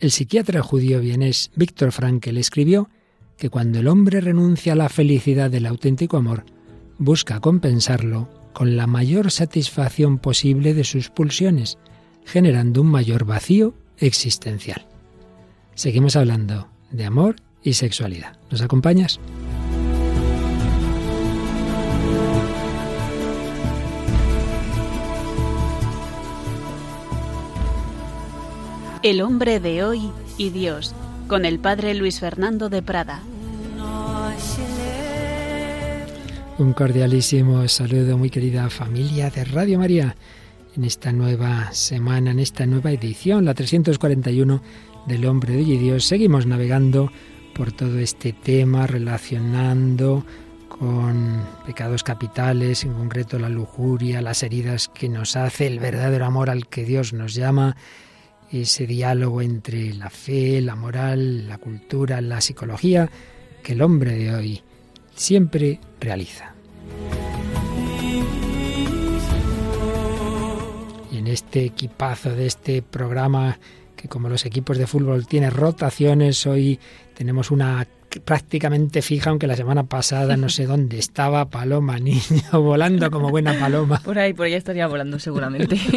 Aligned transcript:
El 0.00 0.10
psiquiatra 0.10 0.62
judío 0.62 0.98
vienés 1.00 1.50
Víctor 1.54 1.92
Frankl 1.92 2.38
escribió 2.38 2.88
que 3.36 3.50
cuando 3.50 3.80
el 3.80 3.88
hombre 3.88 4.22
renuncia 4.22 4.72
a 4.72 4.76
la 4.76 4.88
felicidad 4.88 5.50
del 5.50 5.66
auténtico 5.66 6.16
amor, 6.16 6.44
busca 6.98 7.40
compensarlo 7.40 8.28
con 8.54 8.76
la 8.76 8.86
mayor 8.86 9.30
satisfacción 9.30 10.18
posible 10.18 10.72
de 10.72 10.84
sus 10.84 11.10
pulsiones, 11.10 11.78
generando 12.24 12.80
un 12.80 12.88
mayor 12.88 13.26
vacío 13.26 13.74
existencial. 13.98 14.86
Seguimos 15.74 16.16
hablando 16.16 16.68
de 16.90 17.04
amor 17.04 17.36
y 17.62 17.74
sexualidad. 17.74 18.38
¿Nos 18.50 18.62
acompañas? 18.62 19.20
El 29.02 29.22
hombre 29.22 29.60
de 29.60 29.82
hoy 29.82 30.10
y 30.36 30.50
Dios, 30.50 30.94
con 31.26 31.46
el 31.46 31.58
padre 31.58 31.94
Luis 31.94 32.20
Fernando 32.20 32.68
de 32.68 32.82
Prada. 32.82 33.22
Un 36.58 36.74
cordialísimo 36.74 37.66
saludo, 37.68 38.18
muy 38.18 38.28
querida 38.28 38.68
familia 38.68 39.30
de 39.30 39.44
Radio 39.46 39.78
María, 39.78 40.16
en 40.76 40.84
esta 40.84 41.12
nueva 41.12 41.72
semana, 41.72 42.32
en 42.32 42.40
esta 42.40 42.66
nueva 42.66 42.92
edición, 42.92 43.46
la 43.46 43.54
341 43.54 44.60
del 45.06 45.24
hombre 45.24 45.54
de 45.54 45.62
hoy 45.62 45.72
y 45.72 45.78
Dios. 45.78 46.04
Seguimos 46.04 46.44
navegando 46.44 47.10
por 47.54 47.72
todo 47.72 47.98
este 47.98 48.34
tema, 48.34 48.86
relacionando 48.86 50.26
con 50.68 51.42
pecados 51.64 52.02
capitales, 52.02 52.84
en 52.84 52.92
concreto 52.92 53.38
la 53.38 53.48
lujuria, 53.48 54.20
las 54.20 54.42
heridas 54.42 54.88
que 54.88 55.08
nos 55.08 55.36
hace, 55.36 55.66
el 55.66 55.78
verdadero 55.78 56.26
amor 56.26 56.50
al 56.50 56.66
que 56.66 56.84
Dios 56.84 57.14
nos 57.14 57.32
llama, 57.34 57.76
ese 58.52 58.86
diálogo 58.86 59.42
entre 59.42 59.94
la 59.94 60.10
fe, 60.10 60.60
la 60.60 60.74
moral, 60.74 61.46
la 61.48 61.58
cultura, 61.58 62.20
la 62.20 62.40
psicología, 62.40 63.08
que 63.62 63.72
el 63.72 63.82
hombre 63.82 64.14
de 64.14 64.34
hoy 64.34 64.62
siempre 65.14 65.78
realiza. 66.00 66.54
Y 71.12 71.18
en 71.18 71.26
este 71.26 71.64
equipazo 71.64 72.34
de 72.34 72.46
este 72.46 72.82
programa, 72.82 73.58
que 73.96 74.08
como 74.08 74.28
los 74.28 74.46
equipos 74.46 74.78
de 74.78 74.86
fútbol 74.86 75.26
tiene 75.26 75.50
rotaciones, 75.50 76.46
hoy 76.46 76.80
tenemos 77.14 77.50
una 77.50 77.86
prácticamente 78.24 79.02
fija, 79.02 79.30
aunque 79.30 79.46
la 79.46 79.54
semana 79.54 79.84
pasada 79.84 80.36
no 80.36 80.48
sé 80.48 80.66
dónde 80.66 80.98
estaba, 80.98 81.48
Paloma 81.48 81.98
Niño, 82.00 82.20
volando 82.54 83.10
como 83.10 83.30
buena 83.30 83.56
paloma. 83.58 84.00
Por 84.04 84.18
ahí, 84.18 84.32
por 84.32 84.46
ahí 84.46 84.54
estaría 84.54 84.88
volando 84.88 85.18
seguramente. 85.20 85.78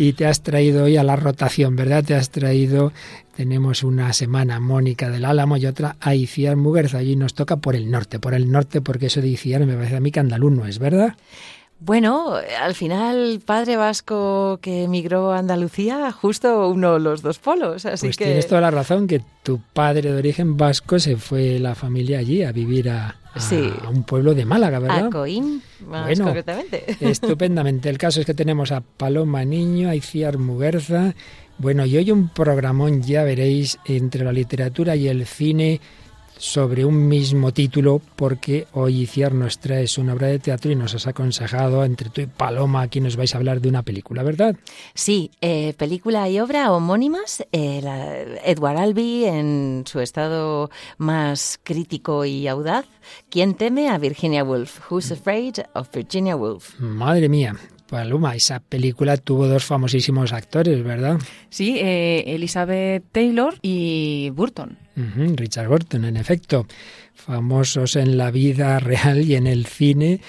y 0.00 0.14
te 0.14 0.24
has 0.24 0.40
traído 0.40 0.84
hoy 0.84 0.96
a 0.96 1.04
la 1.04 1.14
rotación, 1.14 1.76
¿verdad? 1.76 2.02
Te 2.02 2.14
has 2.14 2.30
traído, 2.30 2.90
tenemos 3.36 3.84
una 3.84 4.14
semana 4.14 4.58
Mónica 4.58 5.10
del 5.10 5.26
Álamo 5.26 5.58
y 5.58 5.66
otra 5.66 5.96
a 6.00 6.14
Iciar 6.14 6.56
Muguerza. 6.56 6.96
Allí 6.96 7.16
nos 7.16 7.34
toca 7.34 7.56
por 7.56 7.76
el 7.76 7.90
norte, 7.90 8.18
por 8.18 8.32
el 8.32 8.50
norte, 8.50 8.80
porque 8.80 9.06
eso 9.06 9.20
de 9.20 9.28
Iciar 9.28 9.66
me 9.66 9.74
parece 9.74 9.96
a 9.96 10.00
mí 10.00 10.10
que 10.10 10.20
andaluz 10.20 10.52
no 10.52 10.64
es, 10.64 10.78
¿verdad? 10.78 11.16
Bueno, 11.80 12.32
al 12.62 12.74
final, 12.74 13.42
padre 13.44 13.76
vasco 13.76 14.58
que 14.62 14.84
emigró 14.84 15.32
a 15.32 15.38
Andalucía, 15.38 16.10
justo 16.12 16.70
uno 16.70 16.94
de 16.94 17.00
los 17.00 17.20
dos 17.20 17.38
polos. 17.38 17.84
Así 17.84 18.06
pues 18.06 18.16
que... 18.16 18.24
tienes 18.24 18.46
toda 18.46 18.62
la 18.62 18.70
razón, 18.70 19.06
que 19.06 19.20
tu 19.42 19.60
padre 19.74 20.12
de 20.12 20.16
origen 20.16 20.56
vasco 20.56 20.98
se 20.98 21.16
fue 21.16 21.58
la 21.58 21.74
familia 21.74 22.20
allí 22.20 22.42
a 22.42 22.52
vivir 22.52 22.88
a, 22.88 23.19
a 23.34 23.88
un 23.88 24.02
pueblo 24.04 24.34
de 24.34 24.44
Málaga, 24.44 24.78
¿verdad? 24.78 25.06
A 25.06 25.10
Coín, 25.10 25.62
más 25.86 26.06
Bueno, 26.06 26.24
concretamente. 26.24 26.84
Estupendamente. 27.00 27.88
El 27.88 27.98
caso 27.98 28.20
es 28.20 28.26
que 28.26 28.34
tenemos 28.34 28.72
a 28.72 28.80
Paloma 28.80 29.44
Niño, 29.44 29.88
a 29.88 29.94
Iciar 29.94 30.38
Muguerza. 30.38 31.14
Bueno, 31.58 31.84
y 31.84 31.96
hoy 31.96 32.10
un 32.10 32.28
programón, 32.30 33.02
ya 33.02 33.22
veréis, 33.22 33.78
entre 33.84 34.24
la 34.24 34.32
literatura 34.32 34.96
y 34.96 35.08
el 35.08 35.26
cine 35.26 35.80
sobre 36.40 36.86
un 36.86 37.06
mismo 37.06 37.52
título, 37.52 38.00
porque 38.16 38.66
hoy 38.72 39.02
Iciar 39.02 39.34
nos 39.34 39.58
traes 39.58 39.98
una 39.98 40.14
obra 40.14 40.28
de 40.28 40.38
teatro 40.38 40.70
y 40.72 40.74
nos 40.74 40.94
has 40.94 41.06
aconsejado, 41.06 41.84
entre 41.84 42.08
tú 42.08 42.22
y 42.22 42.26
Paloma, 42.26 42.80
aquí 42.80 42.98
nos 43.00 43.16
vais 43.16 43.34
a 43.34 43.38
hablar 43.38 43.60
de 43.60 43.68
una 43.68 43.82
película, 43.82 44.22
¿verdad? 44.22 44.56
Sí, 44.94 45.30
eh, 45.42 45.74
película 45.76 46.28
y 46.30 46.40
obra 46.40 46.72
homónimas. 46.72 47.44
eh, 47.52 47.80
la- 47.82 48.22
Edward 48.44 48.78
Albee 48.78 49.28
en 49.28 49.84
su 49.86 50.00
estado 50.00 50.70
más 50.96 51.60
crítico 51.62 52.24
y 52.24 52.48
audaz. 52.48 52.86
¿Quién 53.28 53.54
teme 53.54 53.90
a 53.90 53.98
Virginia 53.98 54.42
Woolf? 54.42 54.90
Who's 54.90 55.12
afraid 55.12 55.56
of 55.74 55.88
Virginia 55.92 56.36
Woolf? 56.36 56.78
Madre 56.80 57.28
mía, 57.28 57.54
Paloma, 57.90 58.36
esa 58.36 58.60
película 58.60 59.16
tuvo 59.16 59.48
dos 59.48 59.64
famosísimos 59.64 60.32
actores, 60.32 60.82
¿verdad? 60.84 61.18
Sí, 61.48 61.76
eh, 61.76 62.22
Elizabeth 62.28 63.02
Taylor 63.10 63.56
y 63.62 64.30
Burton. 64.30 64.78
Richard 65.34 65.68
Burton, 65.68 66.04
en 66.04 66.16
efecto, 66.16 66.66
famosos 67.14 67.96
en 67.96 68.16
la 68.16 68.30
vida 68.30 68.78
real 68.80 69.22
y 69.22 69.34
en 69.34 69.48
el 69.48 69.66
cine. 69.66 70.20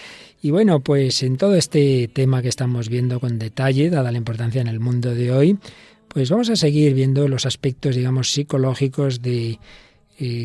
Y 0.42 0.50
bueno, 0.50 0.80
pues 0.80 1.22
en 1.22 1.38
todo 1.38 1.56
este 1.56 2.08
tema 2.08 2.42
que 2.42 2.50
estamos 2.50 2.90
viendo 2.90 3.20
con 3.20 3.38
detalle, 3.38 3.92
dada 3.92 4.12
la 4.12 4.18
importancia 4.18 4.60
en 4.62 4.68
el 4.68 4.80
mundo 4.80 5.14
de 5.14 5.32
hoy, 5.32 5.58
pues 6.08 6.32
vamos 6.32 6.50
a 6.50 6.56
seguir 6.56 6.96
viendo 6.96 7.28
los 7.28 7.46
aspectos, 7.46 7.96
digamos, 7.96 8.32
psicológicos 8.32 9.22
de 9.22 9.60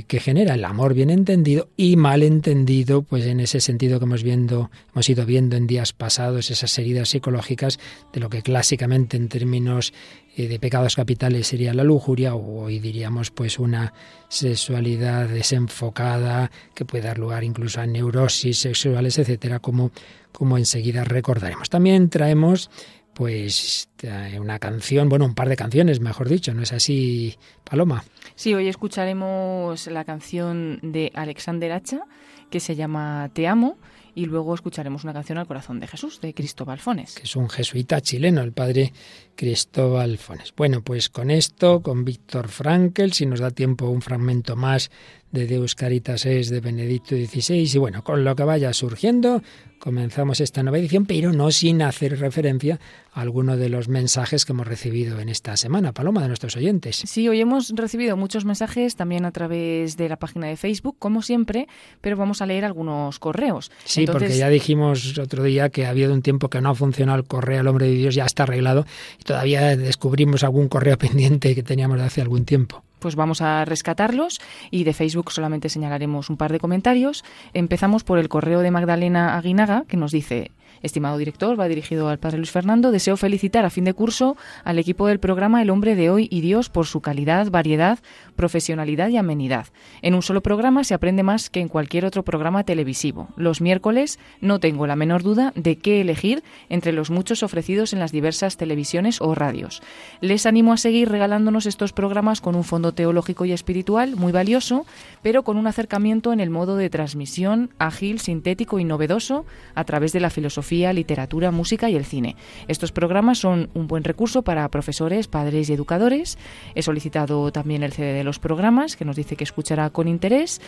que 0.06 0.20
genera 0.20 0.54
el 0.54 0.64
amor 0.64 0.94
bien 0.94 1.10
entendido 1.10 1.68
y 1.76 1.96
mal 1.96 2.22
entendido, 2.22 3.02
pues 3.02 3.26
en 3.26 3.40
ese 3.40 3.60
sentido 3.60 3.98
que 3.98 4.06
hemos 4.06 4.22
viendo, 4.22 4.70
hemos 4.92 5.08
ido 5.10 5.26
viendo 5.26 5.56
en 5.56 5.66
días 5.66 5.92
pasados 5.92 6.50
esas 6.50 6.78
heridas 6.78 7.10
psicológicas 7.10 7.78
de 8.12 8.20
lo 8.20 8.30
que 8.30 8.40
clásicamente 8.40 9.18
en 9.18 9.28
términos 9.28 9.92
eh, 10.34 10.48
de 10.48 10.58
pecados 10.58 10.96
capitales 10.96 11.48
sería 11.48 11.74
la 11.74 11.84
lujuria 11.84 12.34
o 12.34 12.64
hoy 12.64 12.78
diríamos 12.78 13.30
pues 13.30 13.58
una 13.58 13.92
sexualidad 14.28 15.28
desenfocada 15.28 16.50
que 16.74 16.86
puede 16.86 17.04
dar 17.04 17.18
lugar 17.18 17.44
incluso 17.44 17.80
a 17.82 17.86
neurosis 17.86 18.58
sexuales, 18.58 19.18
etcétera, 19.18 19.58
como 19.58 19.90
como 20.32 20.58
enseguida 20.58 21.02
recordaremos. 21.04 21.70
También 21.70 22.10
traemos 22.10 22.70
pues 23.14 23.88
eh, 24.02 24.38
una 24.38 24.58
canción, 24.58 25.08
bueno, 25.08 25.24
un 25.24 25.34
par 25.34 25.48
de 25.48 25.56
canciones, 25.56 26.00
mejor 26.00 26.28
dicho, 26.28 26.52
¿no 26.52 26.62
es 26.62 26.74
así, 26.74 27.36
Paloma? 27.64 28.04
Sí, 28.36 28.52
hoy 28.52 28.68
escucharemos 28.68 29.86
la 29.86 30.04
canción 30.04 30.78
de 30.82 31.10
Alexander 31.14 31.72
Hacha, 31.72 32.02
que 32.50 32.60
se 32.60 32.76
llama 32.76 33.30
Te 33.32 33.48
amo, 33.48 33.78
y 34.14 34.26
luego 34.26 34.54
escucharemos 34.54 35.04
una 35.04 35.14
canción 35.14 35.38
al 35.38 35.46
corazón 35.46 35.80
de 35.80 35.86
Jesús, 35.86 36.20
de 36.20 36.34
Cristóbal 36.34 36.78
Fones. 36.78 37.14
que 37.14 37.22
es 37.22 37.34
un 37.34 37.48
jesuita 37.48 38.02
chileno, 38.02 38.42
el 38.42 38.52
padre 38.52 38.92
Cristóbal 39.36 40.18
Fones. 40.18 40.52
Bueno, 40.54 40.82
pues 40.82 41.08
con 41.08 41.30
esto, 41.30 41.80
con 41.80 42.04
Víctor 42.04 42.48
Frankel, 42.48 43.14
si 43.14 43.24
nos 43.24 43.40
da 43.40 43.50
tiempo 43.50 43.88
un 43.88 44.02
fragmento 44.02 44.54
más 44.54 44.90
de 45.36 45.46
Deus 45.46 45.74
Caritas 45.74 46.24
es 46.24 46.48
de 46.48 46.60
Benedicto 46.60 47.14
XVI, 47.14 47.70
y 47.74 47.78
bueno, 47.78 48.02
con 48.02 48.24
lo 48.24 48.34
que 48.34 48.42
vaya 48.42 48.72
surgiendo, 48.72 49.42
comenzamos 49.78 50.40
esta 50.40 50.62
nueva 50.62 50.78
edición, 50.78 51.04
pero 51.04 51.30
no 51.34 51.50
sin 51.50 51.82
hacer 51.82 52.18
referencia 52.18 52.80
a 53.12 53.20
alguno 53.20 53.58
de 53.58 53.68
los 53.68 53.88
mensajes 53.88 54.46
que 54.46 54.52
hemos 54.52 54.66
recibido 54.66 55.20
en 55.20 55.28
esta 55.28 55.58
semana, 55.58 55.92
Paloma, 55.92 56.22
de 56.22 56.28
nuestros 56.28 56.56
oyentes. 56.56 57.02
Sí, 57.04 57.28
hoy 57.28 57.42
hemos 57.42 57.68
recibido 57.76 58.16
muchos 58.16 58.46
mensajes 58.46 58.96
también 58.96 59.26
a 59.26 59.30
través 59.30 59.98
de 59.98 60.08
la 60.08 60.16
página 60.16 60.46
de 60.46 60.56
Facebook, 60.56 60.96
como 60.98 61.20
siempre, 61.20 61.68
pero 62.00 62.16
vamos 62.16 62.40
a 62.40 62.46
leer 62.46 62.64
algunos 62.64 63.18
correos. 63.18 63.70
Sí, 63.84 64.00
Entonces, 64.00 64.28
porque 64.28 64.38
ya 64.38 64.48
dijimos 64.48 65.18
otro 65.18 65.42
día 65.42 65.68
que 65.68 65.84
ha 65.84 65.90
habido 65.90 66.14
un 66.14 66.22
tiempo 66.22 66.48
que 66.48 66.62
no 66.62 66.70
ha 66.70 66.74
funcionado 66.74 67.18
el 67.18 67.26
correo 67.26 67.60
al 67.60 67.68
hombre 67.68 67.88
de 67.88 67.92
Dios, 67.92 68.14
ya 68.14 68.24
está 68.24 68.44
arreglado, 68.44 68.86
y 69.20 69.24
todavía 69.24 69.76
descubrimos 69.76 70.44
algún 70.44 70.68
correo 70.68 70.96
pendiente 70.98 71.54
que 71.54 71.62
teníamos 71.62 71.98
de 71.98 72.04
hace 72.04 72.22
algún 72.22 72.46
tiempo. 72.46 72.85
Pues 72.98 73.14
vamos 73.14 73.42
a 73.42 73.64
rescatarlos 73.64 74.40
y 74.70 74.84
de 74.84 74.94
Facebook 74.94 75.32
solamente 75.32 75.68
señalaremos 75.68 76.30
un 76.30 76.36
par 76.36 76.52
de 76.52 76.60
comentarios. 76.60 77.24
Empezamos 77.52 78.04
por 78.04 78.18
el 78.18 78.28
correo 78.28 78.60
de 78.60 78.70
Magdalena 78.70 79.36
Aguinaga 79.36 79.84
que 79.86 79.96
nos 79.96 80.12
dice, 80.12 80.50
estimado 80.82 81.18
director, 81.18 81.58
va 81.58 81.68
dirigido 81.68 82.08
al 82.08 82.18
padre 82.18 82.38
Luis 82.38 82.50
Fernando, 82.50 82.90
deseo 82.90 83.16
felicitar 83.16 83.64
a 83.64 83.70
fin 83.70 83.84
de 83.84 83.94
curso 83.94 84.36
al 84.64 84.78
equipo 84.78 85.06
del 85.06 85.18
programa 85.18 85.62
El 85.62 85.70
hombre 85.70 85.94
de 85.94 86.10
hoy 86.10 86.28
y 86.30 86.40
Dios 86.40 86.68
por 86.68 86.86
su 86.86 87.00
calidad, 87.00 87.50
variedad, 87.50 87.98
profesionalidad 88.36 89.08
y 89.08 89.16
amenidad. 89.16 89.66
En 90.02 90.14
un 90.14 90.22
solo 90.22 90.42
programa 90.42 90.84
se 90.84 90.94
aprende 90.94 91.22
más 91.22 91.50
que 91.50 91.60
en 91.60 91.68
cualquier 91.68 92.04
otro 92.04 92.24
programa 92.24 92.64
televisivo. 92.64 93.28
Los 93.36 93.60
miércoles 93.60 94.18
no 94.40 94.60
tengo 94.60 94.86
la 94.86 94.96
menor 94.96 95.22
duda 95.22 95.52
de 95.54 95.76
qué 95.76 96.00
elegir 96.00 96.42
entre 96.68 96.92
los 96.92 97.10
muchos 97.10 97.42
ofrecidos 97.42 97.92
en 97.92 97.98
las 97.98 98.12
diversas 98.12 98.56
televisiones 98.56 99.20
o 99.20 99.34
radios. 99.34 99.82
Les 100.20 100.46
animo 100.46 100.72
a 100.72 100.76
seguir 100.76 101.08
regalándonos 101.08 101.66
estos 101.66 101.92
programas 101.92 102.40
con 102.40 102.54
un 102.54 102.64
fondo 102.64 102.92
teológico 102.92 103.44
y 103.44 103.52
espiritual 103.52 104.16
muy 104.16 104.32
valioso, 104.32 104.86
pero 105.22 105.42
con 105.42 105.56
un 105.56 105.66
acercamiento 105.66 106.32
en 106.32 106.40
el 106.40 106.50
modo 106.50 106.76
de 106.76 106.90
transmisión 106.90 107.70
ágil, 107.78 108.20
sintético 108.20 108.78
y 108.78 108.84
novedoso 108.84 109.44
a 109.74 109.84
través 109.84 110.12
de 110.12 110.20
la 110.20 110.30
filosofía 110.30 110.65
filosofía, 110.66 110.92
literatura, 110.92 111.50
música 111.50 111.88
y 111.88 111.96
el 111.96 112.04
cine. 112.04 112.36
Estos 112.66 112.90
programas 112.90 113.38
son 113.38 113.70
un 113.74 113.86
buen 113.86 114.02
recurso 114.04 114.42
para 114.42 114.68
profesores, 114.68 115.28
padres 115.28 115.70
y 115.70 115.72
educadores. 115.72 116.38
He 116.74 116.82
solicitado 116.82 117.52
también 117.52 117.82
el 117.82 117.92
CD 117.92 118.12
de 118.12 118.24
los 118.24 118.38
programas, 118.38 118.96
que 118.96 119.04
nos 119.04 119.16
dice 119.16 119.36
que 119.36 119.44
escuchará 119.44 119.90
con 119.90 120.08
interés 120.08 120.60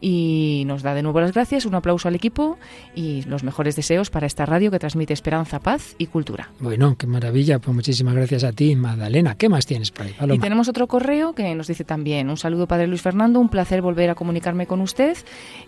y 0.00 0.64
nos 0.66 0.82
da 0.82 0.94
de 0.94 1.02
nuevo 1.02 1.20
las 1.20 1.32
gracias, 1.32 1.66
un 1.66 1.74
aplauso 1.74 2.08
al 2.08 2.14
equipo 2.14 2.58
y 2.94 3.22
los 3.22 3.44
mejores 3.44 3.76
deseos 3.76 4.10
para 4.10 4.26
esta 4.26 4.46
radio 4.46 4.70
que 4.70 4.78
transmite 4.78 5.12
esperanza, 5.12 5.60
paz 5.60 5.94
y 5.98 6.06
cultura. 6.06 6.50
Bueno, 6.58 6.96
qué 6.96 7.06
maravilla. 7.06 7.58
Pues 7.58 7.74
muchísimas 7.74 8.14
gracias 8.14 8.44
a 8.44 8.52
ti, 8.52 8.74
Magdalena. 8.74 9.36
¿Qué 9.36 9.48
más 9.48 9.66
tienes 9.66 9.90
por 9.90 10.06
ahí? 10.06 10.14
Y 10.32 10.38
tenemos 10.38 10.68
otro 10.68 10.86
correo 10.86 11.34
que 11.34 11.54
nos 11.54 11.66
dice 11.66 11.84
también, 11.84 12.30
un 12.30 12.36
saludo 12.36 12.66
Padre 12.66 12.86
Luis 12.86 13.02
Fernando, 13.02 13.38
un 13.38 13.48
placer 13.48 13.82
volver 13.82 14.10
a 14.10 14.14
comunicarme 14.14 14.66
con 14.66 14.80
usted. 14.80 15.16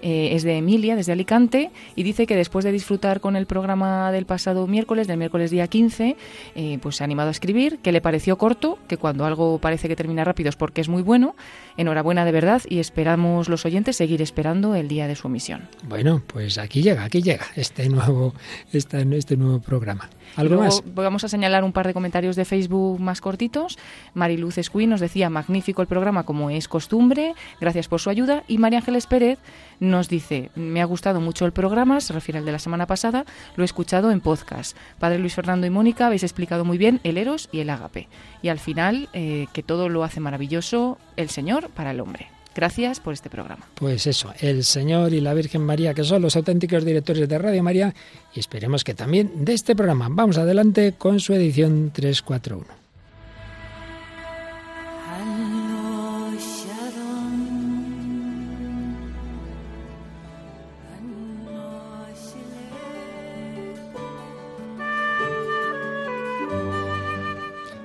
Eh, 0.00 0.30
es 0.32 0.42
de 0.42 0.56
Emilia, 0.56 0.96
desde 0.96 1.12
Alicante, 1.12 1.70
y 1.94 2.02
dice 2.02 2.26
que 2.26 2.34
después 2.34 2.64
de 2.64 2.72
disfrutar 2.72 3.20
con 3.20 3.36
el 3.36 3.46
programa 3.46 3.73
del 3.74 4.26
pasado 4.26 4.66
miércoles, 4.66 5.06
del 5.06 5.18
miércoles 5.18 5.50
día 5.50 5.66
15, 5.66 6.16
eh, 6.54 6.78
pues 6.80 6.96
se 6.96 7.02
ha 7.02 7.06
animado 7.06 7.28
a 7.28 7.30
escribir, 7.32 7.78
que 7.78 7.92
le 7.92 8.00
pareció 8.00 8.38
corto, 8.38 8.78
que 8.86 8.96
cuando 8.96 9.24
algo 9.24 9.58
parece 9.58 9.88
que 9.88 9.96
termina 9.96 10.24
rápido 10.24 10.48
es 10.48 10.56
porque 10.56 10.80
es 10.80 10.88
muy 10.88 11.02
bueno. 11.02 11.34
Enhorabuena 11.76 12.24
de 12.24 12.32
verdad 12.32 12.62
y 12.68 12.78
esperamos 12.78 13.48
los 13.48 13.64
oyentes 13.64 13.96
seguir 13.96 14.22
esperando 14.22 14.74
el 14.74 14.88
día 14.88 15.08
de 15.08 15.16
su 15.16 15.26
emisión. 15.26 15.68
Bueno, 15.88 16.22
pues 16.26 16.58
aquí 16.58 16.82
llega, 16.82 17.04
aquí 17.04 17.22
llega 17.22 17.46
este 17.56 17.88
nuevo, 17.88 18.34
este, 18.72 19.04
este 19.16 19.36
nuevo 19.36 19.60
programa. 19.60 20.08
¿Algo 20.36 20.58
más? 20.58 20.82
Vamos 20.94 21.24
a 21.24 21.28
señalar 21.28 21.64
un 21.64 21.72
par 21.72 21.86
de 21.86 21.94
comentarios 21.94 22.36
de 22.36 22.44
Facebook 22.44 23.00
más 23.00 23.20
cortitos. 23.20 23.78
Mariluz 24.14 24.58
Escuí 24.58 24.86
nos 24.86 25.00
decía, 25.00 25.30
magnífico 25.30 25.82
el 25.82 25.88
programa 25.88 26.24
como 26.24 26.50
es 26.50 26.68
costumbre, 26.68 27.34
gracias 27.60 27.88
por 27.88 28.00
su 28.00 28.10
ayuda. 28.10 28.44
Y 28.48 28.58
María 28.58 28.78
Ángeles 28.78 29.06
Pérez 29.06 29.38
nos 29.80 30.08
dice, 30.08 30.50
me 30.54 30.80
ha 30.80 30.84
gustado 30.84 31.20
mucho 31.20 31.46
el 31.46 31.52
programa, 31.52 32.00
se 32.00 32.12
refiere 32.12 32.38
al 32.38 32.44
de 32.44 32.52
la 32.52 32.58
semana 32.58 32.86
pasada, 32.86 33.24
lo 33.56 33.62
he 33.62 33.66
escuchado 33.66 34.10
en 34.10 34.20
podcast. 34.20 34.76
Padre 34.98 35.18
Luis 35.18 35.34
Fernando 35.34 35.66
y 35.66 35.70
Mónica 35.70 36.06
habéis 36.06 36.22
explicado 36.22 36.64
muy 36.64 36.78
bien 36.78 37.00
el 37.04 37.18
Eros 37.18 37.48
y 37.52 37.60
el 37.60 37.70
Ágape. 37.70 38.08
Y 38.42 38.48
al 38.48 38.58
final, 38.58 39.08
eh, 39.12 39.46
que 39.52 39.62
todo 39.62 39.88
lo 39.88 40.04
hace 40.04 40.20
maravilloso 40.20 40.98
el 41.16 41.30
Señor 41.30 41.63
para 41.68 41.90
el 41.90 42.00
hombre. 42.00 42.28
Gracias 42.54 43.00
por 43.00 43.12
este 43.12 43.30
programa. 43.30 43.66
Pues 43.74 44.06
eso, 44.06 44.32
el 44.38 44.62
Señor 44.62 45.12
y 45.12 45.20
la 45.20 45.34
Virgen 45.34 45.62
María, 45.62 45.92
que 45.92 46.04
son 46.04 46.22
los 46.22 46.36
auténticos 46.36 46.84
directores 46.84 47.28
de 47.28 47.38
Radio 47.38 47.62
María, 47.64 47.92
y 48.32 48.40
esperemos 48.40 48.84
que 48.84 48.94
también 48.94 49.44
de 49.44 49.54
este 49.54 49.74
programa. 49.74 50.08
Vamos 50.10 50.38
adelante 50.38 50.94
con 50.96 51.18
su 51.18 51.32
edición 51.32 51.90
341. 51.92 52.83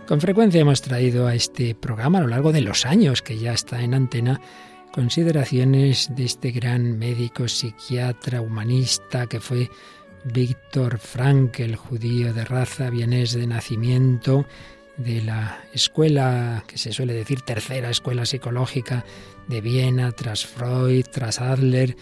Con 0.09 0.21
frecuencia 0.21 0.61
hemos 0.61 0.81
traído 0.81 1.27
a 1.27 1.35
este 1.35 1.75
programa 1.75 2.17
a 2.17 2.21
lo 2.21 2.29
largo 2.29 2.51
de 2.51 2.61
los 2.61 2.88
años 2.88 3.21
que 3.21 3.38
ya 3.38 3.53
está 3.53 3.83
en 3.83 3.94
antena 3.94 4.41
consideraciones 4.91 6.09
de 6.15 6.25
este 6.25 6.50
gran 6.50 6.97
médico, 6.97 7.47
psiquiatra, 7.47 8.41
humanista 8.41 9.27
que 9.27 9.39
fue 9.39 9.69
Víctor 10.23 10.97
Frankl, 10.97 11.75
judío 11.75 12.33
de 12.33 12.44
raza, 12.44 12.89
vienés 12.89 13.33
de 13.33 13.45
nacimiento, 13.45 14.47
de 14.97 15.21
la 15.21 15.59
escuela 15.75 16.63
que 16.65 16.79
se 16.79 16.91
suele 16.91 17.13
decir 17.13 17.41
tercera 17.41 17.91
escuela 17.91 18.25
psicológica 18.25 19.06
de 19.47 19.61
Viena, 19.61 20.11
tras 20.11 20.44
Freud, 20.44 21.06
tras 21.11 21.39
Adler, 21.39 21.95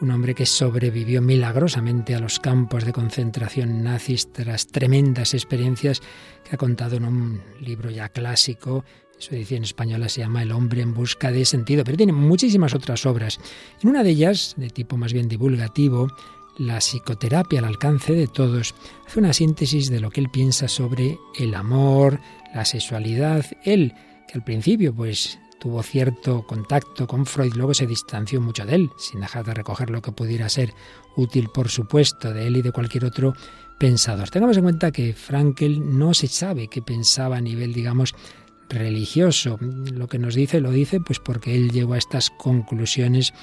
un 0.00 0.10
hombre 0.10 0.34
que 0.34 0.46
sobrevivió 0.46 1.20
milagrosamente 1.20 2.14
a 2.14 2.20
los 2.20 2.40
campos 2.40 2.84
de 2.84 2.92
concentración 2.92 3.82
nazis 3.82 4.32
tras 4.32 4.66
tremendas 4.66 5.34
experiencias 5.34 6.00
que 6.44 6.54
ha 6.54 6.58
contado 6.58 6.96
en 6.96 7.04
un 7.04 7.42
libro 7.60 7.90
ya 7.90 8.08
clásico. 8.08 8.84
Su 9.18 9.34
edición 9.34 9.64
española 9.64 10.08
se 10.08 10.22
llama 10.22 10.42
El 10.42 10.52
hombre 10.52 10.80
en 10.80 10.94
busca 10.94 11.30
de 11.30 11.44
sentido, 11.44 11.84
pero 11.84 11.98
tiene 11.98 12.12
muchísimas 12.12 12.74
otras 12.74 13.04
obras. 13.04 13.38
En 13.82 13.90
una 13.90 14.02
de 14.02 14.10
ellas, 14.10 14.54
de 14.56 14.70
tipo 14.70 14.96
más 14.96 15.12
bien 15.12 15.28
divulgativo, 15.28 16.08
la 16.56 16.78
psicoterapia 16.78 17.58
al 17.58 17.66
alcance 17.66 18.14
de 18.14 18.26
todos, 18.26 18.74
hace 19.06 19.18
una 19.18 19.34
síntesis 19.34 19.90
de 19.90 20.00
lo 20.00 20.10
que 20.10 20.20
él 20.20 20.30
piensa 20.30 20.68
sobre 20.68 21.18
el 21.38 21.54
amor, 21.54 22.20
la 22.54 22.64
sexualidad. 22.64 23.44
Él, 23.64 23.94
que 24.26 24.34
al 24.34 24.44
principio 24.44 24.94
pues 24.94 25.38
tuvo 25.60 25.82
cierto 25.82 26.42
contacto 26.46 27.06
con 27.06 27.26
Freud, 27.26 27.54
luego 27.54 27.74
se 27.74 27.86
distanció 27.86 28.40
mucho 28.40 28.64
de 28.64 28.74
él, 28.74 28.90
sin 28.96 29.20
dejar 29.20 29.44
de 29.44 29.54
recoger 29.54 29.90
lo 29.90 30.02
que 30.02 30.10
pudiera 30.12 30.48
ser 30.48 30.74
útil, 31.16 31.48
por 31.48 31.68
supuesto, 31.68 32.32
de 32.32 32.46
él 32.46 32.56
y 32.56 32.62
de 32.62 32.72
cualquier 32.72 33.04
otro 33.04 33.34
pensador. 33.78 34.30
Tengamos 34.30 34.56
en 34.56 34.62
cuenta 34.64 34.90
que 34.90 35.12
Frankel 35.12 35.98
no 35.98 36.14
se 36.14 36.26
sabe 36.26 36.68
qué 36.68 36.82
pensaba 36.82 37.36
a 37.36 37.40
nivel, 37.40 37.72
digamos, 37.72 38.14
religioso. 38.68 39.58
Lo 39.60 40.08
que 40.08 40.18
nos 40.18 40.34
dice 40.34 40.60
lo 40.60 40.70
dice 40.70 41.00
pues 41.00 41.18
porque 41.18 41.54
él 41.54 41.70
llegó 41.70 41.94
a 41.94 41.98
estas 41.98 42.30
conclusiones 42.30 43.34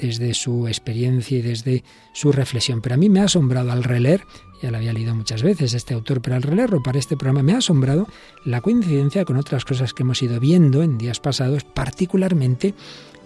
desde 0.00 0.34
su 0.34 0.68
experiencia 0.68 1.38
y 1.38 1.42
desde 1.42 1.84
su 2.12 2.32
reflexión. 2.32 2.80
Pero 2.80 2.94
a 2.94 2.98
mí 2.98 3.08
me 3.08 3.20
ha 3.20 3.24
asombrado 3.24 3.72
al 3.72 3.84
releer, 3.84 4.22
ya 4.62 4.70
lo 4.70 4.78
había 4.78 4.92
leído 4.92 5.14
muchas 5.14 5.42
veces 5.42 5.74
este 5.74 5.94
autor, 5.94 6.20
pero 6.20 6.36
al 6.36 6.42
releerlo 6.42 6.82
para 6.82 6.98
este 6.98 7.16
programa 7.16 7.42
me 7.42 7.52
ha 7.52 7.58
asombrado 7.58 8.06
la 8.44 8.60
coincidencia 8.60 9.24
con 9.24 9.36
otras 9.36 9.64
cosas 9.64 9.92
que 9.92 10.02
hemos 10.02 10.22
ido 10.22 10.40
viendo 10.40 10.82
en 10.82 10.98
días 10.98 11.20
pasados, 11.20 11.64
particularmente 11.64 12.74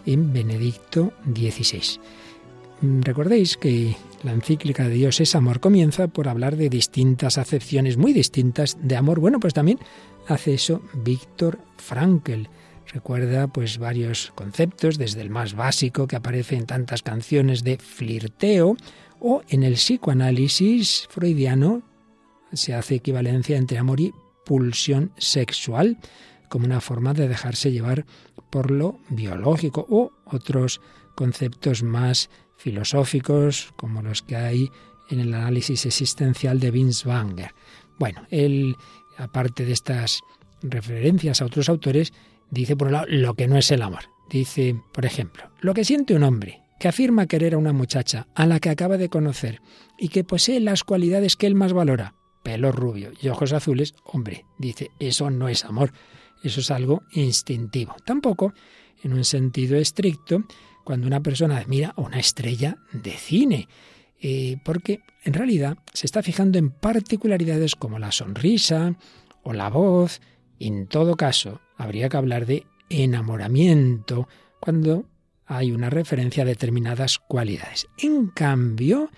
en 0.07 0.33
Benedicto 0.33 1.13
XVI. 1.25 2.01
Mm, 2.81 3.03
recordéis 3.03 3.57
que 3.57 3.97
la 4.23 4.33
encíclica 4.33 4.89
de 4.89 4.95
Dios 4.95 5.21
es 5.21 5.35
amor 5.35 5.61
comienza 5.61 6.09
por 6.09 6.29
hablar 6.29 6.57
de 6.57 6.69
distintas 6.69 7.39
acepciones 7.39 7.97
muy 7.97 8.13
distintas 8.13 8.77
de 8.81 8.97
amor. 8.97 9.21
Bueno, 9.21 9.41
pues 9.41 9.55
también 9.55 9.79
hace 10.27 10.55
eso 10.55 10.83
Víctor 10.95 11.59
Frankl 11.77 12.49
Recuerda 12.93 13.47
pues 13.47 13.79
varios 13.79 14.33
conceptos, 14.35 14.99
desde 14.99 15.21
el 15.21 15.31
más 15.31 15.55
básico 15.55 16.09
que 16.09 16.17
aparece 16.17 16.57
en 16.57 16.67
tantas 16.67 17.03
canciones 17.03 17.63
de 17.63 17.79
flirteo 17.79 18.77
o 19.21 19.43
en 19.49 19.63
el 19.63 19.75
psicoanálisis 19.75 21.07
freudiano 21.09 21.83
se 22.53 22.75
hace 22.75 22.97
equivalencia 22.97 23.57
entre 23.57 23.79
amor 23.79 24.01
y 24.01 24.13
pulsión 24.45 25.13
sexual 25.19 25.99
como 26.49 26.67
una 26.67 26.81
forma 26.81 27.15
de 27.15 27.29
dejarse 27.29 27.71
llevar 27.71 28.07
por 28.51 28.73
lo 28.73 28.99
biológico 29.09 29.87
o 29.89 30.11
otros 30.25 30.81
conceptos 31.15 31.85
más 31.85 32.29
filosóficos 32.57 33.73
como 33.77 34.03
los 34.03 34.23
que 34.23 34.35
hay 34.35 34.71
en 35.11 35.21
el 35.21 35.33
análisis 35.33 35.87
existencial 35.87 36.59
de 36.59 36.73
Vince 36.73 37.09
Wanger. 37.09 37.55
Bueno, 37.99 38.27
él, 38.31 38.75
aparte 39.17 39.65
de 39.65 39.73
estas 39.73 40.21
referencias 40.63 41.41
a 41.41 41.47
otros 41.47 41.69
autores, 41.69 42.13
Dice, 42.51 42.77
por 42.77 42.89
un 42.89 42.95
lado, 42.95 43.07
lo 43.09 43.35
que 43.35 43.49
no 43.49 43.57
es 43.57 43.71
el 43.71 43.83
amor. 43.83 44.05
Dice, 44.29 44.77
por 44.93 45.07
ejemplo, 45.07 45.51
lo 45.61 45.75
que 45.75 45.85
siente 45.85 46.15
un 46.15 46.23
hombre 46.23 46.63
que 46.79 46.89
afirma 46.89 47.27
querer 47.27 47.55
a 47.55 47.59
una 47.59 47.73
muchacha 47.73 48.27
a 48.35 48.47
la 48.47 48.59
que 48.59 48.71
acaba 48.71 48.97
de 48.97 49.09
conocer 49.09 49.61
y 49.99 50.09
que 50.09 50.25
posee 50.25 50.61
las 50.61 50.83
cualidades 50.83 51.37
que 51.37 51.47
él 51.47 51.55
más 51.55 51.73
valora, 51.73 52.15
pelo 52.43 52.73
rubio 52.73 53.13
y 53.21 53.29
ojos 53.29 53.53
azules, 53.53 53.95
hombre, 54.05 54.47
dice, 54.59 54.91
eso 54.99 55.31
no 55.31 55.49
es 55.49 55.65
amor, 55.65 55.93
eso 56.43 56.61
es 56.61 56.71
algo 56.71 57.03
instintivo. 57.13 57.95
Tampoco, 58.05 58.55
en 59.03 59.13
un 59.13 59.25
sentido 59.25 59.77
estricto, 59.77 60.45
cuando 60.85 61.07
una 61.07 61.23
persona 61.23 61.59
admira 61.59 61.93
a 61.97 62.01
una 62.01 62.19
estrella 62.19 62.79
de 62.93 63.13
cine, 63.13 63.69
eh, 64.23 64.57
porque 64.65 65.01
en 65.25 65.35
realidad 65.35 65.79
se 65.93 66.07
está 66.07 66.23
fijando 66.23 66.59
en 66.59 66.71
particularidades 66.71 67.77
como 67.77 67.99
la 67.99 68.11
sonrisa 68.11 68.97
o 69.43 69.53
la 69.53 69.69
voz, 69.69 70.21
en 70.59 70.87
todo 70.87 71.17
caso, 71.17 71.61
habría 71.81 72.11
que 72.11 72.17
hablar 72.19 72.45
de 72.45 72.67
enamoramiento 72.91 74.29
cuando 74.61 75.07
hay 75.47 75.73
una 75.73 75.89
referencia 75.89 76.43
a 76.43 76.47
determinadas 76.47 77.19
cualidades. 77.19 77.89
En 77.97 78.27
cambio, 78.27 79.11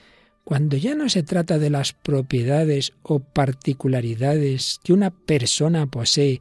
cuando 0.45 0.77
ya 0.77 0.95
no 0.95 1.09
se 1.09 1.25
trata 1.25 1.59
de 1.59 1.71
las 1.71 1.93
propiedades 1.93 2.93
o 3.03 3.19
particularidades 3.19 4.79
que 4.85 4.93
una 4.93 5.11
persona 5.11 5.87
posee, 5.87 6.41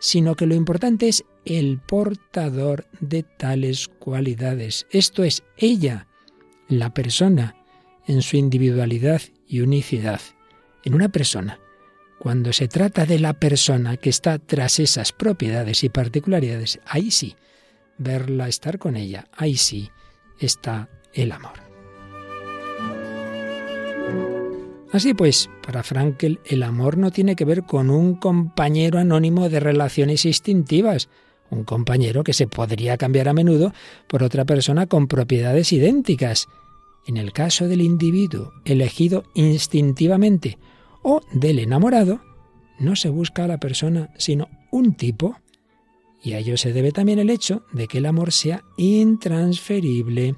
sino 0.00 0.36
que 0.36 0.46
lo 0.46 0.54
importante 0.54 1.08
es 1.08 1.24
el 1.44 1.78
portador 1.78 2.86
de 3.00 3.22
tales 3.22 3.88
cualidades. 3.88 4.86
Esto 4.90 5.22
es 5.22 5.42
ella, 5.58 6.06
la 6.68 6.94
persona, 6.94 7.56
en 8.06 8.22
su 8.22 8.38
individualidad 8.38 9.20
y 9.46 9.60
unicidad. 9.60 10.20
En 10.82 10.94
una 10.94 11.10
persona 11.10 11.60
cuando 12.18 12.52
se 12.52 12.68
trata 12.68 13.06
de 13.06 13.18
la 13.18 13.34
persona 13.34 13.96
que 13.96 14.10
está 14.10 14.38
tras 14.38 14.80
esas 14.80 15.12
propiedades 15.12 15.84
y 15.84 15.88
particularidades, 15.88 16.80
ahí 16.84 17.10
sí, 17.10 17.36
verla, 17.96 18.48
estar 18.48 18.78
con 18.78 18.96
ella, 18.96 19.28
ahí 19.32 19.56
sí 19.56 19.90
está 20.40 20.88
el 21.14 21.32
amor. 21.32 21.68
Así 24.92 25.12
pues, 25.14 25.50
para 25.64 25.82
Frankel 25.82 26.40
el 26.46 26.62
amor 26.62 26.96
no 26.96 27.10
tiene 27.10 27.36
que 27.36 27.44
ver 27.44 27.64
con 27.64 27.90
un 27.90 28.14
compañero 28.14 28.98
anónimo 28.98 29.48
de 29.48 29.60
relaciones 29.60 30.24
instintivas, 30.24 31.08
un 31.50 31.64
compañero 31.64 32.24
que 32.24 32.32
se 32.32 32.46
podría 32.46 32.96
cambiar 32.96 33.28
a 33.28 33.34
menudo 33.34 33.72
por 34.06 34.22
otra 34.22 34.44
persona 34.44 34.86
con 34.86 35.06
propiedades 35.06 35.72
idénticas. 35.72 36.48
En 37.06 37.16
el 37.16 37.32
caso 37.32 37.68
del 37.68 37.82
individuo 37.82 38.52
elegido 38.64 39.24
instintivamente 39.34 40.58
o 41.02 41.20
del 41.32 41.58
enamorado, 41.58 42.20
no 42.78 42.96
se 42.96 43.08
busca 43.08 43.44
a 43.44 43.48
la 43.48 43.58
persona, 43.58 44.10
sino 44.16 44.48
un 44.70 44.94
tipo. 44.94 45.36
Y 46.22 46.32
a 46.32 46.38
ello 46.38 46.56
se 46.56 46.72
debe 46.72 46.92
también 46.92 47.18
el 47.18 47.30
hecho 47.30 47.64
de 47.72 47.86
que 47.86 47.98
el 47.98 48.06
amor 48.06 48.32
sea 48.32 48.64
intransferible 48.76 50.36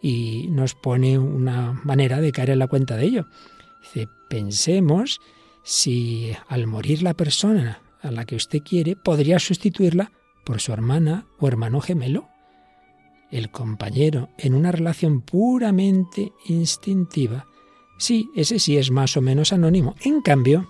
y 0.00 0.46
nos 0.48 0.74
pone 0.74 1.18
una 1.18 1.72
manera 1.84 2.20
de 2.20 2.32
caer 2.32 2.50
en 2.50 2.60
la 2.60 2.68
cuenta 2.68 2.96
de 2.96 3.04
ello. 3.04 3.26
Pensemos 4.28 5.20
si 5.62 6.32
al 6.48 6.66
morir 6.66 7.02
la 7.02 7.14
persona 7.14 7.80
a 8.02 8.10
la 8.10 8.24
que 8.26 8.36
usted 8.36 8.60
quiere 8.62 8.94
podría 8.94 9.38
sustituirla 9.38 10.12
por 10.44 10.60
su 10.60 10.72
hermana 10.72 11.26
o 11.38 11.48
hermano 11.48 11.80
gemelo. 11.80 12.28
El 13.30 13.50
compañero 13.50 14.30
en 14.38 14.54
una 14.54 14.72
relación 14.72 15.20
puramente 15.20 16.32
instintiva, 16.46 17.46
sí, 17.98 18.30
ese 18.34 18.58
sí 18.58 18.78
es 18.78 18.90
más 18.90 19.16
o 19.16 19.20
menos 19.20 19.52
anónimo. 19.52 19.94
En 20.00 20.22
cambio, 20.22 20.68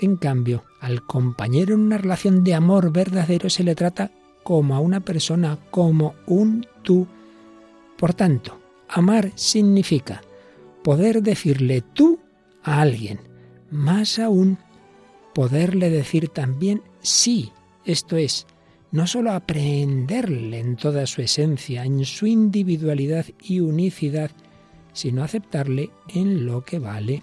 en 0.00 0.16
cambio, 0.16 0.64
al 0.80 1.06
compañero 1.06 1.74
en 1.74 1.82
una 1.82 1.98
relación 1.98 2.42
de 2.42 2.54
amor 2.54 2.92
verdadero 2.92 3.50
se 3.50 3.64
le 3.64 3.74
trata 3.74 4.10
como 4.42 4.74
a 4.74 4.80
una 4.80 5.00
persona, 5.00 5.58
como 5.70 6.14
un 6.26 6.66
tú. 6.82 7.06
Por 7.96 8.14
tanto, 8.14 8.58
amar 8.88 9.30
significa 9.34 10.22
poder 10.82 11.22
decirle 11.22 11.82
tú 11.82 12.18
a 12.62 12.80
alguien, 12.80 13.20
más 13.70 14.18
aún 14.18 14.58
poderle 15.34 15.90
decir 15.90 16.28
también 16.28 16.82
sí, 17.00 17.52
esto 17.84 18.16
es, 18.16 18.46
no 18.90 19.06
sólo 19.06 19.32
aprenderle 19.32 20.58
en 20.58 20.76
toda 20.76 21.06
su 21.06 21.22
esencia, 21.22 21.84
en 21.84 22.04
su 22.04 22.26
individualidad 22.26 23.26
y 23.42 23.60
unicidad, 23.60 24.30
sino 24.92 25.22
aceptarle 25.22 25.90
en 26.08 26.46
lo 26.46 26.64
que 26.64 26.78
vale. 26.78 27.22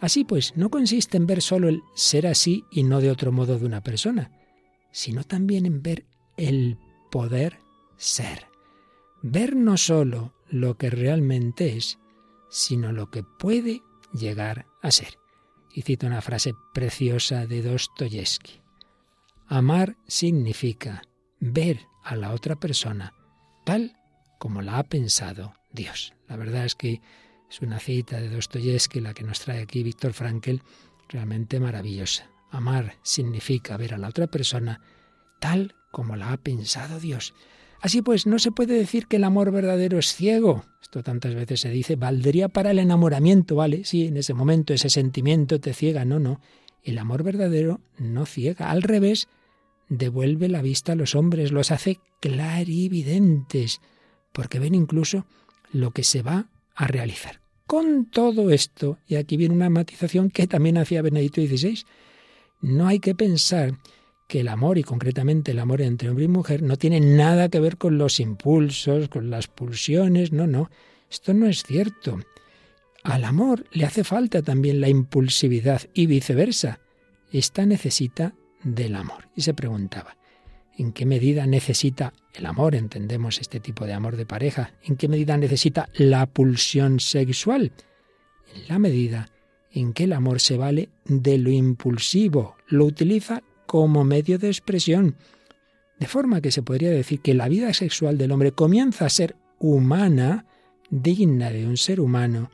Así 0.00 0.24
pues, 0.24 0.56
no 0.56 0.70
consiste 0.70 1.16
en 1.16 1.26
ver 1.26 1.42
solo 1.42 1.68
el 1.68 1.82
ser 1.94 2.26
así 2.26 2.64
y 2.70 2.82
no 2.82 3.00
de 3.00 3.10
otro 3.10 3.32
modo 3.32 3.58
de 3.58 3.66
una 3.66 3.82
persona, 3.82 4.30
sino 4.90 5.24
también 5.24 5.66
en 5.66 5.82
ver 5.82 6.04
el 6.36 6.78
poder 7.10 7.58
ser. 7.96 8.46
Ver 9.22 9.56
no 9.56 9.76
solo 9.76 10.34
lo 10.48 10.76
que 10.76 10.90
realmente 10.90 11.76
es, 11.76 11.98
sino 12.50 12.92
lo 12.92 13.10
que 13.10 13.22
puede 13.22 13.82
llegar 14.12 14.66
a 14.82 14.90
ser. 14.90 15.18
Y 15.74 15.82
cito 15.82 16.06
una 16.06 16.22
frase 16.22 16.54
preciosa 16.72 17.46
de 17.46 17.62
Dostoyevsky. 17.62 18.60
Amar 19.46 19.96
significa 20.06 21.02
ver 21.40 21.80
a 22.02 22.16
la 22.16 22.32
otra 22.32 22.56
persona 22.56 23.12
tal 23.64 23.96
como 24.38 24.62
la 24.62 24.78
ha 24.78 24.84
pensado 24.84 25.54
Dios. 25.76 26.12
La 26.28 26.36
verdad 26.36 26.64
es 26.64 26.74
que 26.74 27.00
es 27.48 27.60
una 27.60 27.78
cita 27.78 28.20
de 28.20 28.28
Dostoyevsky 28.28 29.00
la 29.00 29.14
que 29.14 29.22
nos 29.22 29.38
trae 29.38 29.62
aquí 29.62 29.84
Víctor 29.84 30.12
Frankel, 30.12 30.62
realmente 31.08 31.60
maravillosa. 31.60 32.28
Amar 32.50 32.96
significa 33.02 33.76
ver 33.76 33.94
a 33.94 33.98
la 33.98 34.08
otra 34.08 34.26
persona 34.26 34.80
tal 35.38 35.74
como 35.92 36.16
la 36.16 36.32
ha 36.32 36.36
pensado 36.36 36.98
Dios. 36.98 37.34
Así 37.80 38.02
pues, 38.02 38.26
no 38.26 38.38
se 38.38 38.50
puede 38.50 38.74
decir 38.74 39.06
que 39.06 39.16
el 39.16 39.24
amor 39.24 39.52
verdadero 39.52 39.98
es 39.98 40.14
ciego. 40.14 40.64
Esto 40.82 41.02
tantas 41.02 41.34
veces 41.34 41.60
se 41.60 41.70
dice, 41.70 41.96
valdría 41.96 42.48
para 42.48 42.70
el 42.70 42.78
enamoramiento, 42.78 43.54
¿vale? 43.54 43.84
Sí, 43.84 44.06
en 44.06 44.16
ese 44.16 44.34
momento 44.34 44.72
ese 44.74 44.90
sentimiento 44.90 45.60
te 45.60 45.74
ciega, 45.74 46.04
no, 46.04 46.18
no. 46.18 46.40
El 46.82 46.98
amor 46.98 47.22
verdadero 47.22 47.80
no 47.98 48.26
ciega, 48.26 48.70
al 48.70 48.82
revés, 48.82 49.28
devuelve 49.88 50.48
la 50.48 50.62
vista 50.62 50.92
a 50.92 50.96
los 50.96 51.14
hombres, 51.14 51.52
los 51.52 51.70
hace 51.70 52.00
clarividentes, 52.20 53.80
porque 54.32 54.58
ven 54.58 54.74
incluso 54.74 55.26
lo 55.76 55.90
que 55.90 56.04
se 56.04 56.22
va 56.22 56.48
a 56.74 56.86
realizar. 56.86 57.40
Con 57.66 58.06
todo 58.06 58.50
esto, 58.50 58.98
y 59.06 59.16
aquí 59.16 59.36
viene 59.36 59.54
una 59.54 59.70
matización 59.70 60.30
que 60.30 60.46
también 60.46 60.78
hacía 60.78 61.02
Benedicto 61.02 61.40
XVI, 61.40 61.84
no 62.60 62.86
hay 62.86 63.00
que 63.00 63.14
pensar 63.14 63.78
que 64.28 64.40
el 64.40 64.48
amor, 64.48 64.78
y 64.78 64.82
concretamente 64.82 65.52
el 65.52 65.58
amor 65.58 65.80
entre 65.82 66.08
hombre 66.08 66.24
y 66.24 66.28
mujer, 66.28 66.62
no 66.62 66.76
tiene 66.76 67.00
nada 67.00 67.48
que 67.48 67.60
ver 67.60 67.76
con 67.76 67.98
los 67.98 68.20
impulsos, 68.20 69.08
con 69.08 69.30
las 69.30 69.46
pulsiones, 69.46 70.32
no, 70.32 70.46
no, 70.46 70.70
esto 71.10 71.34
no 71.34 71.46
es 71.46 71.62
cierto. 71.62 72.18
Al 73.02 73.24
amor 73.24 73.64
le 73.72 73.84
hace 73.84 74.02
falta 74.02 74.42
también 74.42 74.80
la 74.80 74.88
impulsividad 74.88 75.82
y 75.94 76.06
viceversa. 76.06 76.80
Esta 77.30 77.64
necesita 77.66 78.34
del 78.64 78.96
amor. 78.96 79.28
Y 79.36 79.42
se 79.42 79.54
preguntaba, 79.54 80.16
¿en 80.76 80.92
qué 80.92 81.06
medida 81.06 81.46
necesita 81.46 82.12
el 82.34 82.46
amor? 82.46 82.74
Entendemos 82.74 83.40
este 83.40 83.60
tipo 83.60 83.86
de 83.86 83.92
amor 83.92 84.16
de 84.16 84.26
pareja. 84.26 84.72
¿En 84.82 84.96
qué 84.96 85.08
medida 85.08 85.36
necesita 85.36 85.88
la 85.94 86.26
pulsión 86.26 87.00
sexual? 87.00 87.72
En 88.54 88.68
la 88.68 88.78
medida 88.78 89.30
en 89.72 89.92
que 89.92 90.04
el 90.04 90.12
amor 90.12 90.40
se 90.40 90.56
vale 90.56 90.88
de 91.04 91.38
lo 91.38 91.50
impulsivo, 91.50 92.56
lo 92.68 92.84
utiliza 92.84 93.42
como 93.66 94.04
medio 94.04 94.38
de 94.38 94.48
expresión. 94.48 95.16
De 95.98 96.06
forma 96.06 96.40
que 96.40 96.50
se 96.50 96.62
podría 96.62 96.90
decir 96.90 97.20
que 97.20 97.34
la 97.34 97.48
vida 97.48 97.72
sexual 97.74 98.18
del 98.18 98.32
hombre 98.32 98.52
comienza 98.52 99.06
a 99.06 99.10
ser 99.10 99.36
humana, 99.58 100.46
digna 100.90 101.50
de 101.50 101.66
un 101.66 101.76
ser 101.76 102.00
humano, 102.00 102.50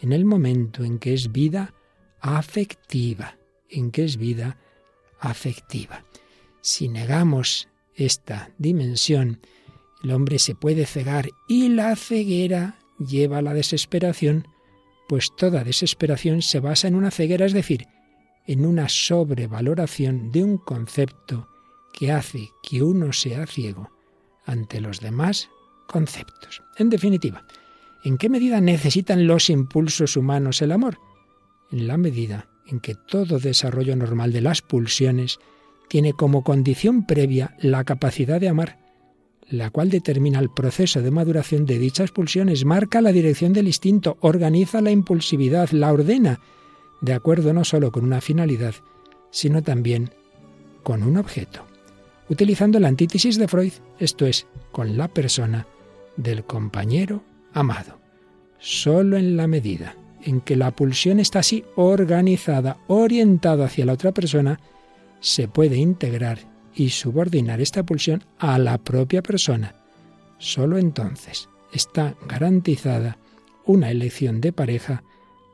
en 0.00 0.12
el 0.12 0.24
momento 0.24 0.84
en 0.84 0.98
que 0.98 1.14
es 1.14 1.32
vida 1.32 1.74
afectiva, 2.20 3.36
en 3.68 3.90
que 3.90 4.04
es 4.04 4.16
vida 4.16 4.58
afectiva. 5.18 6.04
Si 6.60 6.88
negamos 6.88 7.68
esta 7.94 8.50
dimensión, 8.58 9.40
el 10.02 10.12
hombre 10.12 10.38
se 10.38 10.54
puede 10.54 10.86
cegar 10.86 11.30
y 11.48 11.68
la 11.68 11.96
ceguera 11.96 12.78
lleva 12.98 13.38
a 13.38 13.42
la 13.42 13.54
desesperación, 13.54 14.46
pues 15.08 15.34
toda 15.36 15.64
desesperación 15.64 16.42
se 16.42 16.60
basa 16.60 16.88
en 16.88 16.94
una 16.94 17.10
ceguera, 17.10 17.46
es 17.46 17.52
decir, 17.52 17.86
en 18.46 18.64
una 18.64 18.88
sobrevaloración 18.88 20.32
de 20.32 20.44
un 20.44 20.58
concepto 20.58 21.48
que 21.92 22.12
hace 22.12 22.50
que 22.62 22.82
uno 22.82 23.12
sea 23.12 23.46
ciego 23.46 23.90
ante 24.44 24.80
los 24.80 25.00
demás 25.00 25.48
conceptos. 25.86 26.62
En 26.76 26.90
definitiva, 26.90 27.46
¿en 28.04 28.16
qué 28.16 28.28
medida 28.28 28.60
necesitan 28.60 29.26
los 29.26 29.50
impulsos 29.50 30.16
humanos 30.16 30.62
el 30.62 30.72
amor? 30.72 30.98
En 31.70 31.86
la 31.86 31.96
medida 31.96 32.48
en 32.66 32.80
que 32.80 32.94
todo 32.94 33.38
desarrollo 33.38 33.96
normal 33.96 34.32
de 34.32 34.40
las 34.40 34.62
pulsiones 34.62 35.38
tiene 35.90 36.12
como 36.12 36.44
condición 36.44 37.04
previa 37.04 37.56
la 37.58 37.82
capacidad 37.82 38.40
de 38.40 38.48
amar, 38.48 38.78
la 39.48 39.70
cual 39.70 39.90
determina 39.90 40.38
el 40.38 40.48
proceso 40.48 41.02
de 41.02 41.10
maduración 41.10 41.66
de 41.66 41.80
dichas 41.80 42.12
pulsiones, 42.12 42.64
marca 42.64 43.00
la 43.00 43.10
dirección 43.10 43.52
del 43.52 43.66
instinto, 43.66 44.16
organiza 44.20 44.80
la 44.80 44.92
impulsividad, 44.92 45.68
la 45.70 45.92
ordena, 45.92 46.38
de 47.00 47.12
acuerdo 47.12 47.52
no 47.52 47.64
solo 47.64 47.90
con 47.90 48.04
una 48.04 48.20
finalidad, 48.20 48.76
sino 49.32 49.64
también 49.64 50.10
con 50.84 51.02
un 51.02 51.16
objeto, 51.16 51.66
utilizando 52.28 52.78
la 52.78 52.86
antítesis 52.86 53.36
de 53.36 53.48
Freud, 53.48 53.72
esto 53.98 54.26
es, 54.26 54.46
con 54.70 54.96
la 54.96 55.08
persona 55.08 55.66
del 56.16 56.44
compañero 56.44 57.24
amado. 57.52 57.98
Solo 58.60 59.16
en 59.16 59.36
la 59.36 59.48
medida 59.48 59.96
en 60.22 60.40
que 60.40 60.54
la 60.54 60.70
pulsión 60.70 61.18
está 61.18 61.40
así 61.40 61.64
organizada, 61.74 62.76
orientada 62.86 63.64
hacia 63.64 63.86
la 63.86 63.94
otra 63.94 64.12
persona, 64.12 64.60
se 65.20 65.48
puede 65.48 65.76
integrar 65.76 66.38
y 66.74 66.90
subordinar 66.90 67.60
esta 67.60 67.84
pulsión 67.84 68.24
a 68.38 68.58
la 68.58 68.78
propia 68.78 69.22
persona. 69.22 69.74
Solo 70.38 70.78
entonces 70.78 71.48
está 71.72 72.16
garantizada 72.26 73.18
una 73.64 73.90
elección 73.90 74.40
de 74.40 74.52
pareja 74.52 75.02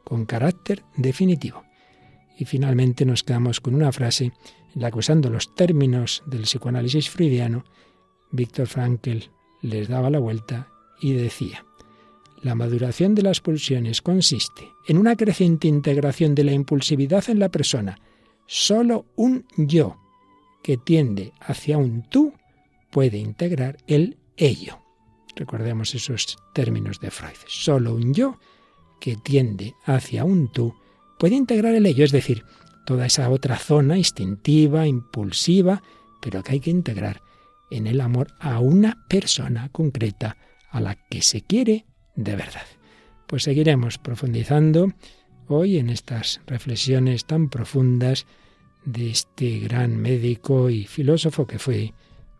con 0.05 0.25
carácter 0.25 0.85
definitivo. 0.97 1.65
Y 2.39 2.45
finalmente 2.45 3.05
nos 3.05 3.23
quedamos 3.23 3.61
con 3.61 3.75
una 3.75 3.93
frase 3.93 4.33
en 4.75 4.83
la 4.83 4.91
que 4.91 4.99
usando 4.99 5.31
los 5.31 5.55
términos 5.55 6.23
del 6.27 6.43
psicoanálisis 6.43 7.11
freudiano, 7.11 7.65
Víctor 8.31 8.67
Frankl 8.67 9.19
les 9.63 9.89
daba 9.89 10.11
la 10.11 10.19
vuelta 10.19 10.69
y 11.01 11.13
decía, 11.13 11.65
la 12.43 12.55
maduración 12.55 13.15
de 13.15 13.23
las 13.23 13.41
pulsiones 13.41 14.03
consiste 14.03 14.71
en 14.87 14.99
una 14.99 15.17
creciente 15.17 15.67
integración 15.67 16.35
de 16.35 16.45
la 16.45 16.53
impulsividad 16.53 17.29
en 17.29 17.39
la 17.39 17.49
persona. 17.49 17.99
Solo 18.47 19.07
un 19.17 19.45
yo 19.57 19.97
que 20.63 20.77
tiende 20.77 21.33
hacia 21.41 21.79
un 21.79 22.09
tú 22.09 22.33
puede 22.91 23.19
integrar 23.19 23.77
el 23.87 24.19
ello. 24.37 24.79
Recordemos 25.35 25.95
esos 25.95 26.37
términos 26.55 26.99
de 27.01 27.11
Freud. 27.11 27.37
Solo 27.47 27.95
un 27.95 28.15
yo 28.15 28.39
que 29.01 29.17
tiende 29.17 29.75
hacia 29.85 30.25
un 30.25 30.51
tú 30.51 30.75
puede 31.19 31.35
integrar 31.35 31.75
el 31.75 31.87
ello, 31.87 32.05
es 32.05 32.13
decir, 32.13 32.45
toda 32.87 33.07
esa 33.07 33.29
otra 33.31 33.59
zona 33.59 33.99
instintiva, 33.99 34.87
impulsiva, 34.87 35.83
pero 36.23 36.43
que 36.43 36.53
hay 36.53 36.61
que 36.61 36.71
integrar 36.71 37.21
en 37.71 37.87
el 37.87 38.01
amor 38.01 38.29
a 38.41 38.61
una 38.61 39.05
persona 39.09 39.69
concreta 39.71 40.37
a 40.71 40.81
la 40.81 40.95
que 40.95 41.23
se 41.23 41.43
quiere 41.43 41.87
de 42.15 42.37
verdad. 42.37 42.67
Pues 43.27 43.43
seguiremos 43.43 43.99
profundizando 43.99 44.93
hoy 45.55 45.79
en 45.79 45.91
estas 45.91 46.41
reflexiones 46.47 47.25
tan 47.25 47.49
profundas 47.49 48.27
de 48.85 49.11
este 49.11 49.59
gran 49.61 49.97
médico 49.97 50.71
y 50.71 50.85
filósofo 50.85 51.47
que 51.47 51.59
fue 51.59 51.93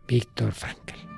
Víctor 0.07 0.53
Frankl. 0.53 1.16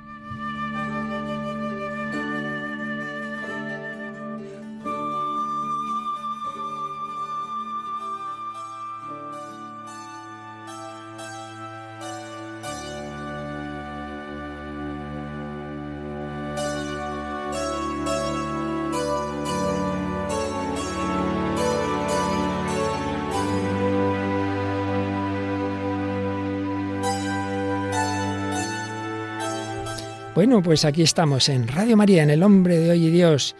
Pues 30.64 30.84
aquí 30.84 31.02
estamos 31.02 31.48
en 31.48 31.68
Radio 31.68 31.96
María, 31.96 32.22
en 32.22 32.30
El 32.30 32.42
Hombre 32.42 32.78
de 32.78 32.90
Hoy 32.90 33.06
y 33.06 33.10
Dios, 33.10 33.56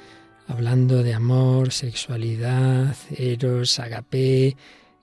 hablando 0.49 1.03
de 1.03 1.15
amor, 1.15 1.73
sexualidad, 1.73 2.95
eros, 3.17 3.79
agape, 3.79 4.57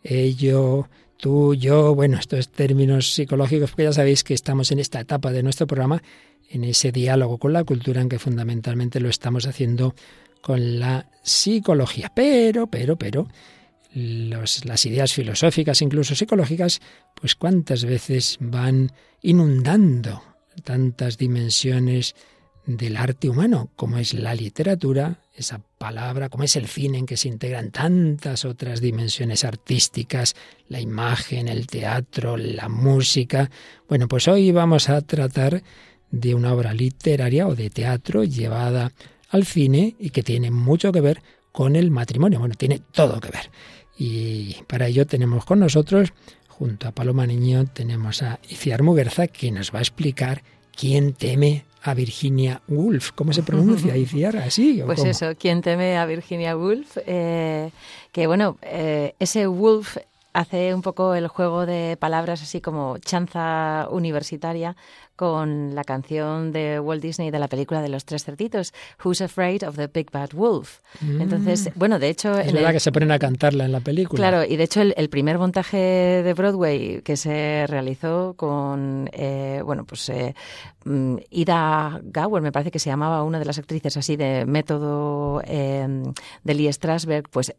ello, 0.04 0.90
tú, 1.18 1.56
yo, 1.56 1.96
bueno, 1.96 2.18
estos 2.18 2.50
términos 2.50 3.14
psicológicos, 3.14 3.72
porque 3.72 3.84
ya 3.84 3.94
sabéis 3.94 4.24
que 4.24 4.34
estamos 4.34 4.72
en 4.72 4.80
esta 4.80 5.00
etapa 5.00 5.32
de 5.32 5.44
nuestro 5.44 5.66
programa, 5.66 6.04
en 6.50 6.66
ese 6.66 6.92
diálogo 6.92 7.40
con 7.40 7.54
la 7.54 7.64
cultura 7.64 8.02
en 8.02 8.10
que 8.10 8.20
fundamentalmente 8.20 9.00
lo 9.00 9.10
estamos 9.10 9.48
haciendo 9.48 9.96
con 10.42 10.80
la 10.80 11.10
psicología. 11.24 12.12
Pero, 12.14 12.68
pero, 12.68 12.96
pero, 12.98 13.28
las 13.94 14.86
ideas 14.86 15.14
filosóficas, 15.14 15.82
incluso 15.82 16.16
psicológicas, 16.16 16.80
pues 17.20 17.36
cuántas 17.36 17.86
veces 17.86 18.38
van 18.40 18.92
inundando 19.22 20.37
tantas 20.64 21.18
dimensiones 21.18 22.16
del 22.66 22.98
arte 22.98 23.30
humano, 23.30 23.70
como 23.76 23.98
es 23.98 24.14
la 24.14 24.36
literatura, 24.36 25.22
esa 25.34 25.62
palabra, 25.78 26.28
como 26.30 26.44
es 26.44 26.56
el 26.58 26.68
cine 26.68 26.98
en 26.98 27.06
que 27.06 27.16
se 27.16 27.30
integran 27.30 27.72
tantas 27.72 28.44
otras 28.44 28.82
dimensiones 28.82 29.46
artísticas, 29.46 30.36
la 30.68 30.82
imagen, 30.82 31.48
el 31.48 31.66
teatro, 31.68 32.36
la 32.36 32.68
música. 32.68 33.50
Bueno, 33.88 34.08
pues 34.08 34.28
hoy 34.28 34.52
vamos 34.52 34.90
a 34.90 35.02
tratar 35.02 35.64
de 36.12 36.36
una 36.36 36.54
obra 36.54 36.74
literaria 36.74 37.48
o 37.48 37.56
de 37.56 37.70
teatro 37.70 38.24
llevada 38.26 38.92
al 39.30 39.46
cine 39.46 39.96
y 40.00 40.10
que 40.10 40.24
tiene 40.24 40.52
mucho 40.52 40.92
que 40.92 41.02
ver 41.02 41.22
con 41.54 41.76
el 41.76 41.90
matrimonio. 41.90 42.40
Bueno, 42.40 42.56
tiene 42.56 42.82
todo 42.92 43.20
que 43.22 43.30
ver. 43.30 43.50
Y 43.98 44.58
para 44.68 44.88
ello 44.88 45.08
tenemos 45.08 45.46
con 45.46 45.60
nosotros 45.60 46.14
Junto 46.58 46.88
a 46.88 46.92
Paloma 46.92 47.28
Niño 47.28 47.66
tenemos 47.66 48.24
a 48.24 48.40
Iciar 48.50 48.82
Muguerza 48.82 49.28
que 49.28 49.52
nos 49.52 49.72
va 49.72 49.78
a 49.78 49.84
explicar 49.84 50.42
quién 50.76 51.14
teme 51.14 51.66
a 51.84 51.94
Virginia 51.94 52.64
Woolf. 52.68 53.12
¿Cómo 53.12 53.32
se 53.32 53.44
pronuncia, 53.44 53.96
Iciar? 54.06 54.38
¿Así? 54.38 54.82
pues 54.84 55.04
eso, 55.04 55.36
quién 55.38 55.62
teme 55.62 55.98
a 55.98 56.06
Virginia 56.08 56.58
Woolf. 56.58 56.98
Eh, 57.06 57.70
que 58.12 58.26
bueno, 58.26 58.58
eh, 58.64 59.14
ese 59.20 59.48
Woolf 59.48 59.98
hace 60.34 60.74
un 60.74 60.82
poco 60.82 61.16
el 61.16 61.28
juego 61.28 61.66
de 61.66 61.98
palabras 62.00 62.42
así 62.42 62.62
como 62.62 62.98
chanza 63.00 63.88
universitaria 63.92 64.76
con 65.18 65.74
la 65.74 65.84
canción 65.84 66.52
de 66.52 66.80
Walt 66.80 67.02
Disney 67.02 67.32
de 67.32 67.40
la 67.40 67.48
película 67.48 67.82
de 67.82 67.90
los 67.90 68.06
tres 68.06 68.24
cerditos, 68.24 68.72
Who's 69.04 69.20
Afraid 69.20 69.68
of 69.68 69.76
the 69.76 69.88
Big 69.88 70.12
Bad 70.12 70.30
Wolf. 70.34 70.80
Mm. 71.02 71.22
Entonces, 71.22 71.72
bueno, 71.74 71.98
de 71.98 72.10
hecho... 72.10 72.38
Es 72.38 72.54
verdad 72.54 72.72
que 72.72 72.80
se 72.80 72.92
ponen 72.92 73.12
a 73.12 73.18
cantarla 73.18 73.66
en 73.66 73.72
la 73.72 73.80
película. 73.80 74.18
Claro, 74.18 74.46
y 74.46 74.56
de 74.56 74.64
hecho 74.64 74.82
el, 74.82 75.10
primer 75.10 75.40
montaje 75.40 75.78
de 75.78 76.34
Broadway 76.36 77.02
que 77.02 77.18
se 77.18 77.66
realizó 77.68 78.36
con, 78.38 79.10
eh, 79.12 79.62
bueno, 79.66 79.86
pues 79.86 80.08
eh, 80.10 80.36
mm, 80.86 81.16
Ida 81.32 82.00
Gower, 82.04 82.44
me 82.44 82.52
parece 82.52 82.70
que 82.70 82.80
se 82.80 82.92
llamaba 82.92 83.24
una 83.24 83.40
de 83.40 83.46
las 83.46 83.58
actrices 83.58 83.98
así 83.98 84.18
de 84.18 84.46
método 84.46 85.42
eh, 85.46 86.04
de 86.44 86.54
Lee 86.54 86.72
Strasberg, 86.72 87.28
pues 87.30 87.56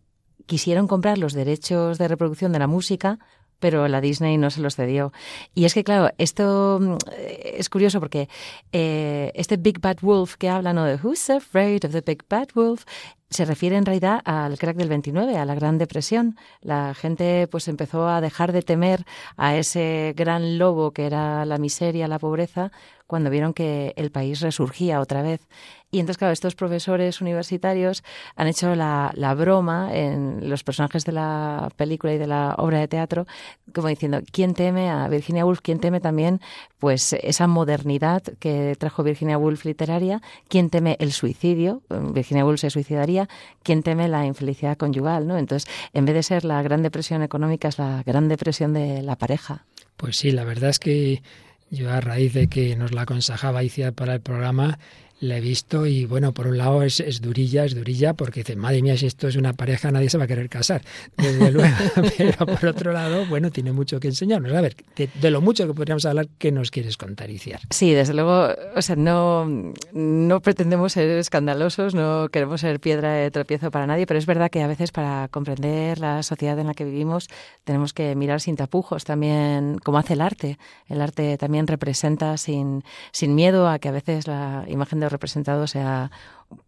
quisieron 0.47 0.88
comprar 0.88 1.18
los 1.18 1.33
derechos 1.33 1.99
de 1.99 2.09
reproducción 2.09 2.52
de 2.52 2.59
la 2.59 2.66
música 2.66 3.18
pero 3.59 3.88
la 3.88 4.00
Disney 4.00 4.37
no 4.38 4.50
se 4.50 4.61
los 4.61 4.76
cedió. 4.76 5.12
Y 5.54 5.64
es 5.64 5.75
que, 5.75 5.85
claro, 5.85 6.11
esto 6.18 6.78
mm, 6.80 6.97
es 7.16 7.68
curioso 7.68 8.00
porque 8.00 8.28
eh, 8.73 9.33
este 9.35 9.57
Big 9.57 9.80
Bad 9.80 9.99
Wolf 10.00 10.37
que 10.37 10.49
habla, 10.49 10.73
¿no? 10.73 10.85
De 10.85 10.97
Who's 10.97 11.30
Afraid 11.30 11.85
of 11.85 11.92
the 11.92 12.02
Big 12.02 12.25
Bad 12.28 12.49
Wolf, 12.54 12.85
se 13.30 13.45
refiere 13.45 13.76
en 13.76 13.85
realidad 13.85 14.23
al 14.25 14.59
crack 14.59 14.76
del 14.76 14.88
29, 14.88 15.37
a 15.37 15.45
la 15.45 15.54
Gran 15.54 15.76
Depresión. 15.76 16.37
La 16.62 16.95
gente 16.95 17.47
pues 17.49 17.68
empezó 17.68 18.09
a 18.09 18.21
dejar 18.21 18.52
de 18.52 18.62
temer 18.62 19.04
a 19.37 19.57
ese 19.57 20.14
gran 20.16 20.57
lobo 20.57 20.92
que 20.92 21.04
era 21.04 21.45
la 21.45 21.59
miseria, 21.59 22.09
la 22.09 22.18
pobreza, 22.18 22.73
cuando 23.07 23.28
vieron 23.28 23.52
que 23.52 23.92
el 23.97 24.11
país 24.11 24.40
resurgía 24.40 25.00
otra 25.00 25.23
vez. 25.23 25.47
Y 25.90 26.00
entonces, 26.00 26.18
claro, 26.18 26.33
estos 26.33 26.54
profesores 26.54 27.23
universitarios 27.23 28.04
han 28.36 28.47
hecho 28.47 28.75
la, 28.75 29.10
la, 29.15 29.32
broma 29.34 29.91
en 29.95 30.50
los 30.50 30.63
personajes 30.63 31.06
de 31.06 31.13
la 31.13 31.71
película 31.76 32.13
y 32.13 32.19
de 32.19 32.26
la 32.26 32.54
obra 32.58 32.78
de 32.78 32.89
teatro, 32.89 33.26
como 33.75 33.89
diciendo, 33.89 34.21
¿quién 34.30 34.52
teme 34.52 34.91
a 34.91 35.08
Virginia 35.08 35.47
Woolf? 35.47 35.60
¿Quién 35.63 35.80
teme 35.80 36.00
también 36.00 36.43
pues 36.78 37.15
esa 37.15 37.47
modernidad 37.47 38.23
que 38.39 38.76
trajo 38.78 39.02
Virginia 39.02 39.39
Woolf 39.39 39.65
literaria? 39.65 40.21
¿Quién 40.49 40.69
teme 40.69 40.99
el 41.00 41.13
suicidio? 41.13 41.80
Virginia 41.89 42.45
Woolf 42.45 42.60
se 42.60 42.69
suicidaría. 42.69 43.26
¿Quién 43.63 43.82
teme 43.82 44.08
la 44.08 44.26
infelicidad 44.26 44.76
conyugal? 44.76 45.26
¿no? 45.26 45.39
Entonces, 45.39 45.71
en 45.95 46.04
vez 46.04 46.15
de 46.15 46.23
ser 46.23 46.45
la 46.45 46.60
gran 46.63 46.82
depresión 46.82 47.23
económica, 47.23 47.69
es 47.69 47.78
la 47.78 48.02
gran 48.04 48.28
depresión 48.28 48.75
de 48.75 49.00
la 49.02 49.17
pareja. 49.17 49.65
Pues 49.97 50.19
sí, 50.19 50.32
la 50.32 50.45
verdad 50.45 50.69
es 50.69 50.78
que 50.78 51.23
yo 51.71 51.91
a 51.91 52.00
raíz 52.00 52.34
de 52.34 52.49
que 52.49 52.76
nos 52.76 52.93
la 52.93 53.02
aconsejaba 53.02 53.63
Icia 53.63 53.93
para 53.93 54.15
el 54.15 54.21
programa, 54.21 54.78
la 55.21 55.39
he 55.39 55.41
visto 55.41 55.87
y 55.87 56.04
bueno, 56.04 56.33
por 56.33 56.47
un 56.47 56.59
lado 56.59 56.83
es, 56.83 57.00
es, 57.00 57.21
durilla, 57.21 57.65
es 57.65 57.75
durilla, 57.75 58.15
porque 58.15 58.41
dice, 58.41 58.57
madre 58.57 58.83
mía, 58.83 58.97
si 58.97 59.07
esto 59.07 59.28
es 59.28 59.37
una 59.37 59.52
pareja 59.52 59.91
nadie 59.91 60.11
se 60.11 60.19
va 60.19 60.25
a 60.25 60.26
querer 60.26 60.49
casar, 60.49 60.83
desde 61.17 61.50
luego, 61.52 61.75
pero 62.19 62.47
por 62.47 62.67
otro 62.67 62.93
lado, 62.93 63.26
bueno, 63.26 63.50
tiene 63.50 63.73
mucho 63.73 63.99
que 64.00 64.09
enseñarnos. 64.09 64.52
A 64.52 64.61
ver, 64.61 64.76
de, 64.97 65.31
lo 65.31 65.41
mucho 65.41 65.67
que 65.67 65.75
podríamos 65.75 66.04
hablar, 66.07 66.28
¿qué 66.39 66.52
nos 66.52 66.71
quieres 66.71 66.97
contar, 66.97 67.31
Iciar? 67.31 67.61
Sí, 67.71 67.93
desde 67.93 68.15
luego, 68.15 68.49
o 68.75 68.83
sea, 68.83 68.97
no, 68.97 69.47
no 69.93 70.41
pretendemos 70.41 70.93
ser 70.93 71.11
escandalosos, 71.11 71.95
no 71.95 72.28
queremos 72.31 72.61
ser 72.61 72.81
piedra 72.81 73.13
de 73.13 73.31
tropiezo 73.31 73.71
para 73.71 73.87
nadie, 73.87 74.07
pero 74.07 74.19
es 74.19 74.26
verdad 74.26 74.50
que 74.50 74.63
a 74.63 74.67
veces 74.67 74.93
para 74.93 75.28
comprender 75.28 75.99
la 75.99 76.23
sociedad 76.23 76.59
en 76.59 76.69
la 76.69 76.75
que 76.75 76.85
vivimos 76.85 77.28
tenemos 77.65 77.93
que 77.93 78.15
mirar 78.15 78.41
sin 78.41 78.57
tapujos 78.57 79.04
también, 79.04 79.78
como 79.83 79.99
hace 79.99 80.15
el 80.15 80.21
arte. 80.21 80.59
El 80.89 81.00
arte 81.00 81.37
también 81.39 81.67
representa 81.67 82.37
sin, 82.37 82.85
sin 83.13 83.35
miedo 83.35 83.69
a 83.69 83.78
que 83.78 83.89
a 83.89 83.93
veces 83.93 84.26
la 84.26 84.65
imagen 84.69 85.00
de 85.00 85.07
representado 85.08 85.66
sea 85.66 86.10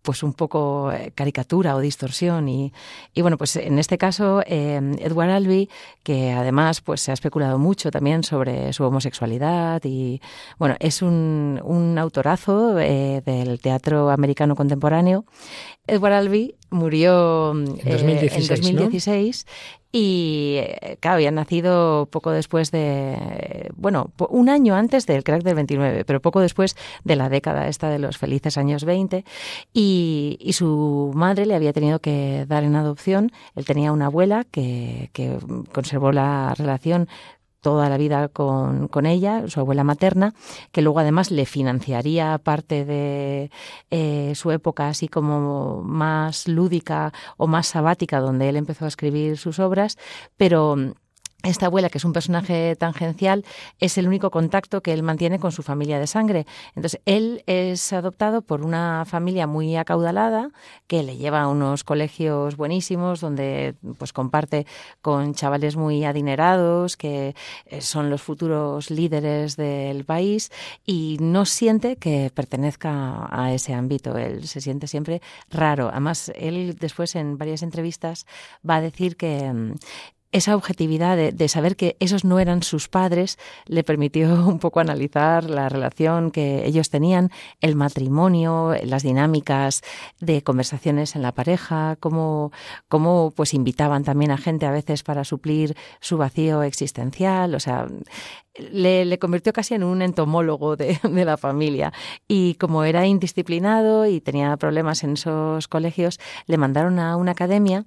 pues 0.02 0.22
un 0.22 0.34
poco 0.34 0.92
eh, 0.92 1.12
caricatura 1.14 1.74
o 1.74 1.80
distorsión 1.80 2.48
y, 2.48 2.72
y 3.14 3.22
bueno 3.22 3.38
pues 3.38 3.56
en 3.56 3.78
este 3.78 3.96
caso 3.96 4.42
eh, 4.46 4.78
Edward 4.98 5.30
Albee 5.30 5.68
que 6.02 6.32
además 6.32 6.80
pues 6.80 7.00
se 7.00 7.10
ha 7.10 7.14
especulado 7.14 7.58
mucho 7.58 7.90
también 7.90 8.22
sobre 8.22 8.72
su 8.72 8.84
homosexualidad 8.84 9.80
y 9.84 10.20
bueno 10.58 10.76
es 10.80 11.00
un, 11.02 11.60
un 11.64 11.98
autorazo 11.98 12.78
eh, 12.78 13.22
del 13.24 13.60
teatro 13.60 14.10
americano 14.10 14.54
contemporáneo. 14.54 15.24
Edward 15.86 16.12
Albee 16.12 16.54
murió 16.70 17.52
en 17.52 17.64
2016, 18.46 19.46
y 19.92 20.60
claro, 21.00 21.16
había 21.16 21.30
nacido 21.30 22.06
poco 22.10 22.30
después 22.30 22.70
de, 22.70 23.70
bueno, 23.74 24.12
un 24.28 24.48
año 24.48 24.74
antes 24.74 25.06
del 25.06 25.24
crack 25.24 25.42
del 25.42 25.56
29, 25.56 26.04
pero 26.04 26.20
poco 26.20 26.40
después 26.40 26.76
de 27.02 27.16
la 27.16 27.28
década 27.28 27.66
esta 27.66 27.90
de 27.90 27.98
los 27.98 28.16
felices 28.16 28.56
años 28.56 28.84
20. 28.84 29.24
Y, 29.72 30.38
y 30.40 30.52
su 30.52 31.10
madre 31.14 31.46
le 31.46 31.54
había 31.54 31.72
tenido 31.72 31.98
que 31.98 32.46
dar 32.46 32.62
en 32.62 32.76
adopción. 32.76 33.32
Él 33.56 33.64
tenía 33.64 33.92
una 33.92 34.06
abuela 34.06 34.44
que, 34.44 35.10
que 35.12 35.38
conservó 35.72 36.12
la 36.12 36.54
relación 36.56 37.08
toda 37.60 37.88
la 37.88 37.96
vida 37.96 38.28
con, 38.28 38.88
con, 38.88 39.06
ella, 39.06 39.48
su 39.48 39.60
abuela 39.60 39.84
materna, 39.84 40.34
que 40.72 40.82
luego 40.82 41.00
además 41.00 41.30
le 41.30 41.46
financiaría 41.46 42.38
parte 42.38 42.84
de 42.84 43.50
eh, 43.90 44.32
su 44.34 44.50
época 44.50 44.88
así 44.88 45.08
como 45.08 45.82
más 45.82 46.48
lúdica 46.48 47.12
o 47.36 47.46
más 47.46 47.66
sabática, 47.68 48.20
donde 48.20 48.48
él 48.48 48.56
empezó 48.56 48.84
a 48.84 48.88
escribir 48.88 49.36
sus 49.36 49.58
obras, 49.58 49.98
pero 50.36 50.76
esta 51.42 51.66
abuela, 51.66 51.88
que 51.88 51.98
es 51.98 52.04
un 52.04 52.12
personaje 52.12 52.76
tangencial, 52.76 53.44
es 53.78 53.96
el 53.96 54.06
único 54.06 54.30
contacto 54.30 54.82
que 54.82 54.92
él 54.92 55.02
mantiene 55.02 55.38
con 55.38 55.52
su 55.52 55.62
familia 55.62 55.98
de 55.98 56.06
sangre. 56.06 56.46
Entonces, 56.74 57.00
él 57.06 57.42
es 57.46 57.92
adoptado 57.92 58.42
por 58.42 58.62
una 58.62 59.04
familia 59.06 59.46
muy 59.46 59.76
acaudalada 59.76 60.50
que 60.86 61.02
le 61.02 61.16
lleva 61.16 61.42
a 61.42 61.48
unos 61.48 61.84
colegios 61.84 62.56
buenísimos 62.56 63.20
donde 63.20 63.74
pues 63.98 64.12
comparte 64.12 64.66
con 65.00 65.34
chavales 65.34 65.76
muy 65.76 66.04
adinerados 66.04 66.96
que 66.96 67.34
eh, 67.66 67.80
son 67.80 68.10
los 68.10 68.20
futuros 68.20 68.90
líderes 68.90 69.56
del 69.56 70.04
país 70.04 70.50
y 70.84 71.16
no 71.20 71.46
siente 71.46 71.96
que 71.96 72.30
pertenezca 72.34 73.28
a 73.30 73.52
ese 73.54 73.72
ámbito. 73.72 74.16
Él 74.18 74.46
se 74.46 74.60
siente 74.60 74.86
siempre 74.86 75.22
raro. 75.50 75.88
Además, 75.88 76.30
él 76.34 76.76
después 76.78 77.14
en 77.16 77.38
varias 77.38 77.62
entrevistas 77.62 78.26
va 78.68 78.76
a 78.76 78.80
decir 78.80 79.16
que 79.16 79.52
mm, 79.52 79.74
esa 80.32 80.54
objetividad 80.54 81.16
de, 81.16 81.48
saber 81.48 81.76
que 81.76 81.96
esos 81.98 82.24
no 82.24 82.38
eran 82.38 82.62
sus 82.62 82.88
padres 82.88 83.38
le 83.66 83.82
permitió 83.82 84.32
un 84.46 84.58
poco 84.58 84.80
analizar 84.80 85.44
la 85.50 85.68
relación 85.68 86.30
que 86.30 86.66
ellos 86.66 86.90
tenían, 86.90 87.30
el 87.60 87.74
matrimonio, 87.74 88.74
las 88.84 89.02
dinámicas 89.02 89.82
de 90.20 90.42
conversaciones 90.42 91.16
en 91.16 91.22
la 91.22 91.32
pareja, 91.32 91.96
cómo, 91.98 92.52
cómo 92.88 93.32
pues 93.34 93.54
invitaban 93.54 94.04
también 94.04 94.30
a 94.30 94.38
gente 94.38 94.66
a 94.66 94.70
veces 94.70 95.02
para 95.02 95.24
suplir 95.24 95.76
su 96.00 96.16
vacío 96.16 96.62
existencial, 96.62 97.54
o 97.54 97.60
sea, 97.60 97.88
le, 98.54 99.04
le 99.04 99.18
convirtió 99.18 99.52
casi 99.52 99.74
en 99.74 99.82
un 99.82 100.02
entomólogo 100.02 100.76
de, 100.76 100.98
de 101.02 101.24
la 101.24 101.36
familia. 101.36 101.92
Y 102.28 102.54
como 102.54 102.84
era 102.84 103.06
indisciplinado 103.06 104.06
y 104.06 104.20
tenía 104.20 104.56
problemas 104.56 105.02
en 105.02 105.14
esos 105.14 105.68
colegios, 105.68 106.20
le 106.46 106.56
mandaron 106.56 106.98
a 106.98 107.16
una 107.16 107.32
academia 107.32 107.86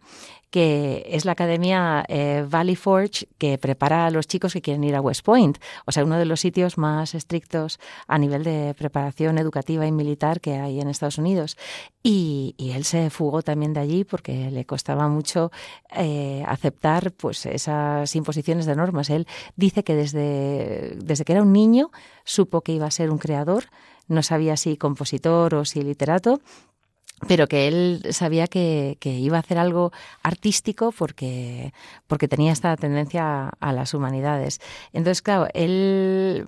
que 0.53 1.07
es 1.09 1.25
la 1.25 1.31
academia 1.31 2.05
eh, 2.07 2.45
Valley 2.47 2.75
Forge 2.75 3.27
que 3.39 3.57
prepara 3.57 4.05
a 4.05 4.11
los 4.11 4.27
chicos 4.27 4.53
que 4.53 4.61
quieren 4.61 4.83
ir 4.83 4.93
a 4.93 5.01
West 5.01 5.25
Point, 5.25 5.57
o 5.87 5.91
sea, 5.91 6.03
uno 6.03 6.15
de 6.15 6.25
los 6.25 6.41
sitios 6.41 6.77
más 6.77 7.15
estrictos 7.15 7.79
a 8.07 8.19
nivel 8.19 8.43
de 8.43 8.75
preparación 8.77 9.39
educativa 9.39 9.87
y 9.87 9.91
militar 9.91 10.41
que 10.41 10.59
hay 10.59 10.79
en 10.79 10.89
Estados 10.89 11.17
Unidos. 11.17 11.57
Y, 12.03 12.53
él 12.59 12.83
se 12.83 13.09
fugó 13.09 13.41
también 13.41 13.73
de 13.73 13.79
allí 13.79 14.03
porque 14.03 14.51
le 14.51 14.63
costaba 14.65 15.07
mucho 15.07 15.51
eh, 15.95 16.43
aceptar 16.47 17.11
pues 17.13 17.47
esas 17.47 18.15
imposiciones 18.15 18.67
de 18.67 18.75
normas. 18.75 19.09
Él 19.09 19.25
dice 19.55 19.83
que 19.83 19.95
desde, 19.95 20.95
desde 20.97 21.25
que 21.25 21.33
era 21.33 21.41
un 21.41 21.51
niño 21.51 21.89
supo 22.25 22.61
que 22.61 22.73
iba 22.73 22.85
a 22.85 22.91
ser 22.91 23.09
un 23.09 23.17
creador, 23.17 23.65
no 24.07 24.21
sabía 24.21 24.55
si 24.55 24.77
compositor 24.77 25.55
o 25.55 25.65
si 25.65 25.81
literato, 25.81 26.41
pero 27.27 27.47
que 27.47 27.67
él 27.67 28.01
sabía 28.12 28.47
que, 28.47 28.97
iba 29.03 29.38
a 29.38 29.39
hacer 29.39 29.57
algo 29.57 29.91
artístico 30.21 30.91
porque, 30.91 31.73
porque 32.07 32.27
tenía 32.27 32.51
esta 32.51 32.75
tendencia 32.77 33.49
a 33.59 33.73
las 33.73 33.93
humanidades. 33.93 34.59
Entonces, 34.91 35.21
claro, 35.21 35.47
él 35.53 36.45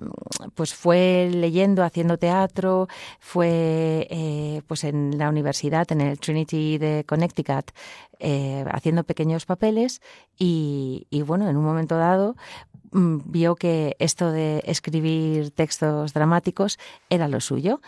pues 0.54 0.74
fue 0.74 1.30
leyendo, 1.32 1.84
haciendo 1.84 2.18
teatro, 2.18 2.88
fue 3.20 4.06
eh, 4.10 4.62
pues 4.66 4.84
en 4.84 5.18
la 5.18 5.28
universidad, 5.28 5.90
en 5.92 6.00
el 6.00 6.18
Trinity 6.18 6.78
de 6.78 7.04
Connecticut, 7.06 7.70
eh, 8.18 8.64
haciendo 8.70 9.04
pequeños 9.04 9.46
papeles 9.46 10.00
y, 10.38 11.06
y, 11.10 11.22
bueno, 11.22 11.48
en 11.48 11.56
un 11.56 11.64
momento 11.64 11.96
dado 11.96 12.36
mm, 12.92 13.18
vio 13.26 13.56
que 13.56 13.94
esto 13.98 14.32
de 14.32 14.62
escribir 14.66 15.50
textos 15.50 16.14
dramáticos 16.14 16.78
era 17.10 17.28
lo 17.28 17.40
suyo 17.40 17.80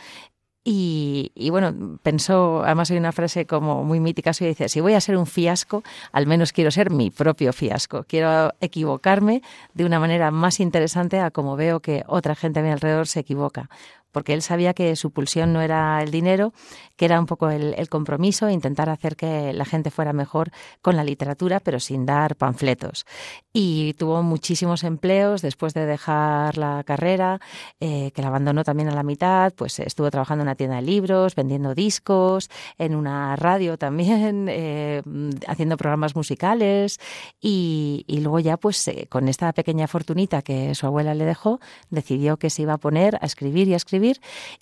y, 0.65 1.49
bueno, 1.51 1.99
pensó, 2.03 2.63
además 2.63 2.91
hay 2.91 2.99
una 2.99 3.13
frase 3.13 3.47
como 3.47 3.85
muy 3.85 4.01
mítica 4.01 4.35
suya, 4.35 4.49
dice, 4.49 4.69
si 4.69 4.81
voy 4.81 4.95
a 4.95 5.01
ser 5.01 5.17
un 5.17 5.27
fiasco, 5.27 5.83
al 6.13 6.27
menos 6.27 6.53
quiero 6.53 6.71
ser 6.71 6.91
mi 6.91 7.11
propio 7.11 7.55
fiasco. 7.55 8.05
Quiero 8.05 8.53
equivocarme 8.61 9.43
de 9.73 9.87
una 9.87 9.99
manera 9.99 10.31
más 10.31 10.61
interesante 10.61 11.21
a 11.21 11.31
como 11.31 11.57
veo 11.57 11.81
que 11.81 12.05
otra 12.07 12.35
gente 12.35 12.61
a 12.61 12.63
mi 12.63 12.71
alrededor 12.71 13.07
se 13.07 13.21
equivoca 13.21 13.71
porque 14.19 14.35
él 14.35 14.43
sabía 14.43 14.75
que 14.75 14.97
su 14.97 15.13
pulsión 15.13 15.53
no 15.53 15.63
era 15.63 16.03
el 16.03 16.11
dinero, 16.11 16.53
que 16.97 17.05
era 17.05 17.21
un 17.21 17.27
poco 17.27 17.51
el, 17.51 17.89
compromiso, 17.89 18.51
intentar 18.51 18.91
hacer 18.91 19.15
que 19.15 19.53
la 19.53 19.65
gente 19.65 19.93
fuera 19.93 20.13
mejor 20.13 20.51
con 20.83 20.97
la 20.97 21.05
literatura, 21.05 21.61
pero 21.61 21.79
sin 21.79 22.05
dar 22.05 22.35
panfletos. 22.35 23.07
Y 23.53 23.95
tuvo 23.95 24.25
muchísimos 24.25 24.83
empleos 24.83 25.41
después 25.41 25.73
de 25.73 25.87
dejar 25.87 26.59
la 26.59 26.83
carrera, 26.83 27.41
eh, 27.79 28.11
que 28.13 28.23
la 28.23 28.27
abandonó 28.29 28.65
también 28.65 28.89
a 28.89 28.95
la 28.97 29.05
mitad, 29.05 29.53
pues 29.55 29.79
estuvo 29.79 30.11
trabajando 30.11 30.43
en 30.43 30.49
una 30.49 30.57
tienda 30.57 30.77
de 30.77 30.83
libros, 30.83 31.37
vendiendo 31.37 31.77
discos, 31.77 32.51
en 32.77 32.97
una 32.97 33.37
radio 33.37 33.79
también, 33.79 34.49
eh, 34.51 35.03
haciendo 35.47 35.77
programas 35.77 36.17
musicales 36.17 36.99
y, 37.41 38.05
luego 38.09 38.41
ya 38.41 38.57
pues 38.57 38.89
eh, 38.89 39.07
con 39.09 39.29
esta 39.29 39.53
pequeña 39.53 39.87
fortunita 39.87 40.43
que 40.43 40.75
su 40.75 40.87
abuela 40.87 41.15
le 41.15 41.25
dejó, 41.25 41.61
decidió 41.91 42.37
que 42.37 42.51
se 42.51 42.63
iba 42.63 42.73
a 42.73 42.79
poner 42.79 43.17
a 43.21 43.27
escribir 43.27 43.69
y 43.69 43.75
a 43.75 43.77
escribir 43.77 44.08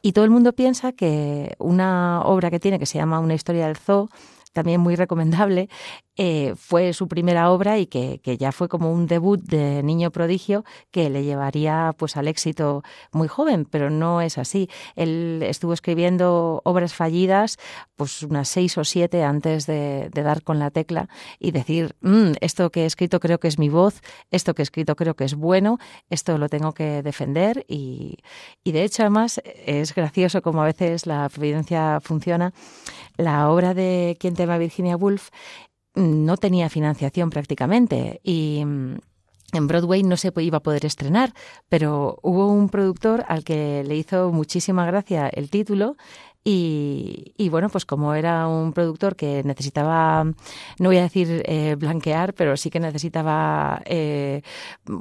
y 0.03 0.13
todo 0.13 0.25
el 0.25 0.31
mundo 0.31 0.53
piensa 0.53 0.93
que 0.93 1.55
una 1.59 2.23
obra 2.23 2.51
que 2.51 2.61
tiene 2.61 2.79
que 2.79 2.87
se 2.87 2.99
llama 2.99 3.21
Una 3.21 3.35
historia 3.35 3.67
del 3.67 3.77
zoo 3.77 4.09
también 4.53 4.81
muy 4.81 4.97
recomendable, 4.97 5.69
eh, 6.17 6.55
fue 6.57 6.93
su 6.95 7.09
primera 7.09 7.51
obra 7.51 7.79
y 7.79 7.87
que, 7.87 8.21
ya 8.39 8.53
fue 8.53 8.69
como 8.69 8.91
un 8.91 9.07
debut 9.07 9.41
de 9.41 9.83
niño 9.83 10.11
prodigio 10.11 10.65
que 10.91 11.11
le 11.11 11.25
llevaría 11.25 11.95
pues 11.99 12.17
al 12.17 12.27
éxito 12.27 12.83
muy 13.13 13.29
joven, 13.29 13.67
pero 13.67 13.91
no 13.91 14.23
es 14.23 14.39
así. 14.39 14.69
Él 14.95 15.43
estuvo 15.43 15.73
escribiendo 15.73 16.63
obras 16.65 16.95
fallidas 16.95 17.59
pues 17.97 18.23
unas 18.23 18.49
seis 18.49 18.79
o 18.79 18.85
siete 18.85 19.25
antes 19.25 19.67
de, 19.67 20.11
dar 20.13 20.43
con 20.43 20.59
la 20.59 20.71
tecla 20.71 21.09
y 21.39 21.51
decir, 21.51 21.95
mm, 22.01 22.33
esto 22.41 22.71
que 22.71 22.83
he 22.83 22.87
escrito 22.87 23.21
creo 23.21 23.39
que 23.39 23.49
es 23.49 23.59
mi 23.59 23.69
voz, 23.69 24.01
esto 24.31 24.55
que 24.55 24.63
he 24.63 24.65
escrito 24.65 24.97
creo 24.97 25.15
que 25.15 25.25
es 25.25 25.35
bueno, 25.35 25.79
esto 26.11 26.39
lo 26.39 26.49
tengo 26.49 26.73
que 26.73 27.03
defender 27.03 27.65
y, 27.69 28.19
y 28.65 28.73
de 28.73 28.85
hecho 28.85 29.03
además 29.03 29.41
es 29.45 29.95
gracioso 29.95 30.43
como 30.43 30.63
a 30.63 30.65
veces 30.65 31.07
la 31.07 31.29
providencia 31.29 32.01
funciona. 32.01 32.53
La 33.17 33.51
obra 33.51 33.73
de 33.73 34.17
Quien 34.21 34.35
tema 34.35 34.59
Virginia 34.59 34.97
Woolf 34.97 35.31
no 35.97 36.37
tenía 36.37 36.69
financiación 36.69 37.31
prácticamente 37.31 38.21
y 38.23 38.63
mm, 38.65 38.97
en 39.53 39.67
Broadway 39.67 40.03
no 40.03 40.17
se 40.17 40.33
iba 40.37 40.59
a 40.59 40.63
poder 40.63 40.85
estrenar, 40.85 41.33
pero 41.69 42.19
hubo 42.23 42.49
un 42.49 42.69
productor 42.69 43.25
al 43.29 43.45
que 43.45 43.85
le 43.85 43.97
hizo 43.97 44.31
muchísima 44.33 44.87
gracia 44.87 45.29
el 45.29 45.51
título 45.51 45.97
y, 46.49 47.49
bueno, 47.49 47.69
pues 47.71 47.85
como 47.85 48.15
era 48.15 48.47
un 48.47 48.73
productor 48.73 49.17
que 49.17 49.43
necesitaba, 49.43 50.23
no 50.23 50.89
voy 50.89 50.99
a 50.99 51.03
decir 51.03 51.43
eh, 51.45 51.75
blanquear, 51.77 52.35
pero 52.35 52.57
sí 52.57 52.71
que 52.71 52.79
necesitaba 52.79 53.83
eh, 53.85 54.43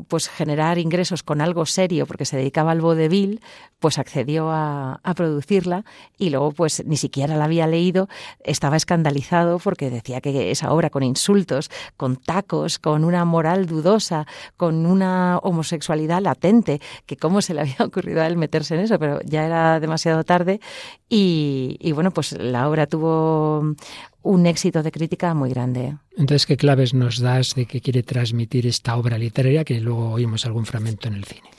pues 0.08 0.28
generar 0.28 0.80
ingresos 0.80 1.22
con 1.22 1.42
algo 1.42 1.68
serio, 1.68 2.08
porque 2.08 2.26
se 2.26 2.38
dedicaba 2.38 2.72
al 2.72 2.82
vodevil, 2.82 3.42
pues 3.78 4.00
accedió 4.00 4.50
a, 4.50 5.00
producirla 5.16 5.86
y 6.18 6.32
luego 6.32 6.52
pues 6.52 6.84
ni 6.86 6.98
siquiera 6.98 7.38
la 7.38 7.46
había 7.46 7.68
leído, 7.68 8.10
estaba 8.44 8.76
escandalizado 8.76 9.60
porque 9.60 9.92
decía 9.92 10.22
que 10.22 10.50
esa 10.50 10.74
obra 10.74 10.90
con 10.90 11.04
insultos, 11.04 11.70
con 11.96 12.16
tacos, 12.18 12.80
con 12.80 13.04
una 13.04 13.24
moral 13.24 13.68
dudosa, 13.68 14.26
con 14.58 14.88
una 14.88 15.38
homosexualidad 15.44 16.22
latente, 16.22 16.82
que 17.06 17.18
cómo 17.18 17.44
se 17.44 17.54
le 17.54 17.62
había 17.62 17.78
ocurrido 17.86 18.24
a 18.24 18.28
él 18.28 18.36
meterse 18.36 18.74
en 18.74 18.82
eso, 18.82 18.98
pero 18.98 19.20
ya 19.24 19.46
era 19.46 19.80
demasiado 19.80 20.24
tarde. 20.24 20.60
Y 21.08 21.35
y, 21.80 21.92
bueno, 21.92 22.12
pues 22.12 22.32
la 22.34 22.68
obra 22.70 22.88
tuvo 22.88 23.76
un 24.22 24.46
éxito 24.46 24.84
de 24.84 24.92
crítica 24.92 25.34
muy 25.34 25.50
grande. 25.50 25.96
Entonces, 26.18 26.46
¿qué 26.46 26.58
claves 26.58 26.94
nos 26.94 27.20
das 27.20 27.56
de 27.56 27.66
qué 27.66 27.82
quiere 27.82 28.04
transmitir 28.04 28.66
esta 28.68 28.96
obra 28.96 29.18
literaria 29.18 29.64
que 29.64 29.80
luego 29.80 30.12
oímos 30.12 30.46
algún 30.46 30.66
fragmento 30.66 31.08
en 31.08 31.16
el 31.16 31.26
cine? 31.26 31.50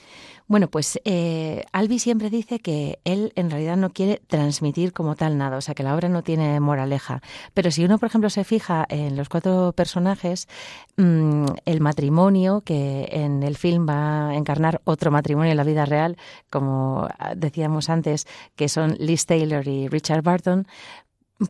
Bueno, 0.48 0.68
pues 0.68 1.00
eh, 1.04 1.64
Albi 1.72 1.98
siempre 1.98 2.30
dice 2.30 2.61
que 2.61 3.00
él 3.04 3.32
en 3.35 3.50
realidad 3.50 3.76
no 3.76 3.90
quiere 3.90 4.22
transmitir 4.28 4.92
como 4.92 5.16
tal 5.16 5.38
nada, 5.38 5.56
o 5.56 5.61
sea 5.61 5.74
que 5.74 5.82
la 5.82 5.92
obra 5.92 6.09
no 6.09 6.22
tiene 6.22 6.61
moraleja. 6.61 7.20
Pero 7.52 7.72
si 7.72 7.85
uno, 7.85 7.98
por 7.98 8.06
ejemplo, 8.06 8.30
se 8.30 8.44
fija 8.44 8.87
en 8.88 9.16
los 9.16 9.28
cuatro 9.28 9.72
personajes, 9.72 10.46
mm, 10.96 11.46
el 11.64 11.80
matrimonio, 11.80 12.61
que 12.61 13.09
en 13.11 13.42
el 13.42 13.56
film 13.56 13.88
va 13.88 14.28
a 14.28 14.37
encarnar 14.37 14.80
otro 14.85 15.11
matrimonio 15.11 15.50
en 15.50 15.56
la 15.56 15.64
vida 15.64 15.85
real, 15.85 16.16
como 16.48 17.09
decíamos 17.35 17.90
antes, 17.90 18.26
que 18.54 18.68
son 18.68 18.94
Liz 19.00 19.26
Taylor 19.26 19.66
y 19.66 19.88
Richard 19.88 20.22
Barton, 20.22 20.68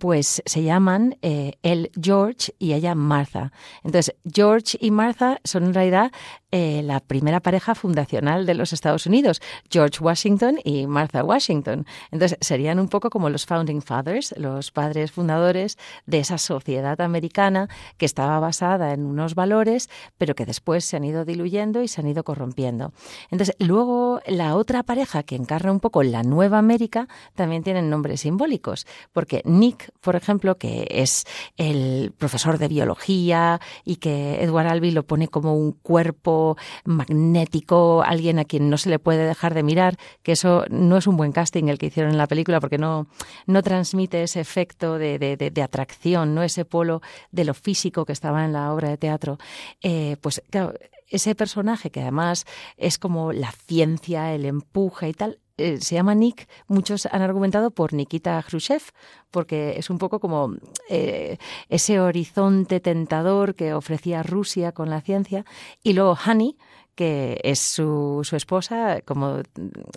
pues 0.01 0.42
se 0.44 0.62
llaman 0.62 1.16
eh, 1.22 1.53
él 1.62 1.90
George 2.01 2.55
y 2.59 2.72
ella 2.72 2.94
Martha. 2.94 3.53
Entonces, 3.85 4.16
George 4.31 4.77
y 4.81 4.90
Martha 4.90 5.40
son 5.44 5.64
en 5.64 5.75
realidad 5.75 6.12
eh, 6.51 6.83
la 6.83 7.01
primera 7.01 7.40
pareja 7.40 7.75
fundacional 7.75 8.46
de 8.46 8.55
los 8.55 8.72
Estados 8.72 9.07
Unidos, 9.07 9.40
George 9.70 10.03
Washington 10.03 10.59
y 10.64 10.87
Martha 10.87 11.22
Washington. 11.22 11.87
Entonces, 12.11 12.38
serían 12.40 12.81
un 12.81 12.88
poco 12.88 13.11
como 13.11 13.31
los 13.31 13.46
Founding 13.46 13.81
Fathers, 13.81 14.35
los 14.38 14.72
padres 14.72 15.12
fundadores 15.12 15.77
de 16.07 16.18
esa 16.18 16.38
sociedad 16.38 17.01
americana 17.01 17.68
que 17.96 18.07
estaba 18.07 18.40
basada 18.40 18.92
en 18.92 19.05
unos 19.07 19.35
valores, 19.35 19.88
pero 20.18 20.35
que 20.35 20.46
después 20.46 20.85
se 20.85 20.96
han 20.96 21.05
ido 21.05 21.25
diluyendo 21.25 21.83
y 21.83 21.88
se 21.88 22.01
han 22.01 22.09
ido 22.09 22.25
corrompiendo. 22.25 22.92
Entonces, 23.31 23.55
luego 23.59 24.20
la 24.27 24.57
otra 24.57 24.83
pareja 24.83 25.22
que 25.22 25.37
encarna 25.37 25.70
un 25.70 25.81
poco 25.81 26.03
la 26.03 26.22
nueva 26.22 26.59
América 26.59 27.07
también 27.35 27.62
tienen 27.62 27.90
nombres 27.90 28.22
simbólicos, 28.22 28.87
porque 29.12 29.42
Nick 29.44 29.76
por 30.01 30.17
ejemplo, 30.17 30.57
que 30.59 30.87
es 30.91 31.25
el 31.57 32.12
profesor 32.17 32.59
de 32.59 32.69
biología 32.69 33.61
y 33.85 33.97
que 33.97 34.43
Edward 34.43 34.69
Albee 34.69 34.93
lo 34.93 35.05
pone 35.05 35.29
como 35.29 35.55
un 35.55 35.73
cuerpo 35.73 36.57
magnético, 36.85 38.03
alguien 38.03 38.39
a 38.39 38.45
quien 38.45 38.71
no 38.71 38.79
se 38.79 38.91
le 38.91 38.99
puede 38.99 39.27
dejar 39.27 39.55
de 39.55 39.62
mirar, 39.62 39.99
que 40.23 40.33
eso 40.33 40.65
no 40.71 40.97
es 40.97 41.07
un 41.07 41.17
buen 41.17 41.33
casting 41.33 41.69
el 41.69 41.79
que 41.79 41.87
hicieron 41.87 42.12
en 42.12 42.19
la 42.19 42.27
película 42.27 42.61
porque 42.61 42.79
no, 42.79 43.07
no 43.47 43.62
transmite 43.62 44.23
ese 44.23 44.41
efecto 44.41 44.99
de, 44.99 45.19
de, 45.19 45.62
atracción, 45.62 46.35
no 46.35 46.43
ese 46.43 46.65
polo 46.65 47.03
de 47.31 47.45
lo 47.45 47.55
físico 47.55 48.05
que 48.05 48.12
estaba 48.12 48.45
en 48.45 48.53
la 48.53 48.73
obra 48.73 48.91
de 48.91 48.97
teatro. 48.97 49.39
Eh, 49.83 50.17
pues 50.21 50.43
claro, 50.51 50.75
ese 51.09 51.35
personaje 51.35 51.91
que 51.91 52.01
además 52.01 52.45
es 52.77 52.99
como 52.99 53.33
la 53.33 53.53
ciencia, 53.53 54.35
el 54.35 54.45
empuje 54.45 55.09
y 55.09 55.15
tal, 55.15 55.41
eh, 55.59 55.79
se 55.81 55.95
llama 55.95 56.14
Nick, 56.14 56.49
muchos 56.69 57.07
han 57.07 57.23
argumentado 57.23 57.71
por 57.71 57.92
Nikita 57.95 58.42
Khrushchev, 58.42 58.83
porque 59.31 59.79
es 59.79 59.88
un 59.88 59.99
poco 59.99 60.21
como 60.21 60.55
eh, 60.90 61.38
ese 61.69 61.99
horizonte 61.99 62.81
tentador 62.81 63.55
que 63.55 63.73
ofrecía 63.73 64.23
Rusia 64.23 64.73
con 64.73 64.90
la 64.90 65.01
ciencia, 65.01 65.47
y 65.83 65.95
luego 65.95 66.19
Honey, 66.27 66.57
que 66.96 67.38
es 67.44 67.61
su, 67.61 68.22
su 68.24 68.35
esposa, 68.37 69.02
como 69.04 69.42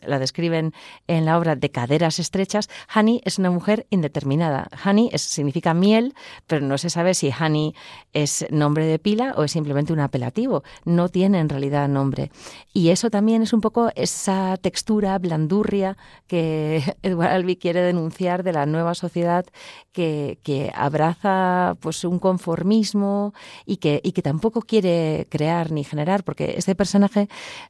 la 0.05 0.19
describen 0.19 0.73
en 1.07 1.25
la 1.25 1.37
obra 1.37 1.55
de 1.55 1.71
caderas 1.71 2.19
estrechas. 2.19 2.69
Honey 2.93 3.21
es 3.23 3.39
una 3.39 3.49
mujer 3.49 3.87
indeterminada. 3.89 4.67
Honey 4.85 5.09
significa 5.15 5.73
miel, 5.73 6.13
pero 6.45 6.65
no 6.65 6.77
se 6.77 6.89
sabe 6.89 7.13
si 7.13 7.31
Honey 7.31 7.73
es 8.11 8.45
nombre 8.51 8.85
de 8.85 8.99
pila 8.99 9.33
o 9.37 9.45
es 9.45 9.53
simplemente 9.53 9.93
un 9.93 10.01
apelativo. 10.01 10.63
No 10.83 11.07
tiene 11.07 11.39
en 11.39 11.47
realidad 11.47 11.87
nombre. 11.87 12.31
Y 12.73 12.89
eso 12.89 13.09
también 13.09 13.41
es 13.43 13.53
un 13.53 13.61
poco 13.61 13.89
esa 13.95 14.57
textura 14.57 15.17
blandurria 15.19 15.97
que 16.27 16.83
Edward 17.01 17.31
Albee 17.31 17.57
quiere 17.57 17.81
denunciar 17.81 18.43
de 18.43 18.51
la 18.51 18.65
nueva 18.65 18.93
sociedad 18.93 19.45
que, 19.93 20.39
que 20.43 20.71
abraza 20.75 21.77
pues 21.79 22.03
un 22.03 22.19
conformismo 22.19 23.33
y 23.65 23.77
que, 23.77 24.01
y 24.03 24.11
que 24.11 24.21
tampoco 24.21 24.61
quiere 24.61 25.27
crear 25.29 25.71
ni 25.71 25.85
generar, 25.85 26.25
porque 26.25 26.55
este 26.57 26.75
personaje 26.75 26.88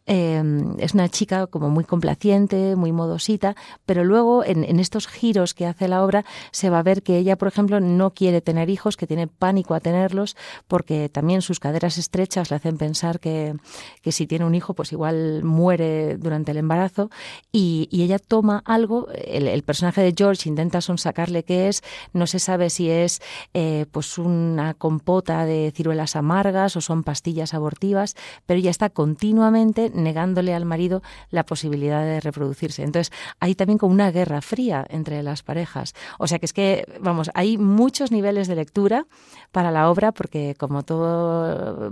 eh, 0.06 0.44
es 0.78 0.94
una 0.94 1.10
chica 1.10 1.48
como 1.48 1.70
muy 1.70 1.84
complaciente, 1.84 2.76
muy 2.76 2.92
modosita, 2.92 3.56
pero 3.86 4.04
luego 4.04 4.44
en, 4.44 4.80
estos 4.80 5.08
giros 5.08 5.54
que 5.54 5.66
hace 5.66 5.88
la 5.88 6.04
obra 6.04 6.26
se 6.52 6.70
va 6.70 6.80
a 6.80 6.84
ver 6.84 7.04
que 7.04 7.18
ella, 7.18 7.38
por 7.38 7.48
ejemplo, 7.48 7.80
no 7.80 8.12
quiere 8.12 8.42
tener 8.42 8.70
hijos, 8.70 8.98
que 8.98 9.08
tiene 9.08 9.28
pánico 9.28 9.74
a 9.74 9.80
tenerlos, 9.80 10.36
porque 10.68 11.10
también 11.10 11.42
sus 11.42 11.60
caderas 11.60 11.98
estrechas 11.98 12.50
le 12.50 12.56
hacen 12.56 12.78
pensar 12.78 13.20
que, 13.20 13.56
que 14.02 14.12
si 14.12 14.28
tiene 14.28 14.46
un 14.46 14.56
hijo, 14.56 14.74
pues 14.74 14.92
igual 14.92 15.44
muere 15.44 16.18
durante 16.18 16.52
el 16.52 16.58
embarazo, 16.58 17.10
y, 17.52 17.88
ella 17.92 18.20
toma 18.20 18.64
algo, 18.66 19.08
el, 19.14 19.62
personaje 19.64 20.02
de 20.02 20.14
George 20.16 20.48
intenta 20.48 20.80
sonsacarle 20.80 21.44
qué 21.44 21.68
es, 21.68 21.84
no 22.14 22.28
se 22.28 22.40
sabe 22.40 22.70
si 22.70 22.90
es 22.90 23.22
eh, 23.54 23.86
pues 23.92 24.18
una 24.18 24.74
compota 24.74 25.46
de 25.46 25.72
ciruelas 25.76 26.16
amargas 26.16 26.76
o 26.76 26.82
son 26.82 27.04
pastillas 27.04 27.54
abortivas, 27.54 28.16
pero 28.46 28.60
ella 28.60 28.72
está 28.72 28.90
continuamente 29.10 29.90
negándole 29.90 30.54
al 30.54 30.66
marido 30.66 31.02
la 31.32 31.44
posibilidad 31.44 32.04
de 32.04 32.20
reproducirse. 32.20 32.84
Entonces, 32.84 33.12
hay 33.40 33.56
también 33.56 33.80
como 33.80 33.92
una 33.92 34.12
guerra 34.12 34.40
fría 34.42 34.86
entre 34.88 35.24
las 35.24 35.42
parejas. 35.42 35.96
O 36.20 36.28
sea 36.28 36.38
que 36.38 36.46
es 36.46 36.54
que, 36.54 36.86
vamos, 37.02 37.32
hay 37.34 37.58
muchos 37.58 38.12
niveles 38.12 38.48
de 38.48 38.56
lectura 38.56 39.08
para 39.52 39.72
la 39.72 39.90
obra 39.90 40.12
porque 40.12 40.54
como 40.60 40.84
todo 40.84 41.92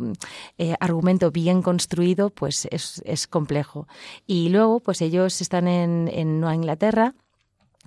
eh, 0.59 0.75
argumento 0.79 1.31
bien 1.31 1.63
construido, 1.63 2.29
pues 2.29 2.67
es, 2.69 3.27
complejo. 3.27 3.87
Y 4.27 4.49
luego, 4.49 4.79
pues 4.79 5.01
ellos 5.01 5.41
están 5.41 5.67
en, 5.67 6.09
en 6.13 6.39
Nueva 6.39 6.53
Inglaterra, 6.53 7.15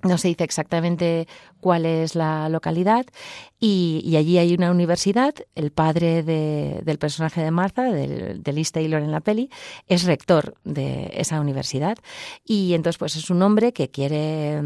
no 0.03 0.17
se 0.17 0.27
dice 0.29 0.43
exactamente 0.43 1.27
cuál 1.59 1.85
es 1.85 2.15
la 2.15 2.49
localidad 2.49 3.05
y, 3.59 4.15
allí 4.17 4.39
hay 4.39 4.53
una 4.53 4.71
universidad. 4.71 5.35
El 5.55 5.71
padre 5.71 6.23
de, 6.23 6.81
del 6.83 6.97
personaje 6.97 7.41
de 7.41 7.51
Martha, 7.51 7.83
del, 7.83 8.41
de 8.41 8.53
Liz 8.53 8.71
Taylor 8.71 9.01
en 9.01 9.11
la 9.11 9.19
peli, 9.19 9.49
es 9.87 10.03
rector 10.03 10.55
de 10.63 11.11
esa 11.13 11.39
universidad 11.39 11.97
y 12.43 12.73
entonces 12.73 12.97
pues 12.97 13.15
es 13.15 13.29
un 13.29 13.41
hombre 13.43 13.73
que 13.73 13.89
quiere 13.89 14.61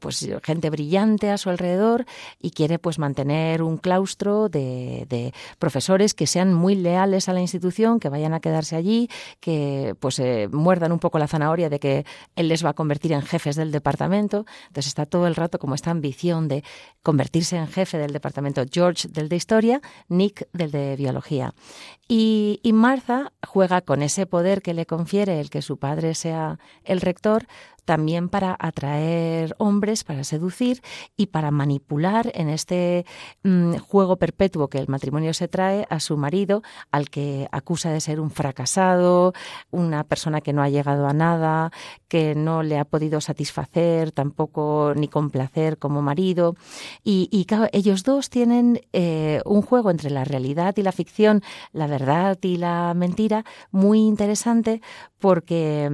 pues 0.00 0.26
gente 0.42 0.70
brillante 0.70 1.30
a 1.30 1.38
su 1.38 1.50
alrededor 1.50 2.06
y 2.40 2.50
quiere 2.50 2.78
pues 2.78 2.98
mantener 2.98 3.62
un 3.62 3.76
claustro 3.76 4.48
de, 4.48 5.06
de 5.08 5.32
profesores 5.58 6.14
que 6.14 6.26
sean 6.26 6.54
muy 6.54 6.74
leales 6.74 7.28
a 7.28 7.32
la 7.32 7.40
institución, 7.40 8.00
que 8.00 8.08
vayan 8.08 8.34
a 8.34 8.40
quedarse 8.40 8.76
allí, 8.76 9.08
que 9.40 9.94
pues 10.00 10.18
eh, 10.18 10.48
muerdan 10.50 10.92
un 10.92 10.98
poco 10.98 11.18
la 11.18 11.28
zanahoria 11.28 11.68
de 11.68 11.78
que 11.78 12.04
él 12.36 12.48
les 12.48 12.64
va 12.64 12.70
a 12.70 12.74
convertir 12.74 13.12
en 13.12 13.22
jefes 13.22 13.56
del 13.56 13.72
departamento. 13.72 14.46
Entonces 14.78 14.90
está 14.90 15.06
todo 15.06 15.26
el 15.26 15.34
rato 15.34 15.58
como 15.58 15.74
esta 15.74 15.90
ambición 15.90 16.46
de 16.46 16.62
convertirse 17.02 17.56
en 17.56 17.66
jefe 17.66 17.98
del 17.98 18.12
departamento. 18.12 18.62
George 18.70 19.08
del 19.08 19.28
de 19.28 19.34
historia, 19.34 19.80
Nick 20.08 20.48
del 20.52 20.70
de 20.70 20.94
biología. 20.94 21.52
Y, 22.06 22.60
y 22.62 22.72
Martha 22.72 23.32
juega 23.44 23.80
con 23.80 24.02
ese 24.02 24.26
poder 24.26 24.62
que 24.62 24.74
le 24.74 24.86
confiere 24.86 25.40
el 25.40 25.50
que 25.50 25.62
su 25.62 25.78
padre 25.78 26.14
sea 26.14 26.60
el 26.84 27.00
rector, 27.00 27.48
también 27.88 28.28
para 28.28 28.54
atraer 28.58 29.54
hombres, 29.56 30.04
para 30.04 30.22
seducir 30.22 30.82
y 31.16 31.28
para 31.28 31.50
manipular 31.50 32.30
en 32.34 32.50
este 32.50 33.06
mmm, 33.44 33.76
juego 33.76 34.16
perpetuo 34.16 34.68
que 34.68 34.76
el 34.76 34.88
matrimonio 34.88 35.32
se 35.32 35.48
trae 35.48 35.86
a 35.88 35.98
su 35.98 36.18
marido, 36.18 36.62
al 36.90 37.08
que 37.08 37.48
acusa 37.50 37.90
de 37.90 38.02
ser 38.02 38.20
un 38.20 38.30
fracasado, 38.30 39.32
una 39.70 40.04
persona 40.04 40.42
que 40.42 40.52
no 40.52 40.60
ha 40.62 40.68
llegado 40.68 41.06
a 41.06 41.14
nada, 41.14 41.72
que 42.08 42.34
no 42.34 42.62
le 42.62 42.78
ha 42.78 42.84
podido 42.84 43.22
satisfacer 43.22 44.12
tampoco 44.12 44.92
ni 44.94 45.08
complacer 45.08 45.78
como 45.78 46.02
marido. 46.02 46.56
Y, 47.02 47.46
claro, 47.46 47.68
ellos 47.72 48.04
dos 48.04 48.28
tienen 48.28 48.82
eh, 48.92 49.40
un 49.46 49.62
juego 49.62 49.90
entre 49.90 50.10
la 50.10 50.24
realidad 50.24 50.76
y 50.76 50.82
la 50.82 50.92
ficción, 50.92 51.42
la 51.72 51.86
verdad 51.86 52.36
y 52.42 52.58
la 52.58 52.92
mentira, 52.94 53.46
muy 53.70 54.00
interesante 54.00 54.82
porque, 55.18 55.90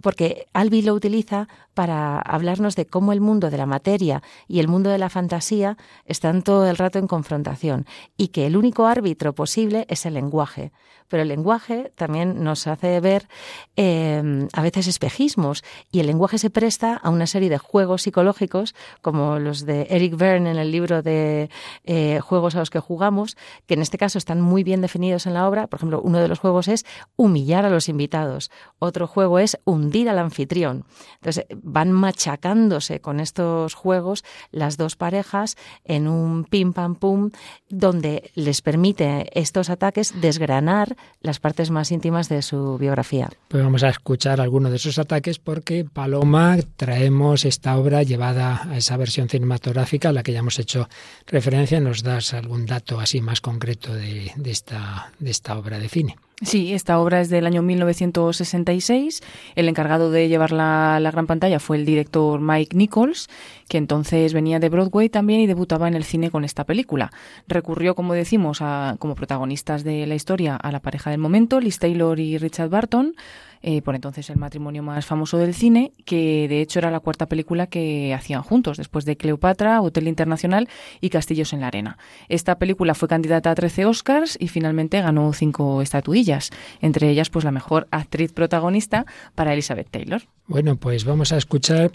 porque 0.00 0.46
Albi 0.52 0.82
lo 0.82 0.94
utiliza 0.94 1.31
para 1.74 2.20
hablarnos 2.20 2.76
de 2.76 2.86
cómo 2.86 3.12
el 3.12 3.20
mundo 3.20 3.50
de 3.50 3.58
la 3.58 3.66
materia 3.66 4.22
y 4.48 4.60
el 4.60 4.68
mundo 4.68 4.90
de 4.90 4.98
la 4.98 5.08
fantasía 5.08 5.76
están 6.04 6.42
todo 6.42 6.68
el 6.68 6.76
rato 6.76 6.98
en 6.98 7.06
confrontación 7.06 7.86
y 8.16 8.28
que 8.28 8.46
el 8.46 8.56
único 8.56 8.86
árbitro 8.86 9.34
posible 9.34 9.86
es 9.88 10.06
el 10.06 10.14
lenguaje. 10.14 10.72
Pero 11.12 11.24
el 11.24 11.28
lenguaje 11.28 11.92
también 11.94 12.42
nos 12.42 12.66
hace 12.66 12.98
ver 13.00 13.28
eh, 13.76 14.48
a 14.50 14.62
veces 14.62 14.86
espejismos 14.86 15.62
y 15.90 16.00
el 16.00 16.06
lenguaje 16.06 16.38
se 16.38 16.48
presta 16.48 16.96
a 16.96 17.10
una 17.10 17.26
serie 17.26 17.50
de 17.50 17.58
juegos 17.58 18.00
psicológicos 18.00 18.74
como 19.02 19.38
los 19.38 19.66
de 19.66 19.86
Eric 19.90 20.16
Berne 20.16 20.50
en 20.50 20.56
el 20.56 20.72
libro 20.72 21.02
de 21.02 21.50
eh, 21.84 22.20
Juegos 22.22 22.54
a 22.56 22.60
los 22.60 22.70
que 22.70 22.80
jugamos, 22.80 23.36
que 23.66 23.74
en 23.74 23.82
este 23.82 23.98
caso 23.98 24.16
están 24.16 24.40
muy 24.40 24.64
bien 24.64 24.80
definidos 24.80 25.26
en 25.26 25.34
la 25.34 25.46
obra. 25.46 25.66
Por 25.66 25.80
ejemplo, 25.80 26.00
uno 26.02 26.18
de 26.18 26.28
los 26.28 26.38
juegos 26.38 26.66
es 26.68 26.86
humillar 27.16 27.66
a 27.66 27.70
los 27.70 27.90
invitados, 27.90 28.50
otro 28.78 29.06
juego 29.06 29.38
es 29.38 29.58
hundir 29.66 30.08
al 30.08 30.18
anfitrión. 30.18 30.86
Entonces, 31.22 31.46
van 31.62 31.92
machacándose 31.92 33.00
con 33.00 33.20
estos 33.20 33.74
juegos 33.74 34.24
las 34.50 34.76
dos 34.76 34.96
parejas 34.96 35.56
en 35.84 36.08
un 36.08 36.42
pim 36.42 36.72
pam 36.72 36.96
pum 36.96 37.30
donde 37.68 38.32
les 38.34 38.60
permite 38.60 39.30
estos 39.38 39.70
ataques 39.70 40.20
desgranar 40.20 40.96
las 41.20 41.38
partes 41.38 41.70
más 41.70 41.92
íntimas 41.92 42.28
de 42.28 42.42
su 42.42 42.76
biografía. 42.76 43.30
Pues 43.46 43.62
vamos 43.62 43.84
a 43.84 43.90
escuchar 43.90 44.40
algunos 44.40 44.72
de 44.72 44.78
esos 44.78 44.98
ataques 44.98 45.38
porque 45.38 45.84
Paloma 45.84 46.56
traemos 46.74 47.44
esta 47.44 47.76
obra 47.76 48.02
llevada 48.02 48.64
a 48.68 48.76
esa 48.76 48.96
versión 48.96 49.28
cinematográfica 49.28 50.08
a 50.08 50.12
la 50.12 50.24
que 50.24 50.32
ya 50.32 50.40
hemos 50.40 50.58
hecho 50.58 50.88
referencia. 51.28 51.78
¿Nos 51.78 52.02
das 52.02 52.34
algún 52.34 52.66
dato 52.66 52.98
así 52.98 53.20
más 53.20 53.40
concreto 53.40 53.94
de, 53.94 54.32
de 54.34 54.50
esta, 54.50 55.12
de 55.20 55.30
esta 55.30 55.56
obra 55.56 55.78
de 55.78 55.88
cine? 55.88 56.16
Sí, 56.44 56.74
esta 56.74 56.98
obra 56.98 57.20
es 57.20 57.30
del 57.30 57.46
año 57.46 57.62
1966. 57.62 59.22
El 59.54 59.68
encargado 59.68 60.10
de 60.10 60.28
llevarla 60.28 60.96
a 60.96 61.00
la 61.00 61.12
gran 61.12 61.28
pantalla 61.28 61.60
fue 61.60 61.76
el 61.76 61.84
director 61.84 62.40
Mike 62.40 62.76
Nichols, 62.76 63.28
que 63.68 63.78
entonces 63.78 64.34
venía 64.34 64.58
de 64.58 64.68
Broadway 64.68 65.08
también 65.08 65.38
y 65.40 65.46
debutaba 65.46 65.86
en 65.86 65.94
el 65.94 66.02
cine 66.02 66.32
con 66.32 66.44
esta 66.44 66.64
película. 66.64 67.12
Recurrió, 67.46 67.94
como 67.94 68.12
decimos, 68.12 68.58
a, 68.60 68.96
como 68.98 69.14
protagonistas 69.14 69.84
de 69.84 70.04
la 70.04 70.16
historia 70.16 70.56
a 70.56 70.72
la 70.72 70.80
pareja 70.80 71.10
del 71.10 71.20
momento, 71.20 71.60
Liz 71.60 71.78
Taylor 71.78 72.18
y 72.18 72.38
Richard 72.38 72.70
Barton, 72.70 73.14
eh, 73.62 73.82
por 73.82 73.94
entonces 73.94 74.28
el 74.30 74.36
matrimonio 74.36 74.82
más 74.82 75.06
famoso 75.06 75.38
del 75.38 75.54
cine, 75.54 75.92
que 76.04 76.46
de 76.48 76.60
hecho 76.60 76.78
era 76.78 76.90
la 76.90 77.00
cuarta 77.00 77.26
película 77.26 77.66
que 77.66 78.12
hacían 78.14 78.42
juntos, 78.42 78.76
después 78.76 79.04
de 79.04 79.16
Cleopatra, 79.16 79.80
Hotel 79.80 80.08
Internacional 80.08 80.68
y 81.00 81.10
Castillos 81.10 81.52
en 81.52 81.60
la 81.60 81.68
Arena. 81.68 81.98
Esta 82.28 82.58
película 82.58 82.94
fue 82.94 83.08
candidata 83.08 83.50
a 83.50 83.54
13 83.54 83.86
Oscars 83.86 84.36
y 84.40 84.48
finalmente 84.48 85.00
ganó 85.00 85.32
cinco 85.32 85.82
estatuillas, 85.82 86.50
entre 86.80 87.08
ellas 87.08 87.30
pues 87.30 87.44
la 87.44 87.52
mejor 87.52 87.88
actriz 87.90 88.32
protagonista 88.32 89.06
para 89.34 89.52
Elizabeth 89.52 89.90
Taylor. 89.90 90.22
Bueno, 90.48 90.76
pues 90.76 91.04
vamos 91.04 91.32
a 91.32 91.36
escuchar 91.36 91.92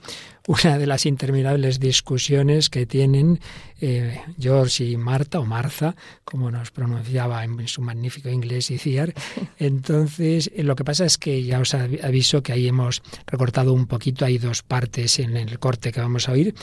una 0.48 0.78
de 0.78 0.88
las 0.88 1.06
interminables 1.06 1.80
discusiones 1.80 2.70
que 2.70 2.86
tienen 2.86 3.42
eh, 3.82 4.22
George 4.40 4.86
y 4.86 4.98
Marta, 4.98 5.40
o 5.40 5.46
Martha, 5.46 5.96
como 6.24 6.50
nos 6.50 6.72
pronunciaba 6.72 7.44
en 7.44 7.68
su 7.68 7.82
magnífico 7.82 8.30
inglés 8.30 8.72
Iciar. 8.72 9.14
Entonces, 9.60 10.50
lo 10.58 10.76
que 10.76 10.86
pasa 10.86 11.06
es 11.06 11.18
que 11.18 11.44
ya 11.44 11.57
os 11.60 11.74
aviso 11.74 12.44
que 12.44 12.54
ahí 12.54 12.68
hemos 12.68 13.02
recortado 13.26 13.74
un 13.74 13.88
poquito, 13.88 14.26
hay 14.26 14.38
dos 14.38 14.64
partes 14.64 15.20
en 15.20 15.38
el 15.38 15.60
corte 15.60 15.92
que 15.92 16.02
vamos 16.02 16.30
a 16.30 16.34
oír, 16.34 16.56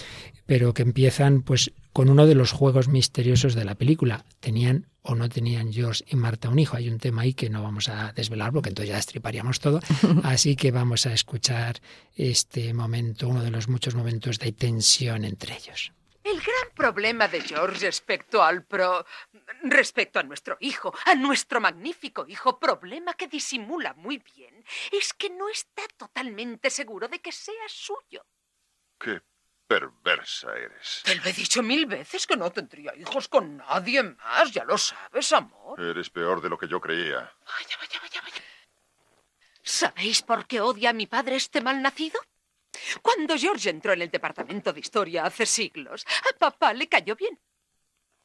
pero 0.46 0.74
que 0.74 0.82
empiezan 0.82 1.42
pues 1.42 1.72
con 1.92 2.10
uno 2.10 2.26
de 2.26 2.34
los 2.34 2.52
juegos 2.52 2.88
misteriosos 2.88 3.54
de 3.54 3.64
la 3.64 3.76
película. 3.76 4.24
Tenían 4.40 4.86
o 5.02 5.14
no 5.14 5.28
tenían 5.28 5.72
George 5.72 6.04
y 6.08 6.16
Marta 6.16 6.48
un 6.48 6.58
hijo. 6.58 6.76
Hay 6.76 6.88
un 6.88 6.98
tema 6.98 7.22
ahí 7.22 7.34
que 7.34 7.50
no 7.50 7.62
vamos 7.62 7.88
a 7.88 8.12
desvelar 8.12 8.52
porque 8.52 8.70
entonces 8.70 8.90
ya 8.90 8.96
destriparíamos 8.96 9.60
todo. 9.60 9.80
Así 10.22 10.56
que 10.56 10.70
vamos 10.70 11.06
a 11.06 11.12
escuchar 11.12 11.80
este 12.16 12.72
momento, 12.74 13.28
uno 13.28 13.42
de 13.42 13.50
los 13.50 13.68
muchos 13.68 13.94
momentos 13.94 14.38
de 14.38 14.52
tensión 14.52 15.24
entre 15.24 15.56
ellos. 15.56 15.92
El 16.24 16.40
gran 16.40 16.70
problema 16.74 17.28
de 17.28 17.42
George 17.42 17.84
respecto 17.84 18.42
al 18.42 18.64
pro. 18.64 19.06
respecto 19.62 20.18
a 20.18 20.22
nuestro 20.22 20.56
hijo, 20.60 20.94
a 21.04 21.14
nuestro 21.14 21.60
magnífico 21.60 22.24
hijo, 22.26 22.58
problema 22.58 23.12
que 23.14 23.28
disimula 23.28 23.92
muy 23.94 24.18
bien, 24.18 24.64
es 24.90 25.12
que 25.12 25.28
no 25.28 25.50
está 25.50 25.82
totalmente 25.96 26.70
seguro 26.70 27.08
de 27.08 27.20
que 27.20 27.30
sea 27.30 27.68
suyo. 27.68 28.24
¿Qué 28.98 29.20
perversa 29.66 30.54
eres. 30.56 31.02
Te 31.04 31.14
lo 31.14 31.24
he 31.24 31.32
dicho 31.32 31.62
mil 31.62 31.86
veces 31.86 32.26
que 32.26 32.36
no 32.36 32.50
tendría 32.50 32.94
hijos 32.96 33.28
con 33.28 33.56
nadie 33.56 34.02
más, 34.02 34.52
ya 34.52 34.64
lo 34.64 34.78
sabes, 34.78 35.32
amor. 35.32 35.80
Eres 35.80 36.10
peor 36.10 36.40
de 36.40 36.48
lo 36.48 36.58
que 36.58 36.68
yo 36.68 36.80
creía. 36.80 37.18
Vaya, 37.18 37.76
vaya, 37.80 38.00
vaya, 38.00 38.20
vaya. 38.22 38.42
¿Sabéis 39.62 40.22
por 40.22 40.46
qué 40.46 40.60
odia 40.60 40.90
a 40.90 40.92
mi 40.92 41.06
padre 41.06 41.36
este 41.36 41.60
malnacido? 41.60 42.20
Cuando 43.02 43.36
George 43.36 43.70
entró 43.70 43.92
en 43.92 44.02
el 44.02 44.10
departamento 44.10 44.72
de 44.72 44.80
historia 44.80 45.24
hace 45.24 45.46
siglos, 45.46 46.06
a 46.30 46.38
papá 46.38 46.72
le 46.72 46.88
cayó 46.88 47.16
bien. 47.16 47.38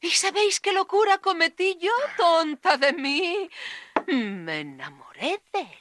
¿Y 0.01 0.11
sabéis 0.11 0.59
qué 0.59 0.71
locura 0.71 1.17
cometí 1.17 1.77
yo, 1.79 1.91
tonta 2.15 2.77
de 2.77 2.93
mí? 2.93 3.49
Me 4.07 4.61
enamoré 4.61 5.41
de 5.51 5.59
él. 5.59 5.79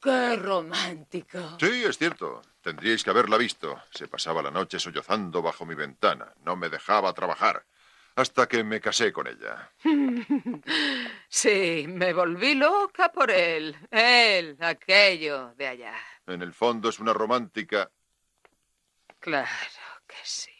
¡Qué 0.00 0.36
romántico! 0.36 1.56
Sí, 1.60 1.84
es 1.84 1.96
cierto. 1.96 2.42
Tendríais 2.60 3.04
que 3.04 3.10
haberla 3.10 3.36
visto. 3.36 3.80
Se 3.92 4.08
pasaba 4.08 4.42
la 4.42 4.50
noche 4.50 4.80
sollozando 4.80 5.42
bajo 5.42 5.64
mi 5.64 5.76
ventana. 5.76 6.32
No 6.44 6.56
me 6.56 6.68
dejaba 6.68 7.12
trabajar. 7.12 7.64
Hasta 8.16 8.46
que 8.46 8.62
me 8.62 8.80
casé 8.80 9.12
con 9.12 9.26
ella. 9.26 9.72
Sí, 11.28 11.86
me 11.88 12.12
volví 12.12 12.54
loca 12.54 13.10
por 13.10 13.30
él. 13.30 13.74
Él, 13.90 14.56
aquello 14.60 15.54
de 15.54 15.66
allá. 15.66 15.94
En 16.26 16.42
el 16.42 16.52
fondo 16.52 16.90
es 16.90 17.00
una 17.00 17.12
romántica. 17.12 17.90
Claro 19.22 19.48
que 20.06 20.16
sí. 20.24 20.50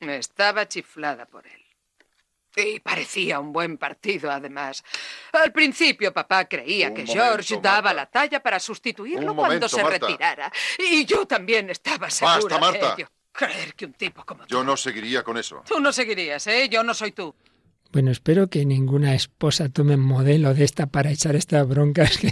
Estaba 0.00 0.66
chiflada 0.66 1.26
por 1.26 1.46
él. 1.46 1.62
Y 2.58 2.80
parecía 2.80 3.38
un 3.38 3.52
buen 3.52 3.76
partido, 3.76 4.30
además. 4.30 4.82
Al 5.32 5.52
principio, 5.52 6.10
papá 6.14 6.46
creía 6.48 6.88
Un 6.88 6.94
que 6.94 7.02
momento, 7.04 7.22
George 7.22 7.58
daba 7.60 7.92
la 7.92 8.06
talla 8.06 8.42
para 8.42 8.58
sustituirlo 8.58 9.32
Un 9.32 9.36
cuando 9.36 9.42
momento, 9.42 9.68
se 9.68 9.82
Marta. 9.82 10.06
retirara. 10.06 10.50
Y 10.78 11.04
yo 11.04 11.26
también 11.26 11.68
estaba 11.68 12.08
segura 12.08 12.58
Marta. 12.58 12.78
de 12.88 12.94
ello. 13.02 13.10
Creer 13.30 13.74
que 13.74 13.84
un 13.84 13.92
tipo 13.92 14.24
como 14.24 14.46
Yo 14.46 14.60
tú... 14.60 14.64
no 14.64 14.74
seguiría 14.78 15.22
con 15.22 15.36
eso. 15.36 15.62
Tú 15.68 15.78
no 15.78 15.92
seguirías, 15.92 16.46
¿eh? 16.46 16.70
Yo 16.70 16.82
no 16.82 16.94
soy 16.94 17.12
tú. 17.12 17.34
Bueno, 17.92 18.10
espero 18.10 18.48
que 18.48 18.66
ninguna 18.66 19.14
esposa 19.14 19.68
tome 19.68 19.96
modelo 19.96 20.54
de 20.54 20.64
esta 20.64 20.86
para 20.86 21.10
echar 21.10 21.36
estas 21.36 21.66
broncas 21.66 22.18
que 22.18 22.30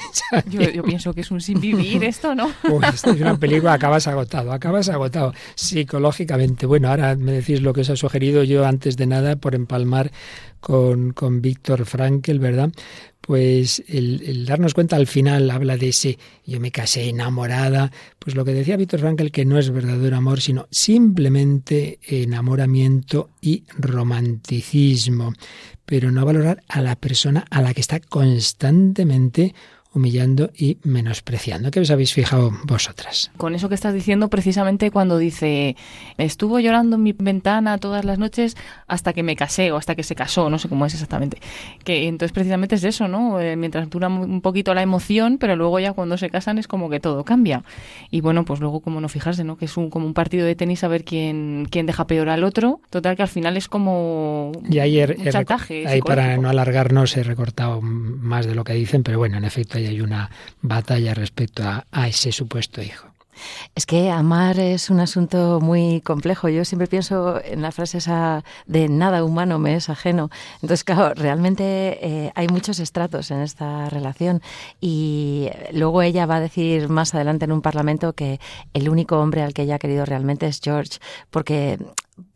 Yo, 0.50 0.60
yo 0.60 0.82
pienso 0.82 1.14
que 1.14 1.22
es 1.22 1.30
un 1.30 1.40
sin 1.40 1.60
vivir 1.60 2.04
esto, 2.04 2.34
¿no? 2.34 2.50
Pues 2.68 3.04
es 3.06 3.20
una 3.20 3.38
película, 3.38 3.72
acabas 3.72 4.06
agotado, 4.06 4.52
acabas 4.52 4.88
agotado 4.88 5.32
psicológicamente. 5.54 6.66
Bueno, 6.66 6.88
ahora 6.88 7.16
me 7.16 7.32
decís 7.32 7.60
lo 7.62 7.72
que 7.72 7.82
os 7.82 7.90
ha 7.90 7.96
sugerido 7.96 8.42
yo 8.44 8.66
antes 8.66 8.96
de 8.96 9.06
nada 9.06 9.36
por 9.36 9.54
empalmar 9.54 10.10
con, 10.60 11.12
con 11.12 11.40
Víctor 11.40 11.84
Frankel, 11.84 12.38
¿verdad? 12.38 12.70
Pues 13.26 13.82
el, 13.88 14.44
darnos 14.44 14.74
cuenta 14.74 14.96
al 14.96 15.06
final 15.06 15.50
habla 15.50 15.78
de 15.78 15.88
ese 15.88 16.18
yo 16.44 16.60
me 16.60 16.70
casé 16.70 17.08
enamorada, 17.08 17.90
pues 18.18 18.36
lo 18.36 18.44
que 18.44 18.52
decía 18.52 18.76
Víctor 18.76 19.00
Frankel 19.00 19.32
que 19.32 19.46
no 19.46 19.58
es 19.58 19.70
verdadero 19.70 20.14
amor, 20.14 20.42
sino 20.42 20.66
simplemente 20.70 22.00
enamoramiento 22.02 23.30
y 23.40 23.64
romanticismo, 23.78 25.32
pero 25.86 26.10
no 26.10 26.26
valorar 26.26 26.64
a 26.68 26.82
la 26.82 26.96
persona 26.96 27.46
a 27.48 27.62
la 27.62 27.72
que 27.72 27.80
está 27.80 27.98
constantemente 27.98 29.54
humillando 29.94 30.50
y 30.56 30.78
menospreciando. 30.82 31.70
¿Qué 31.70 31.80
os 31.80 31.90
habéis 31.90 32.12
fijado 32.12 32.52
vosotras? 32.64 33.30
Con 33.36 33.54
eso 33.54 33.68
que 33.68 33.74
estás 33.74 33.94
diciendo, 33.94 34.28
precisamente 34.28 34.90
cuando 34.90 35.18
dice, 35.18 35.76
estuvo 36.18 36.58
llorando 36.60 36.96
en 36.96 37.02
mi 37.02 37.12
ventana 37.12 37.78
todas 37.78 38.04
las 38.04 38.18
noches 38.18 38.56
hasta 38.86 39.12
que 39.12 39.22
me 39.22 39.36
casé 39.36 39.72
o 39.72 39.76
hasta 39.76 39.94
que 39.94 40.02
se 40.02 40.14
casó, 40.14 40.50
no 40.50 40.58
sé 40.58 40.68
cómo 40.68 40.86
es 40.86 40.94
exactamente. 40.94 41.38
Que 41.84 42.08
entonces 42.08 42.32
precisamente 42.32 42.74
es 42.74 42.84
eso, 42.84 43.08
¿no? 43.08 43.40
Eh, 43.40 43.56
mientras 43.56 43.88
dura 43.90 44.08
un 44.08 44.40
poquito 44.40 44.74
la 44.74 44.82
emoción, 44.82 45.38
pero 45.38 45.56
luego 45.56 45.78
ya 45.78 45.92
cuando 45.92 46.16
se 46.16 46.30
casan 46.30 46.58
es 46.58 46.66
como 46.68 46.90
que 46.90 47.00
todo 47.00 47.24
cambia. 47.24 47.62
Y 48.10 48.20
bueno, 48.20 48.44
pues 48.44 48.60
luego 48.60 48.80
como 48.80 49.00
no 49.00 49.08
fijarse, 49.08 49.44
¿no? 49.44 49.56
Que 49.56 49.66
es 49.66 49.76
un, 49.76 49.90
como 49.90 50.06
un 50.06 50.14
partido 50.14 50.46
de 50.46 50.54
tenis 50.54 50.84
a 50.84 50.88
ver 50.88 51.04
quién, 51.04 51.66
quién 51.70 51.86
deja 51.86 52.06
peor 52.06 52.28
al 52.28 52.44
otro. 52.44 52.80
Total 52.90 53.16
que 53.16 53.22
al 53.22 53.28
final 53.28 53.56
es 53.56 53.68
como 53.68 54.52
Y 54.68 54.78
un 54.78 55.24
chantaje. 55.30 55.86
ahí 55.86 56.00
para 56.00 56.36
no 56.36 56.48
alargarnos 56.48 57.16
he 57.16 57.22
recortado 57.22 57.80
más 57.80 58.46
de 58.46 58.54
lo 58.54 58.64
que 58.64 58.74
dicen, 58.74 59.02
pero 59.02 59.18
bueno, 59.18 59.36
en 59.38 59.44
efecto 59.44 59.78
ahí 59.86 59.94
hay 59.96 60.00
una 60.00 60.30
batalla 60.62 61.14
respecto 61.14 61.62
a, 61.62 61.86
a 61.92 62.08
ese 62.08 62.32
supuesto 62.32 62.82
hijo. 62.82 63.14
Es 63.74 63.86
que 63.86 64.10
amar 64.10 64.58
es 64.58 64.90
un 64.90 65.00
asunto 65.00 65.58
muy 65.60 66.00
complejo. 66.00 66.48
Yo 66.48 66.64
siempre 66.64 66.86
pienso 66.86 67.42
en 67.44 67.62
la 67.62 67.72
frase 67.72 67.98
esa 67.98 68.44
de 68.66 68.88
nada 68.88 69.24
humano 69.24 69.58
me 69.58 69.74
es 69.74 69.88
ajeno. 69.88 70.30
Entonces, 70.62 70.84
claro, 70.84 71.14
realmente 71.14 71.98
eh, 72.00 72.32
hay 72.34 72.46
muchos 72.48 72.78
estratos 72.78 73.30
en 73.30 73.40
esta 73.40 73.88
relación. 73.90 74.42
Y 74.80 75.50
luego 75.72 76.02
ella 76.02 76.26
va 76.26 76.36
a 76.36 76.40
decir 76.40 76.88
más 76.88 77.14
adelante 77.14 77.44
en 77.44 77.52
un 77.52 77.62
parlamento 77.62 78.12
que 78.12 78.40
el 78.72 78.88
único 78.88 79.18
hombre 79.18 79.42
al 79.42 79.54
que 79.54 79.62
ella 79.62 79.76
ha 79.76 79.80
querido 79.80 80.04
realmente 80.04 80.46
es 80.46 80.60
George, 80.62 80.98
porque 81.30 81.78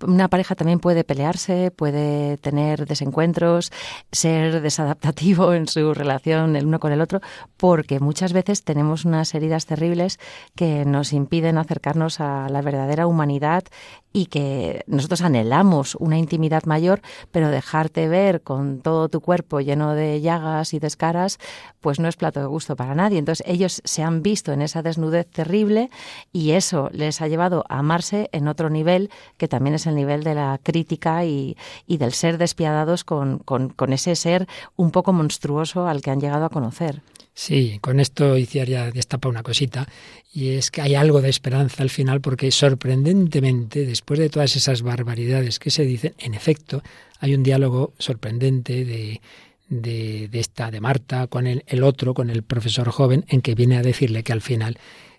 una 0.03 0.29
pareja 0.29 0.55
también 0.55 0.81
puede 0.81 1.05
pelearse, 1.05 1.71
puede 1.71 2.37
tener 2.39 2.87
desencuentros, 2.87 3.73
ser 4.11 4.61
desadaptativo 4.61 5.55
en 5.55 5.69
su 5.69 5.95
relación 5.95 6.57
el 6.57 6.67
uno 6.67 6.81
con 6.81 6.93
el 6.93 7.01
otro, 7.01 7.21
porque 7.57 8.01
muchas 8.01 8.33
veces 8.33 8.65
tenemos 8.65 9.05
unas 9.05 9.35
heridas 9.35 9.67
terribles 9.67 10.19
que 10.55 10.85
nos 10.85 11.13
impiden 11.13 11.59
acercarnos 11.59 12.21
a 12.21 12.49
la 12.49 12.63
verdadera 12.63 13.07
humanidad 13.07 13.65
y 14.13 14.27
que 14.27 14.85
nosotros 14.87 15.21
anhelamos 15.21 15.95
una 15.97 16.19
intimidad 16.19 16.65
mayor, 16.65 17.03
pero 17.31 17.51
dejarte 17.51 18.09
ver 18.09 18.43
con 18.43 18.81
todo 18.81 19.09
tu 19.09 19.21
cuerpo 19.21 19.61
lleno 19.61 19.95
de 19.95 20.21
llagas 20.21 20.75
y 20.75 20.79
descaras, 20.79 21.39
pues 21.81 22.01
no 22.01 22.09
es 22.09 22.17
plato 22.17 22.41
de 22.41 22.47
gusto 22.47 22.75
para 22.75 22.95
nadie. 22.95 23.19
Entonces 23.19 23.47
ellos 23.47 23.81
se 23.85 24.03
han 24.03 24.23
visto 24.23 24.53
en 24.53 24.63
esa 24.63 24.83
desnudez 24.83 25.29
terrible 25.29 25.91
y 26.33 26.53
eso 26.53 26.89
les 26.93 27.21
ha 27.21 27.29
llevado 27.29 27.65
a 27.69 27.79
amarse 27.79 28.29
en 28.33 28.49
otro 28.49 28.71
nivel 28.71 29.11
que 29.37 29.47
también 29.47 29.68
es 29.75 29.87
el 29.87 29.95
nivel 29.95 30.25
de 30.25 30.35
la 30.35 30.59
crítica 30.63 31.25
y, 31.25 31.57
del 31.87 32.13
ser 32.13 32.39
despiadados 32.39 33.05
con, 33.05 33.43
ese 33.89 34.17
ser 34.17 34.47
un 34.77 34.91
poco 34.91 35.13
monstruoso 35.13 35.87
al 35.87 36.03
que 36.03 36.11
han 36.11 36.21
llegado 36.21 36.45
a 36.45 36.51
conocer. 36.51 37.03
Sí, 37.35 37.79
con 37.81 38.01
esto 38.01 38.37
ya 38.37 38.91
destapa 38.91 39.29
una 39.29 39.45
cosita, 39.45 39.87
y 40.33 40.51
es 40.51 40.73
que 40.73 40.83
hay 40.83 40.97
algo 40.97 41.23
de 41.23 41.29
esperanza 41.29 41.85
al 41.85 41.91
final, 41.91 42.21
porque 42.21 42.51
sorprendentemente, 42.51 43.87
después 43.87 44.19
de 44.19 44.29
todas 44.29 44.57
esas 44.57 44.83
barbaridades 44.83 45.61
que 45.61 45.71
se 45.71 45.85
dicen, 45.85 46.15
en 46.19 46.35
efecto, 46.35 46.83
hay 47.21 47.35
un 47.35 47.45
diálogo 47.45 47.93
sorprendente 47.99 48.85
de, 48.85 49.21
de, 49.69 50.29
de 50.29 50.41
esta, 50.41 50.73
de 50.73 50.81
Marta, 50.81 51.29
con 51.29 51.47
el 51.47 51.83
otro, 51.85 52.13
con 52.13 52.29
el 52.29 52.43
profesor 52.43 52.91
joven, 52.91 53.25
en 53.29 53.41
que 53.41 53.55
viene 53.55 53.77
a 53.77 53.83
decirle 53.83 54.25
que 54.25 54.33
al 54.33 54.43
final 54.43 54.77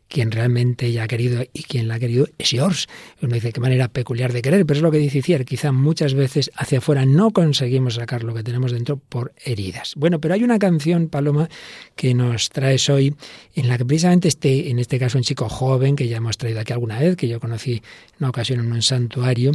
quien 0.09 0.31
realmente 0.31 0.87
ella 0.87 1.03
ha 1.03 1.07
querido 1.07 1.43
y 1.53 1.63
quien 1.63 1.87
la 1.87 1.95
ha 1.95 1.99
querido 1.99 2.27
es 2.37 2.49
George. 2.49 2.87
Uno 3.21 3.35
dice 3.35 3.53
qué 3.53 3.61
manera 3.61 3.87
peculiar 3.87 4.33
de 4.33 4.41
querer, 4.41 4.65
pero 4.65 4.77
es 4.77 4.81
lo 4.81 4.91
que 4.91 4.97
dice 4.97 5.21
Cier, 5.21 5.45
quizá 5.45 5.71
muchas 5.71 6.15
veces 6.15 6.51
hacia 6.55 6.79
afuera 6.79 7.05
no 7.05 7.31
conseguimos 7.31 7.95
sacar 7.95 8.23
lo 8.23 8.33
que 8.33 8.43
tenemos 8.43 8.71
dentro 8.71 8.97
por 8.97 9.33
heridas. 9.45 9.93
Bueno, 9.95 10.19
pero 10.19 10.33
hay 10.33 10.43
una 10.43 10.59
canción, 10.59 11.07
Paloma, 11.07 11.47
que 11.95 12.13
nos 12.13 12.49
traes 12.49 12.89
hoy, 12.89 13.15
en 13.55 13.67
la 13.67 13.77
que 13.77 13.85
precisamente 13.85 14.27
este, 14.27 14.69
en 14.69 14.79
este 14.79 14.99
caso 14.99 15.17
un 15.17 15.23
chico 15.23 15.47
joven, 15.47 15.95
que 15.95 16.07
ya 16.07 16.17
hemos 16.17 16.37
traído 16.37 16.59
aquí 16.59 16.73
alguna 16.73 16.99
vez, 16.99 17.15
que 17.15 17.27
yo 17.27 17.39
conocí 17.39 17.73
en 17.73 17.81
una 18.19 18.29
ocasión 18.29 18.59
en 18.59 18.71
un 18.71 18.81
santuario, 18.81 19.51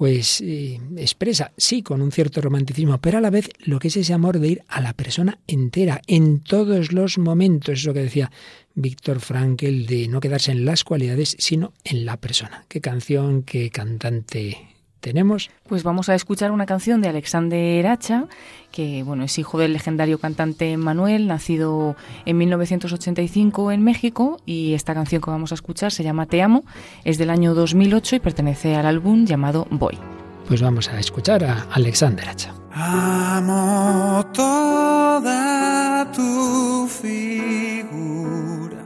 pues 0.00 0.40
eh, 0.40 0.80
expresa, 0.96 1.52
sí, 1.58 1.82
con 1.82 2.00
un 2.00 2.10
cierto 2.10 2.40
romanticismo, 2.40 2.98
pero 3.02 3.18
a 3.18 3.20
la 3.20 3.28
vez 3.28 3.50
lo 3.58 3.78
que 3.78 3.88
es 3.88 3.98
ese 3.98 4.14
amor 4.14 4.38
de 4.38 4.48
ir 4.48 4.62
a 4.66 4.80
la 4.80 4.94
persona 4.94 5.40
entera, 5.46 6.00
en 6.06 6.40
todos 6.40 6.94
los 6.94 7.18
momentos, 7.18 7.80
eso 7.80 7.92
que 7.92 8.00
decía 8.00 8.32
Víctor 8.74 9.20
Frankel, 9.20 9.84
de 9.84 10.08
no 10.08 10.20
quedarse 10.20 10.52
en 10.52 10.64
las 10.64 10.84
cualidades, 10.84 11.36
sino 11.38 11.74
en 11.84 12.06
la 12.06 12.16
persona. 12.16 12.64
¿Qué 12.68 12.80
canción, 12.80 13.42
qué 13.42 13.68
cantante 13.68 14.69
tenemos? 15.00 15.50
Pues 15.68 15.82
vamos 15.82 16.08
a 16.08 16.14
escuchar 16.14 16.52
una 16.52 16.66
canción 16.66 17.00
de 17.00 17.08
Alexander 17.08 17.86
Hacha, 17.86 18.26
que 18.70 19.02
bueno, 19.02 19.24
es 19.24 19.38
hijo 19.38 19.58
del 19.58 19.72
legendario 19.72 20.18
cantante 20.18 20.76
Manuel, 20.76 21.26
nacido 21.26 21.96
en 22.26 22.38
1985 22.38 23.72
en 23.72 23.82
México, 23.82 24.40
y 24.46 24.74
esta 24.74 24.94
canción 24.94 25.20
que 25.22 25.30
vamos 25.30 25.52
a 25.52 25.54
escuchar 25.54 25.92
se 25.92 26.04
llama 26.04 26.26
Te 26.26 26.42
amo, 26.42 26.64
es 27.04 27.18
del 27.18 27.30
año 27.30 27.54
2008 27.54 28.16
y 28.16 28.20
pertenece 28.20 28.76
al 28.76 28.86
álbum 28.86 29.24
llamado 29.26 29.66
Boy. 29.70 29.98
Pues 30.46 30.62
vamos 30.62 30.88
a 30.88 30.98
escuchar 30.98 31.44
a 31.44 31.66
Alexander 31.72 32.28
Hacha. 32.28 32.52
Amo 32.72 34.26
toda 34.32 36.10
tu 36.12 36.88
figura, 36.88 38.82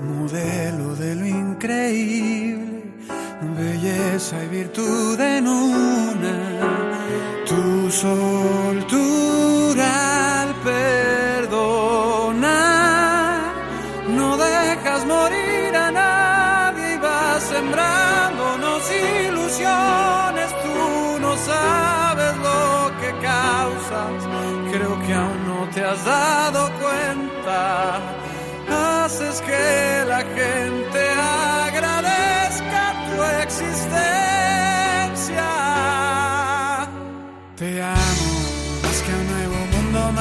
modelo 0.00 0.94
de 0.96 1.14
lo 1.16 1.26
increíble, 1.26 2.73
belleza 3.52 4.42
y 4.44 4.48
virtud 4.48 5.20
en 5.20 5.46
una, 5.46 6.36
tu 7.46 7.90
soltura 7.90 9.88
al 10.42 10.54
perdonar, 10.70 11.52
no 14.08 14.36
dejas 14.36 15.04
morir 15.06 15.76
a 15.76 15.90
nadie 15.90 16.94
y 16.94 16.98
vas 16.98 17.42
sembrándonos 17.42 18.82
ilusiones, 19.26 20.48
tú 20.64 21.18
no 21.20 21.36
sabes 21.36 22.36
lo 22.48 22.92
que 23.00 23.10
causas, 23.20 24.18
creo 24.72 24.94
que 25.04 25.12
aún 25.14 25.40
no 25.48 25.60
te 25.74 25.84
has 25.84 26.04
dado 26.04 26.70
cuenta, 26.82 28.00
haces 29.04 29.40
que 29.42 29.83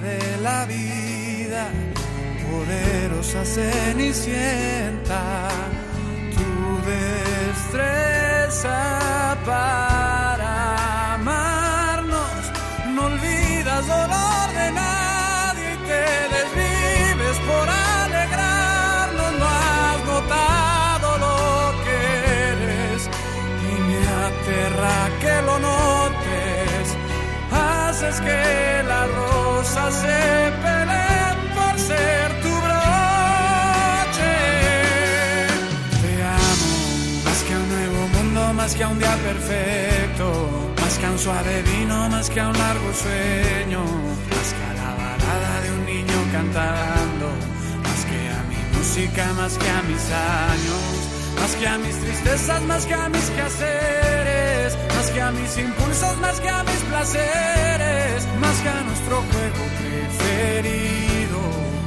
De 0.00 0.36
la 0.42 0.66
vida, 0.66 1.68
poderosa 2.50 3.44
cenicienta, 3.44 5.22
tu 6.36 6.52
destreza 6.90 8.78
para 9.44 11.14
amarnos, 11.14 12.52
no 12.94 13.06
olvidas 13.06 13.86
dolor 13.86 14.48
de 14.54 14.72
nadie 14.72 15.72
y 15.72 15.76
te 15.88 16.04
desvives 16.36 17.38
por 17.48 17.68
alegrarnos, 17.68 19.32
no 19.40 19.46
has 19.46 20.04
notado 20.04 21.08
lo 21.24 21.38
que 21.84 21.98
eres 22.52 23.08
y 23.70 23.72
me 23.88 24.00
aterra 24.26 24.96
que 25.20 25.34
lo 25.42 25.58
notes, 25.58 26.84
haces 27.50 28.20
que 28.20 28.75
más 38.66 38.74
que 38.74 38.82
a 38.82 38.88
un 38.88 38.98
día 38.98 39.16
perfecto, 39.18 40.74
más 40.80 40.98
que 40.98 41.06
a 41.06 41.10
un 41.12 41.18
suave 41.20 41.62
vino, 41.62 42.08
más 42.08 42.28
que 42.28 42.40
a 42.40 42.48
un 42.48 42.58
largo 42.58 42.92
sueño, 42.92 43.84
más 44.34 44.48
que 44.56 44.62
a 44.70 44.74
la 44.74 44.90
balada 45.02 45.60
de 45.62 45.70
un 45.70 45.86
niño 45.86 46.18
cantando, 46.32 47.28
más 47.84 48.00
que 48.08 48.20
a 48.38 48.42
mi 48.50 48.76
música, 48.76 49.32
más 49.34 49.56
que 49.56 49.68
a 49.68 49.82
mis 49.82 50.04
años, 50.10 50.86
más 51.40 51.54
que 51.54 51.68
a 51.68 51.78
mis 51.78 51.96
tristezas, 51.96 52.62
más 52.62 52.86
que 52.86 52.94
a 52.94 53.08
mis 53.08 53.30
quehaceres, 53.30 54.45
más 55.06 55.14
que 55.14 55.22
a 55.22 55.30
mis 55.30 55.58
impulsos, 55.58 56.18
más 56.18 56.40
que 56.40 56.48
a 56.48 56.64
mis 56.64 56.82
placeres, 56.90 58.26
más 58.40 58.56
que 58.58 58.68
a 58.68 58.80
nuestro 58.82 59.16
juego 59.30 59.62
preferido, 59.78 61.40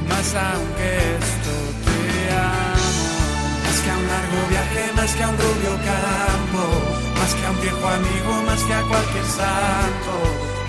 más 0.08 0.28
aunque 0.34 0.88
esto 1.20 1.54
te 1.84 2.00
amo. 2.32 3.10
Más 3.66 3.78
que 3.82 3.90
a 3.90 3.96
un 4.00 4.06
largo 4.08 4.40
viaje, 4.48 4.82
más 4.96 5.10
que 5.12 5.22
a 5.22 5.28
un 5.28 5.36
rubio 5.36 5.72
campo, 5.90 6.64
más 7.20 7.34
que 7.34 7.44
a 7.44 7.50
un 7.50 7.60
viejo 7.60 7.86
amigo, 8.00 8.32
más 8.46 8.62
que 8.62 8.74
a 8.74 8.82
cualquier 8.88 9.26
santo, 9.40 10.12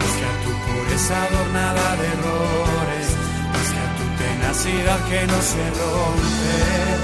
más 0.01 0.13
que 0.19 0.25
a 0.27 0.35
tu 0.43 0.51
pureza 0.65 1.15
adornada 1.23 1.87
de 2.01 2.07
errores, 2.15 3.07
más 3.53 3.67
que 3.71 3.79
a 3.79 3.89
tu 3.95 4.05
tenacidad 4.23 4.99
que 5.07 5.19
no 5.31 5.39
se 5.51 5.63
rompe, 5.79 6.51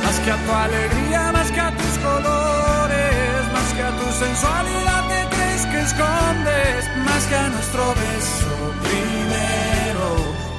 más 0.03 0.17
que 0.19 0.31
a 0.31 0.37
tu 0.43 0.51
alegría, 0.51 1.31
más 1.31 1.49
que 1.51 1.61
a 1.61 1.71
tus 1.71 1.93
colores, 2.03 3.41
más 3.55 3.69
que 3.75 3.83
a 3.83 3.91
tu 3.95 4.07
sensualidad 4.25 5.07
crees 5.07 5.36
escondes, 5.79 6.81
más 7.05 7.23
que 7.25 7.35
a 7.35 7.47
nuestro 7.49 7.83
beso 7.95 8.53
primero, 8.87 10.09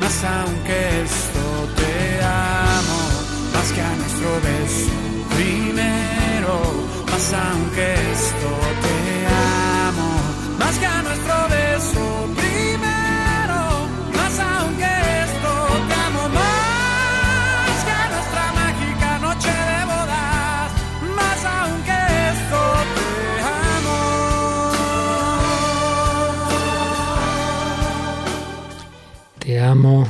más 0.00 0.24
aunque 0.24 1.02
esto 1.02 1.44
te 1.76 2.22
amo, 2.24 3.00
más 3.54 3.72
que 3.72 3.80
a 3.80 3.94
nuestro 3.96 4.30
beso 4.48 4.96
primero, 5.36 6.54
más 7.10 7.32
aunque 7.32 7.94
esto 7.94 8.50
te 8.84 8.98
amo, 9.86 10.10
más 10.58 10.78
que 10.78 10.86
a 10.86 11.02
nuestro 11.02 11.47
amo. 29.78 30.08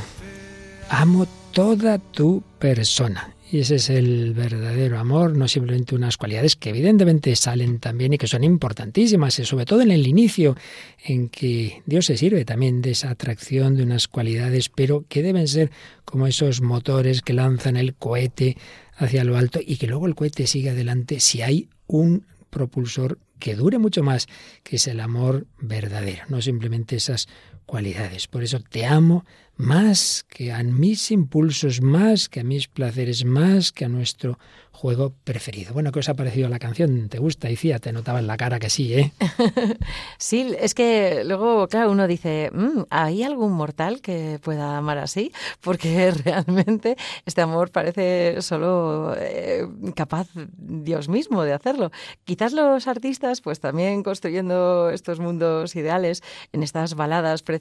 Amo, 0.89 1.27
toda 1.51 1.99
tu 1.99 2.41
persona. 2.57 3.35
Y 3.51 3.59
ese 3.59 3.75
es 3.75 3.89
el 3.91 4.33
verdadero 4.33 4.97
amor, 4.99 5.35
no 5.35 5.47
simplemente 5.47 5.95
unas 5.95 6.17
cualidades 6.17 6.55
que 6.55 6.69
evidentemente 6.69 7.35
salen 7.35 7.79
también 7.79 8.13
y 8.13 8.17
que 8.17 8.27
son 8.27 8.43
importantísimas, 8.43 9.37
y 9.37 9.45
sobre 9.45 9.65
todo 9.65 9.81
en 9.81 9.91
el 9.91 10.07
inicio, 10.07 10.55
en 11.03 11.29
que 11.29 11.83
Dios 11.85 12.07
se 12.07 12.17
sirve 12.17 12.45
también 12.45 12.81
de 12.81 12.91
esa 12.91 13.11
atracción, 13.11 13.75
de 13.75 13.83
unas 13.83 14.07
cualidades, 14.07 14.69
pero 14.69 15.05
que 15.07 15.21
deben 15.21 15.47
ser 15.47 15.71
como 16.03 16.25
esos 16.25 16.61
motores 16.61 17.21
que 17.21 17.33
lanzan 17.33 17.77
el 17.77 17.93
cohete 17.93 18.57
hacia 18.95 19.23
lo 19.23 19.37
alto 19.37 19.59
y 19.63 19.77
que 19.77 19.87
luego 19.87 20.07
el 20.07 20.15
cohete 20.15 20.47
sigue 20.47 20.71
adelante 20.71 21.19
si 21.19 21.41
hay 21.43 21.69
un 21.87 22.25
propulsor 22.49 23.19
que 23.39 23.55
dure 23.55 23.77
mucho 23.77 24.03
más, 24.03 24.27
que 24.63 24.75
es 24.77 24.87
el 24.87 24.99
amor 24.99 25.47
verdadero, 25.59 26.23
no 26.27 26.41
simplemente 26.41 26.95
esas 26.95 27.27
cualidades. 27.69 28.27
Por 28.27 28.41
eso 28.43 28.59
te 28.59 28.87
amo 28.87 29.25
más 29.55 30.25
que 30.27 30.51
a 30.51 30.63
mis 30.63 31.11
impulsos, 31.11 31.81
más 31.81 32.29
que 32.29 32.39
a 32.39 32.43
mis 32.43 32.67
placeres, 32.67 33.25
más 33.25 33.71
que 33.71 33.85
a 33.85 33.89
nuestro 33.89 34.39
juego 34.79 35.13
preferido. 35.25 35.73
Bueno, 35.73 35.91
¿qué 35.91 35.99
os 35.99 36.07
ha 36.07 36.13
parecido 36.13 36.47
la 36.47 36.57
canción? 36.57 37.09
¿Te 37.09 37.19
gusta, 37.19 37.49
Icía? 37.49 37.79
Te 37.79 37.91
notaba 37.91 38.19
en 38.19 38.27
la 38.27 38.37
cara 38.37 38.59
que 38.59 38.69
sí, 38.69 38.93
¿eh? 38.93 39.11
Sí, 40.17 40.55
es 40.57 40.73
que 40.73 41.23
luego, 41.25 41.67
claro, 41.67 41.91
uno 41.91 42.07
dice, 42.07 42.49
"Mm, 42.53 42.83
¿hay 42.89 43.23
algún 43.23 43.51
mortal 43.51 43.99
que 43.99 44.39
pueda 44.41 44.77
amar 44.77 44.97
así? 44.97 45.33
Porque 45.61 46.11
realmente 46.23 46.95
este 47.25 47.41
amor 47.41 47.71
parece 47.71 48.41
solo 48.41 49.13
eh, 49.17 49.67
capaz 49.95 50.29
Dios 50.57 51.09
mismo 51.09 51.43
de 51.43 51.51
hacerlo. 51.51 51.91
Quizás 52.23 52.53
los 52.53 52.87
artistas, 52.87 53.41
pues 53.41 53.59
también 53.59 54.01
construyendo 54.01 54.89
estos 54.91 55.19
mundos 55.19 55.75
ideales, 55.75 56.23
en 56.53 56.63
estas 56.63 56.93
baladas 56.95 57.43
preciosas, 57.43 57.58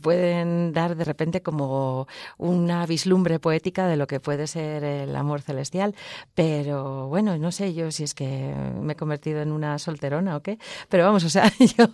pueden 0.00 0.72
dar 0.72 0.96
de 0.96 1.04
repente 1.04 1.40
como 1.42 2.06
una 2.36 2.84
vislumbre 2.86 3.38
poética 3.38 3.86
de 3.86 3.96
lo 3.96 4.06
que 4.06 4.20
puede 4.20 4.46
ser 4.46 4.84
el 4.84 5.14
amor 5.16 5.40
celestial. 5.40 5.94
Pero 6.34 7.08
bueno, 7.08 7.38
no 7.38 7.52
sé 7.52 7.74
yo 7.74 7.90
si 7.90 8.04
es 8.04 8.14
que 8.14 8.54
me 8.80 8.94
he 8.94 8.96
convertido 8.96 9.40
en 9.40 9.52
una 9.52 9.78
solterona 9.78 10.36
o 10.36 10.42
qué. 10.42 10.58
Pero 10.88 11.04
vamos, 11.04 11.24
o 11.24 11.30
sea, 11.30 11.50
yo 11.78 11.86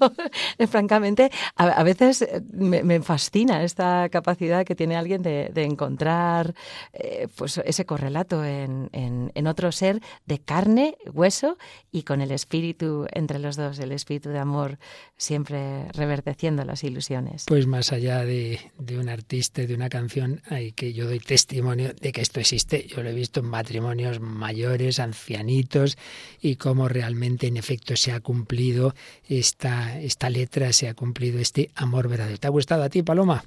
francamente 0.66 1.30
a, 1.56 1.82
veces 1.82 2.26
me, 2.52 2.82
me 2.82 3.00
fascina 3.00 3.62
esta 3.62 4.08
capacidad 4.08 4.64
que 4.64 4.74
tiene 4.74 4.96
alguien 4.96 5.22
de, 5.22 5.50
encontrar 5.60 6.54
eh, 6.94 7.28
pues 7.36 7.58
ese 7.58 7.84
correlato 7.84 8.44
en, 8.44 8.88
en, 8.92 9.30
en 9.34 9.46
otro 9.46 9.70
ser 9.72 10.00
de 10.24 10.38
carne, 10.38 10.96
hueso 11.12 11.58
y 11.92 12.02
con 12.02 12.22
el 12.22 12.32
espíritu 12.32 13.06
entre 13.12 13.38
los 13.38 13.56
dos, 13.56 13.78
el 13.78 13.92
espíritu 13.92 14.30
de 14.30 14.38
amor 14.38 14.78
siempre 15.18 15.86
reverdeciendo 15.92 16.64
las 16.64 16.82
ilusiones. 16.82 17.09
Pues 17.46 17.66
más 17.66 17.92
allá 17.92 18.24
de, 18.24 18.61
de 18.78 18.98
un 18.98 19.08
artista 19.08 19.62
y 19.62 19.66
de 19.66 19.74
una 19.74 19.88
canción, 19.88 20.42
hay 20.48 20.72
que 20.72 20.92
yo 20.92 21.06
doy 21.06 21.18
testimonio 21.18 21.92
de 21.92 22.12
que 22.12 22.20
esto 22.20 22.40
existe. 22.40 22.86
Yo 22.86 23.02
lo 23.02 23.11
he 23.11 23.14
visto 23.14 23.40
en 23.40 23.46
matrimonios 23.46 24.20
mayores, 24.20 25.00
ancianitos, 25.00 25.98
y 26.40 26.56
cómo 26.56 26.88
realmente 26.88 27.46
en 27.46 27.56
efecto 27.56 27.96
se 27.96 28.12
ha 28.12 28.20
cumplido 28.20 28.94
esta, 29.28 29.98
esta 30.00 30.30
letra, 30.30 30.72
se 30.72 30.88
ha 30.88 30.94
cumplido 30.94 31.40
este 31.40 31.70
amor 31.74 32.08
verdadero. 32.08 32.38
¿Te 32.38 32.46
ha 32.46 32.50
gustado 32.50 32.82
a 32.82 32.88
ti, 32.88 33.02
Paloma? 33.02 33.44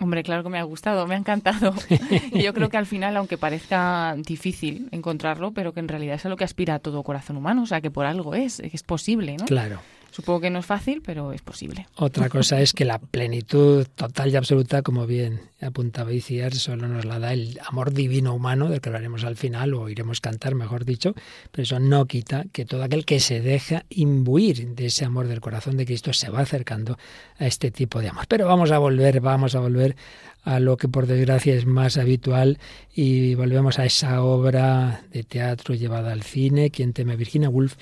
Hombre, 0.00 0.24
claro 0.24 0.42
que 0.42 0.48
me 0.48 0.58
ha 0.58 0.64
gustado, 0.64 1.06
me 1.06 1.14
ha 1.14 1.18
encantado. 1.18 1.72
Y 2.32 2.42
yo 2.42 2.52
creo 2.52 2.68
que 2.68 2.76
al 2.76 2.86
final, 2.86 3.16
aunque 3.16 3.38
parezca 3.38 4.16
difícil 4.16 4.88
encontrarlo, 4.90 5.52
pero 5.52 5.72
que 5.72 5.80
en 5.80 5.88
realidad 5.88 6.16
es 6.16 6.26
a 6.26 6.28
lo 6.28 6.36
que 6.36 6.44
aspira 6.44 6.78
todo 6.80 7.02
corazón 7.02 7.36
humano, 7.36 7.62
o 7.62 7.66
sea, 7.66 7.80
que 7.80 7.90
por 7.90 8.06
algo 8.06 8.34
es, 8.34 8.60
es 8.60 8.82
posible, 8.82 9.36
¿no? 9.36 9.44
Claro. 9.44 9.80
Supongo 10.14 10.42
que 10.42 10.50
no 10.50 10.60
es 10.60 10.66
fácil, 10.66 11.02
pero 11.04 11.32
es 11.32 11.42
posible. 11.42 11.88
Otra 11.96 12.28
cosa 12.28 12.60
es 12.60 12.72
que 12.72 12.84
la 12.84 13.00
plenitud 13.00 13.84
total 13.96 14.30
y 14.30 14.36
absoluta, 14.36 14.82
como 14.82 15.08
bien 15.08 15.40
apuntaba 15.60 16.12
Iciar, 16.12 16.54
solo 16.54 16.86
nos 16.86 17.04
la 17.04 17.18
da 17.18 17.32
el 17.32 17.58
amor 17.66 17.92
divino 17.92 18.32
humano, 18.32 18.68
del 18.68 18.80
que 18.80 18.90
hablaremos 18.90 19.24
al 19.24 19.34
final, 19.34 19.74
o 19.74 19.88
iremos 19.88 20.18
a 20.18 20.30
cantar, 20.30 20.54
mejor 20.54 20.84
dicho, 20.84 21.14
pero 21.50 21.64
eso 21.64 21.80
no 21.80 22.06
quita 22.06 22.44
que 22.52 22.64
todo 22.64 22.84
aquel 22.84 23.04
que 23.04 23.18
se 23.18 23.40
deja 23.40 23.86
imbuir 23.90 24.76
de 24.76 24.86
ese 24.86 25.04
amor 25.04 25.26
del 25.26 25.40
corazón 25.40 25.76
de 25.76 25.84
Cristo 25.84 26.12
se 26.12 26.30
va 26.30 26.42
acercando 26.42 26.96
a 27.40 27.46
este 27.46 27.72
tipo 27.72 28.00
de 28.00 28.10
amor. 28.10 28.26
Pero 28.28 28.46
vamos 28.46 28.70
a 28.70 28.78
volver, 28.78 29.20
vamos 29.20 29.56
a 29.56 29.58
volver 29.58 29.96
a 30.44 30.60
lo 30.60 30.76
que 30.76 30.88
por 30.88 31.06
desgracia 31.06 31.54
es 31.54 31.66
más 31.66 31.96
habitual 31.96 32.58
y 32.94 33.34
volvemos 33.34 33.78
a 33.78 33.86
esa 33.86 34.22
obra 34.22 35.02
de 35.10 35.24
teatro 35.24 35.74
llevada 35.74 36.12
al 36.12 36.22
cine, 36.22 36.70
quien 36.70 36.92
teme 36.92 37.16
Virginia 37.16 37.48
Woolf, 37.48 37.76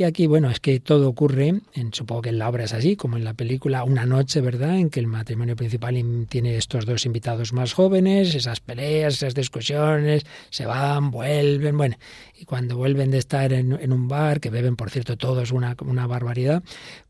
Y 0.00 0.04
aquí, 0.04 0.26
bueno, 0.26 0.48
es 0.48 0.60
que 0.60 0.80
todo 0.80 1.10
ocurre, 1.10 1.60
en, 1.74 1.92
supongo 1.92 2.22
que 2.22 2.28
en 2.30 2.38
la 2.38 2.48
obra 2.48 2.64
es 2.64 2.72
así, 2.72 2.96
como 2.96 3.18
en 3.18 3.24
la 3.24 3.34
película, 3.34 3.84
una 3.84 4.06
noche, 4.06 4.40
¿verdad?, 4.40 4.78
en 4.78 4.88
que 4.88 4.98
el 4.98 5.06
matrimonio 5.06 5.56
principal 5.56 5.94
tiene 6.26 6.56
estos 6.56 6.86
dos 6.86 7.04
invitados 7.04 7.52
más 7.52 7.74
jóvenes, 7.74 8.34
esas 8.34 8.60
peleas, 8.60 9.16
esas 9.16 9.34
discusiones, 9.34 10.24
se 10.48 10.64
van, 10.64 11.10
vuelven, 11.10 11.76
bueno, 11.76 11.96
y 12.34 12.46
cuando 12.46 12.78
vuelven 12.78 13.10
de 13.10 13.18
estar 13.18 13.52
en, 13.52 13.92
un 13.92 14.08
bar, 14.08 14.40
que 14.40 14.48
beben, 14.48 14.74
por 14.74 14.88
cierto, 14.88 15.18
todos 15.18 15.52
una, 15.52 15.76
una 15.84 16.06
barbaridad, 16.06 16.62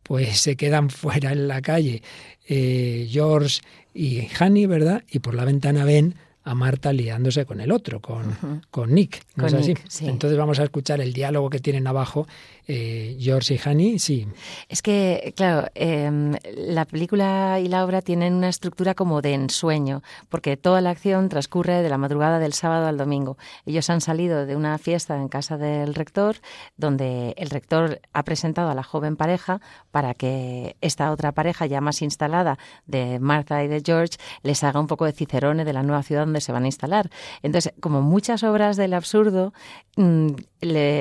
pues 0.03 0.41
se 0.41 0.57
quedan 0.57 0.91
fuera 0.91 1.31
en 1.31 1.47
la 1.47 1.63
calle 1.63 2.03
eh, 2.49 3.07
George 3.09 3.61
y 3.95 4.27
Hanny, 4.37 4.67
¿verdad? 4.67 5.05
Y 5.09 5.21
por 5.21 5.37
la 5.37 5.45
ventana 5.45 5.85
ven 5.85 6.17
a 6.43 6.55
Marta 6.55 6.93
liándose 6.93 7.45
con 7.45 7.61
el 7.61 7.71
otro, 7.71 8.01
con, 8.01 8.63
con 8.71 8.95
Nick. 8.95 9.25
¿no 9.37 9.47
es 9.47 9.55
así? 9.55 9.75
Entonces 10.01 10.39
vamos 10.39 10.59
a 10.59 10.65
escuchar 10.65 11.01
el 11.01 11.13
diálogo 11.13 11.51
que 11.51 11.61
tienen 11.61 11.87
abajo 11.87 12.27
eh, 12.73 13.17
George 13.19 13.55
y 13.55 13.61
Hani, 13.65 13.99
sí. 13.99 14.29
Es 14.69 14.81
que, 14.81 15.33
claro, 15.37 15.69
em, 15.75 16.37
la 16.55 16.85
película 16.85 17.59
y 17.59 17.67
la 17.67 17.85
obra 17.85 18.01
tienen 18.01 18.35
una 18.35 18.49
estructura 18.49 18.95
como 18.95 19.23
de 19.23 19.35
ensueño, 19.35 20.03
porque 20.29 20.57
toda 20.57 20.81
la 20.81 20.91
acción 20.91 21.29
transcurre 21.29 21.83
de 21.83 21.89
la 21.89 21.99
madrugada 21.99 22.39
del 22.39 22.53
sábado 22.53 22.87
al 22.87 22.97
domingo. 22.97 23.37
Ellos 23.67 23.91
han 23.91 24.01
salido 24.01 24.47
de 24.47 24.55
una 24.55 24.79
fiesta 24.79 25.17
en 25.17 25.29
casa 25.29 25.59
del 25.59 25.97
rector, 25.97 26.37
donde 26.77 27.35
el 27.39 27.51
rector 27.51 28.01
ha 28.13 28.23
presentado 28.23 28.71
a 28.71 28.75
la 28.75 28.85
joven 28.85 29.17
pareja 29.17 29.61
para 29.91 30.15
que 30.15 30.77
esta 30.81 31.11
otra 31.11 31.33
pareja 31.33 31.67
ya 31.67 31.81
más 31.81 32.03
instalada 32.03 32.57
de 32.87 33.19
Martha 33.19 33.65
y 33.65 33.69
de 33.69 33.83
George 33.85 34.17
les 34.43 34.63
haga 34.63 34.79
un 34.79 34.87
poco 34.87 35.07
de 35.07 35.13
cicerone 35.13 35.65
de 35.65 35.73
la 35.73 35.83
nueva 35.83 36.05
ciudad 36.05 36.27
donde 36.31 36.41
se 36.41 36.53
van 36.53 36.65
a 36.65 36.67
instalar. 36.67 37.11
Entonces, 37.43 37.73
como 37.81 38.03
muchas 38.03 38.43
obras 38.43 38.77
del 38.77 38.95
absurdo, 38.95 39.53
mm, 39.97 40.29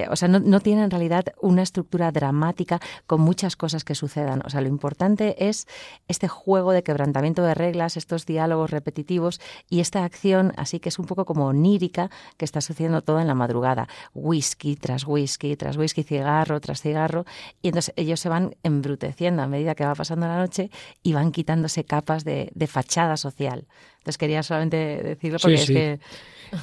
o 0.10 0.16
sea, 0.16 0.28
no, 0.28 0.40
no 0.40 0.60
tienen 0.60 0.86
en 0.86 0.92
realidad 0.92 1.26
una 1.42 1.62
estructura 1.62 2.12
dramática 2.12 2.80
con 3.08 3.22
muchas 3.22 3.56
cosas 3.56 3.84
que 3.84 3.96
sucedan. 3.96 4.42
O 4.46 4.50
sea, 4.50 4.62
lo 4.62 4.68
importante 4.68 5.48
es 5.50 5.68
este 6.08 6.28
juego 6.28 6.72
de 6.72 6.84
quebrantamiento 6.84 7.44
de 7.44 7.54
reglas, 7.54 7.98
estos 7.98 8.26
diálogos 8.26 8.72
repetitivos 8.72 9.40
y 9.70 9.82
esta 9.82 10.04
acción, 10.04 10.54
así 10.58 10.80
que 10.80 10.90
es 10.90 11.00
un 11.00 11.06
poco 11.06 11.26
como 11.26 11.46
onírica, 11.48 12.10
que 12.38 12.46
está 12.46 12.62
sucediendo 12.62 13.02
todo 13.02 13.20
en 13.20 13.28
la 13.28 13.36
madrugada. 13.36 13.88
Whisky 14.14 14.76
tras 14.76 15.06
whisky, 15.06 15.56
tras 15.56 15.78
whisky, 15.78 16.04
cigarro 16.04 16.60
tras 16.60 16.82
cigarro. 16.82 17.26
Y 17.62 17.70
entonces 17.70 17.94
ellos 17.98 18.20
se 18.20 18.30
van 18.30 18.56
embruteciendo 18.64 19.42
a 19.42 19.48
medida 19.48 19.76
que 19.76 19.86
va 19.86 19.96
pasando 19.96 20.28
la 20.28 20.38
noche 20.38 20.72
y 21.04 21.14
van 21.14 21.32
quitándose 21.32 21.84
capas 21.84 22.24
de, 22.24 22.52
fachada 22.68 23.18
social. 23.18 23.68
Entonces 24.00 24.18
quería 24.18 24.44
solamente 24.44 25.04
decirlo 25.04 25.40
porque 25.40 25.56
es 25.56 25.68
que 25.68 26.00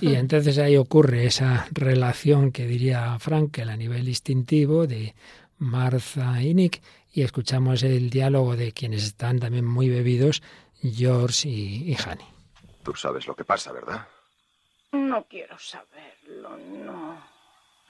y 0.01 0.14
entonces 0.14 0.59
ahí 0.59 0.76
ocurre 0.76 1.26
esa 1.26 1.66
relación 1.70 2.51
que 2.53 2.66
diría 2.66 3.18
Frankel 3.18 3.68
a 3.70 3.76
nivel 3.76 4.09
instintivo 4.09 4.87
de 4.87 5.14
Martha 5.59 6.43
y 6.43 6.55
Nick 6.55 6.82
y 7.12 7.22
escuchamos 7.22 7.82
el 7.82 8.11
diálogo 8.11 8.57
de 8.57 8.72
quienes 8.72 9.05
están 9.05 9.39
también 9.39 9.64
muy 9.64 9.89
bebidos, 9.89 10.43
George 10.82 11.49
y, 11.49 11.93
y 11.93 11.97
Tú 12.82 12.95
sabes 12.95 13.26
lo 13.26 13.34
que 13.34 13.45
pasa, 13.45 13.72
¿verdad? 13.72 14.07
No 14.93 15.24
quiero 15.24 15.59
saberlo, 15.59 16.57
no. 16.59 17.26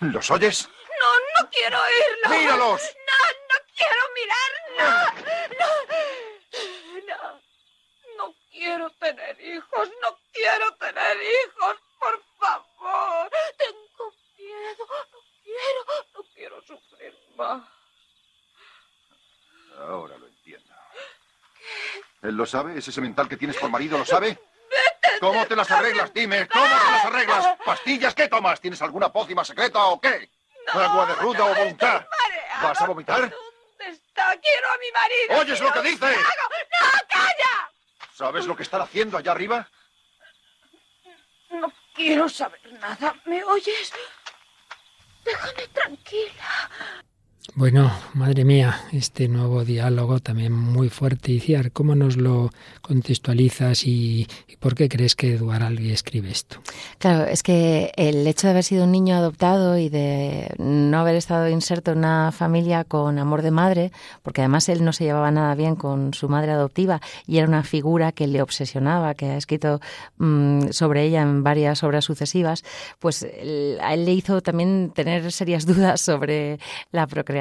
¿Los 0.01 0.30
oyes? 0.30 0.68
No, 1.01 1.42
no 1.44 1.51
quiero 1.51 1.76
oírlo. 1.76 2.38
¡Míralos! 2.38 2.82
No, 2.82 3.20
no 3.49 3.59
quiero 3.76 4.03
mirar, 4.14 4.53
no, 4.78 4.88
no, 5.18 5.36
no. 5.59 5.66
No 5.90 6.26
quiero 8.57 8.90
tener 8.90 9.40
hijos, 9.40 9.90
no 10.02 10.18
quiero 10.32 10.74
tener 10.76 11.16
hijos 11.22 11.76
por 11.98 12.22
favor. 12.38 13.30
Tengo 13.59 14.14
miedo. 14.38 14.86
No 15.12 15.18
quiero, 15.42 16.07
no 16.14 16.24
quiero 16.34 16.62
sufrir 16.62 17.18
más. 17.36 17.62
Ahora 19.78 20.16
lo 20.16 20.26
entiendo. 20.26 20.74
¿Él 22.22 22.34
lo 22.34 22.46
sabe? 22.46 22.78
¿Ese 22.78 22.92
semental 22.92 23.28
que 23.28 23.36
tienes 23.36 23.57
por 23.57 23.70
marido 23.70 23.98
lo 23.98 24.07
sabe? 24.07 24.38
¿Cómo 25.20 25.46
te 25.46 25.57
las 25.57 25.70
arreglas? 25.70 26.12
Dime, 26.12 26.48
¿cómo 26.48 26.64
te 26.64 26.90
las 26.90 27.04
arreglas? 27.04 27.59
¿Pastillas 27.64 28.14
qué 28.14 28.28
tomas? 28.28 28.61
¿Tienes 28.61 28.80
alguna 28.82 29.12
pócima 29.12 29.44
secreta 29.44 29.84
o 29.86 30.00
qué? 30.00 30.30
¿Agua 30.68 31.07
de 31.07 31.14
ruda 31.16 31.44
o 31.44 31.54
voluntad? 31.54 32.07
¿Vas 32.62 32.80
a 32.80 32.86
vomitar? 32.86 33.20
¿Dónde 33.20 33.88
está? 33.88 34.36
Quiero 34.40 34.68
a 34.68 34.78
mi 34.78 34.90
marido. 34.92 35.40
¿Oyes 35.40 35.61
lo 35.61 35.72
que 35.72 35.82
dice? 35.82 36.07
¡No, 36.07 36.90
calla! 37.09 37.65
¿Sabes 38.16 38.46
lo 38.46 38.56
que 38.56 38.62
están 38.62 38.80
haciendo 38.80 39.18
allá 39.18 39.32
arriba? 39.32 39.68
No 41.50 41.70
quiero 41.94 42.30
saber 42.30 42.72
nada. 42.80 43.14
¿Me 43.26 43.44
oyes? 43.44 43.92
Déjame 45.22 45.68
tranquila. 45.68 46.70
Bueno, 47.55 47.90
madre 48.12 48.44
mía, 48.44 48.80
este 48.92 49.28
nuevo 49.28 49.64
diálogo 49.64 50.20
también 50.20 50.53
muy 50.53 50.88
fuerte. 50.88 51.32
Y 51.32 51.40
Ciar, 51.40 51.70
¿cómo 51.72 51.94
nos 51.94 52.16
lo 52.16 52.51
contextualizas 52.82 53.86
y, 53.86 54.26
por 54.59 54.74
qué 54.74 54.88
crees 54.88 55.14
que 55.14 55.34
Eduard 55.34 55.62
Albi 55.62 55.90
escribe 55.90 56.30
esto? 56.30 56.59
Claro, 56.99 57.24
es 57.24 57.42
que 57.42 57.92
el 57.97 58.26
hecho 58.26 58.47
de 58.47 58.51
haber 58.51 58.64
sido 58.64 58.84
un 58.84 58.92
niño 58.92 59.16
adoptado 59.16 59.78
y 59.78 59.88
de 59.88 60.53
no 60.59 60.99
haber 60.99 61.14
estado 61.14 61.49
inserto 61.49 61.92
en 61.92 61.99
una 61.99 62.32
familia 62.32 62.84
con 62.84 63.18
amor 63.18 63.42
de 63.42 63.51
madre, 63.51 63.92
porque 64.22 64.42
además 64.42 64.68
él 64.68 64.84
no 64.84 64.92
se 64.92 65.05
llevaba 65.05 65.30
nada 65.30 65.55
bien 65.55 65.76
con 65.76 66.12
su 66.14 66.28
madre 66.28 66.53
adoptiva 66.53 67.01
y 67.26 67.38
era 67.38 67.47
una 67.47 67.62
figura 67.62 68.12
que 68.12 68.26
le 68.26 68.42
obsesionaba, 68.42 69.14
que 69.14 69.26
ha 69.26 69.36
escrito 69.36 69.80
mm, 70.18 70.68
sobre 70.70 71.05
ella 71.05 71.22
en 71.22 71.42
varias 71.42 71.82
obras 71.84 72.05
sucesivas, 72.05 72.64
pues 72.99 73.24
a 73.80 73.94
él 73.94 74.05
le 74.05 74.12
hizo 74.12 74.42
también 74.42 74.90
tener 74.94 75.32
serias 75.32 75.64
dudas 75.66 76.01
sobre 76.01 76.59
la 76.92 77.07
procreación 77.07 77.36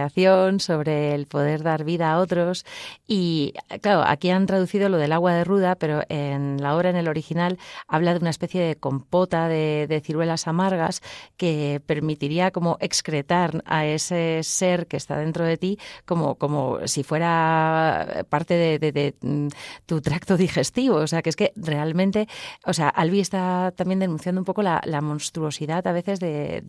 sobre 0.59 1.15
el 1.15 1.27
poder 1.27 1.63
dar 1.63 1.83
vida 1.83 2.11
a 2.11 2.19
otros. 2.19 2.65
Y 3.07 3.53
claro, 3.81 4.03
aquí 4.05 4.29
han 4.29 4.45
traducido 4.45 4.89
lo 4.89 4.97
del 4.97 5.11
agua 5.11 5.33
de 5.33 5.43
ruda, 5.43 5.75
pero 5.75 6.03
en 6.09 6.61
la 6.61 6.75
obra, 6.75 6.89
en 6.89 6.95
el 6.95 7.07
original, 7.07 7.57
habla 7.87 8.13
de 8.13 8.19
una 8.19 8.29
especie 8.29 8.61
de 8.61 8.75
compota 8.75 9.47
de, 9.47 10.01
ciruelas 10.05 10.47
amargas 10.47 11.01
que 11.37 11.81
permitiría 11.85 12.51
como 12.51 12.77
excretar 12.79 13.63
a 13.65 13.85
ese 13.85 14.41
ser 14.43 14.87
que 14.87 14.97
está 14.97 15.17
dentro 15.17 15.45
de 15.45 15.57
ti 15.57 15.79
como, 16.05 16.35
como 16.35 16.85
si 16.87 17.03
fuera 17.03 18.25
parte 18.29 18.79
de, 18.79 19.15
mm, 19.21 19.47
tu 19.85 20.01
tracto 20.01 20.37
digestivo. 20.37 20.97
O 20.97 21.07
sea, 21.07 21.21
que 21.21 21.29
es 21.29 21.35
que 21.35 21.53
realmente, 21.55 22.27
o 22.65 22.73
sea, 22.73 22.89
Albi 22.89 23.19
está 23.19 23.73
también 23.75 23.99
denunciando 23.99 24.41
un 24.41 24.45
poco 24.45 24.61
la, 24.61 24.81
monstruosidad 25.01 25.85
a 25.87 25.91
veces 25.91 26.19
de, 26.19 26.63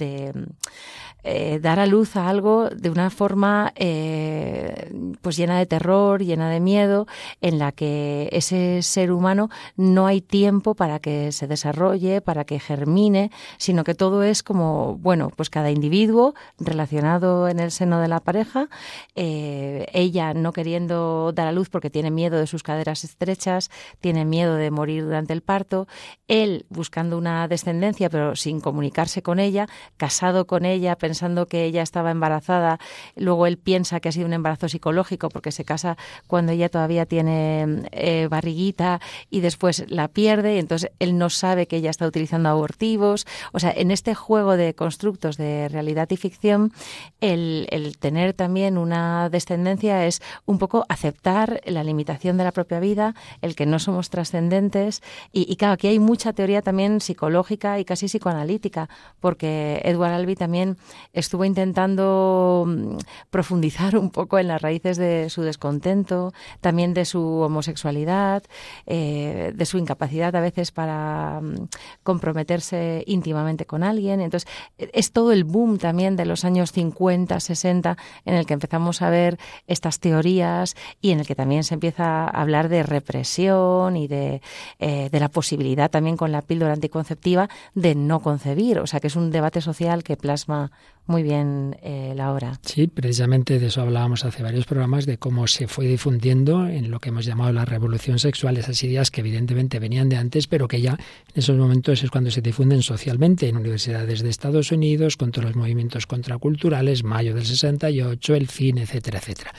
eh, 1.23 1.59
dar 1.61 1.81
a 1.81 1.87
luz 1.87 2.17
a 2.17 2.29
algo 2.29 2.69
de 2.71 2.91
una 2.91 3.11
forma 3.17 3.73
eh, 3.75 4.93
pues 5.21 5.37
llena 5.37 5.59
de 5.59 5.67
terror, 5.67 6.23
llena 6.23 6.49
de 6.51 6.61
miedo, 6.61 7.09
en 7.41 7.59
la 7.59 7.73
que 7.73 8.29
ese 8.31 8.83
ser 8.83 9.11
humano 9.11 9.51
no 9.77 10.07
hay 10.07 10.21
tiempo 10.21 10.75
para 10.75 11.01
que 11.01 11.33
se 11.33 11.49
desarrolle, 11.49 12.21
para 12.21 12.45
que 12.45 12.61
germine, 12.61 13.33
sino 13.59 13.83
que 13.83 13.95
todo 13.95 14.23
es 14.23 14.45
como, 14.45 14.97
bueno, 14.99 15.31
pues 15.35 15.51
cada 15.51 15.71
individuo 15.71 16.35
relacionado 16.59 17.49
en 17.49 17.59
el 17.59 17.73
seno 17.73 18.01
de 18.01 18.09
la 18.09 18.21
pareja, 18.21 18.69
eh, 19.15 19.87
ella 19.93 20.35
no 20.35 20.53
queriendo 20.53 21.33
dar 21.33 21.49
a 21.49 21.53
luz 21.53 21.69
porque 21.69 21.91
tiene 21.91 22.11
miedo 22.11 22.39
de 22.39 22.47
sus 22.47 22.63
caderas 22.63 23.03
estrechas, 23.03 23.71
tiene 24.01 24.25
miedo 24.25 24.55
de 24.55 24.71
morir 24.71 25.05
durante 25.05 25.33
el 25.33 25.43
parto, 25.43 25.89
él 26.29 26.67
buscando 26.69 27.19
una 27.19 27.49
descendencia 27.49 28.11
pero 28.11 28.37
sin 28.37 28.61
comunicarse 28.61 29.23
con 29.23 29.39
ella, 29.39 29.67
casado 29.97 30.47
con 30.47 30.65
ella, 30.65 30.97
pensando 30.97 31.47
que 31.47 31.65
ella 31.65 31.83
estaba 31.83 32.11
embarazada 32.11 32.79
Luego 33.15 33.47
él 33.47 33.59
piensa 33.59 34.01
que 34.01 34.09
ha 34.09 34.13
sido 34.13 34.27
un 34.27 34.33
embarazo 34.33 34.69
psicológico 34.69 35.29
porque 35.29 35.53
se 35.53 35.65
casa 35.65 35.97
cuando 36.27 36.53
ella 36.53 36.69
todavía 36.69 37.07
tiene 37.07 37.89
eh, 37.93 38.29
barriguita 38.31 39.01
y 39.31 39.41
después 39.41 39.85
la 39.89 40.09
pierde 40.09 40.57
y 40.57 40.59
entonces 40.59 40.91
él 40.99 41.19
no 41.19 41.31
sabe 41.31 41.67
que 41.67 41.77
ella 41.77 41.91
está 41.91 42.07
utilizando 42.07 42.49
abortivos. 42.49 43.27
O 43.53 43.59
sea, 43.59 43.73
en 43.75 43.91
este 43.91 44.15
juego 44.15 44.57
de 44.57 44.75
constructos 44.75 45.37
de 45.37 45.69
realidad 45.69 46.09
y 46.11 46.17
ficción, 46.17 46.73
el, 47.21 47.67
tener 47.99 48.33
también 48.35 48.79
una 48.79 49.29
descendencia 49.31 50.07
es 50.07 50.21
un 50.45 50.59
poco 50.59 50.85
aceptar 50.89 51.61
la 51.67 51.85
limitación 51.85 52.37
de 52.37 52.45
la 52.45 52.53
propia 52.53 52.81
vida, 52.81 53.15
el 53.43 53.55
que 53.55 53.67
no 53.67 53.79
somos 53.79 54.11
trascendentes 54.11 55.03
y, 55.33 55.51
y 55.51 55.57
claro, 55.57 55.75
aquí 55.75 55.89
hay 55.89 55.99
mucha 55.99 56.33
teoría 56.33 56.63
también 56.63 57.01
psicológica 57.01 57.79
y 57.79 57.85
casi 57.85 58.07
psicoanalítica 58.07 58.89
porque 59.21 59.81
Edward 59.85 60.13
Albee 60.13 60.37
también 60.37 60.77
estuvo 61.13 61.45
intentando 61.45 62.96
profundizar 63.31 63.97
un 63.97 64.11
poco 64.11 64.39
en 64.39 64.49
las 64.49 64.63
raíces 64.63 64.97
de 64.97 65.31
su 65.31 65.43
descontento, 65.43 66.33
también 66.61 66.95
de 66.95 67.05
su 67.05 67.23
homosexualidad, 67.41 68.43
eh, 68.87 69.53
de 69.55 69.67
su 69.67 69.79
incapacidad 69.79 70.35
a 70.35 70.41
veces 70.41 70.73
para 70.73 71.41
mm, 71.41 71.69
comprometerse 72.03 73.05
íntimamente 73.07 73.67
con 73.67 73.83
alguien. 73.83 74.21
Entonces, 74.21 74.49
es 74.79 75.13
todo 75.13 75.33
el 75.33 75.45
boom 75.45 75.79
también 75.79 76.17
de 76.17 76.27
los 76.27 76.45
años 76.45 76.73
50, 76.73 77.41
60, 77.41 77.97
en 78.25 78.35
el 78.35 78.47
que 78.47 78.55
empezamos 78.55 79.03
a 79.03 79.11
ver 79.11 79.39
estas 79.67 80.01
teorías 80.01 80.77
y 81.01 81.11
en 81.11 81.21
el 81.21 81.27
que 81.27 81.35
también 81.35 81.65
se 81.65 81.75
empieza 81.75 82.25
a 82.25 82.29
hablar 82.29 82.69
de 82.69 82.83
represión 82.83 83.97
y 83.97 84.09
de, 84.09 84.43
eh, 84.79 85.09
de 85.11 85.21
la 85.21 85.29
posibilidad 85.29 85.91
también 85.91 86.17
con 86.17 86.33
la 86.33 86.43
píldora 86.43 86.73
anticonceptiva 86.73 87.49
de 87.75 87.95
no 87.95 88.21
concebir. 88.21 88.79
O 88.79 88.87
sea, 88.87 89.01
que 89.01 89.09
es 89.09 89.17
un 89.17 89.31
debate 89.31 89.61
social 89.61 90.03
que 90.03 90.17
plasma 90.17 90.71
muy 91.07 91.23
bien 91.23 91.77
eh, 91.83 92.15
la 92.17 92.33
obra. 92.33 92.59
Sí, 92.63 92.89
precisamente 92.89 93.61
de 93.61 93.67
eso 93.67 93.81
hablábamos 93.81 94.25
hace 94.25 94.43
varios 94.43 94.67
programas, 94.67 95.07
de 95.07 95.19
cómo 95.19 95.47
se 95.47 95.69
fue 95.69 95.87
difundiendo 95.87 96.67
en 96.67 96.91
lo 96.91 96.99
que 96.99 97.11
hemos 97.11 97.25
llamado 97.25 97.53
la 97.53 97.65
revolución 97.65 98.19
sexual, 98.19 98.57
esas 98.57 98.83
ideas 98.83 99.11
que 99.11 99.21
evidentemente 99.21 99.79
venían 99.79 100.09
de 100.09 100.17
antes, 100.17 100.49
pero 100.49 100.67
que 100.67 100.81
ya 100.81 100.93
en 100.93 100.99
esos 101.35 101.57
momentos 101.57 102.03
es 102.03 102.11
cuando 102.11 102.31
se 102.31 102.41
difunden 102.41 102.83
socialmente 102.83 103.49
en 103.49 103.57
universidades 103.57 104.23
de 104.23 104.31
Estados 104.31 104.73
Unidos, 104.73 105.17
con 105.17 105.31
todos 105.31 105.47
los 105.47 105.57
movimientos 105.57 106.07
contraculturales, 106.07 107.05
mayo 107.05 107.35
del 107.35 107.47
68, 107.47 108.35
el 108.35 108.49
cine, 108.49 108.83
etcétera, 108.83 109.19
etcétera. 109.19 109.55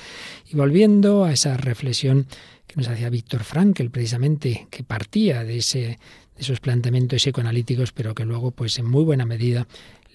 Y 0.52 0.56
volviendo 0.56 1.24
a 1.24 1.32
esa 1.32 1.56
reflexión 1.56 2.28
que 2.68 2.76
nos 2.76 2.90
hacía 2.90 3.10
Víctor 3.10 3.46
Frankl, 3.46 3.88
precisamente, 3.88 4.68
que 4.70 4.84
partía 4.84 5.46
de 5.46 5.58
ese 5.58 5.98
de 6.38 6.44
esos 6.44 6.60
planteamientos 6.60 7.24
psicoanalíticos, 7.24 7.92
pero 7.92 8.14
que 8.14 8.24
luego, 8.24 8.52
pues 8.52 8.78
en 8.78 8.86
muy 8.86 9.04
buena 9.04 9.26
medida, 9.26 9.68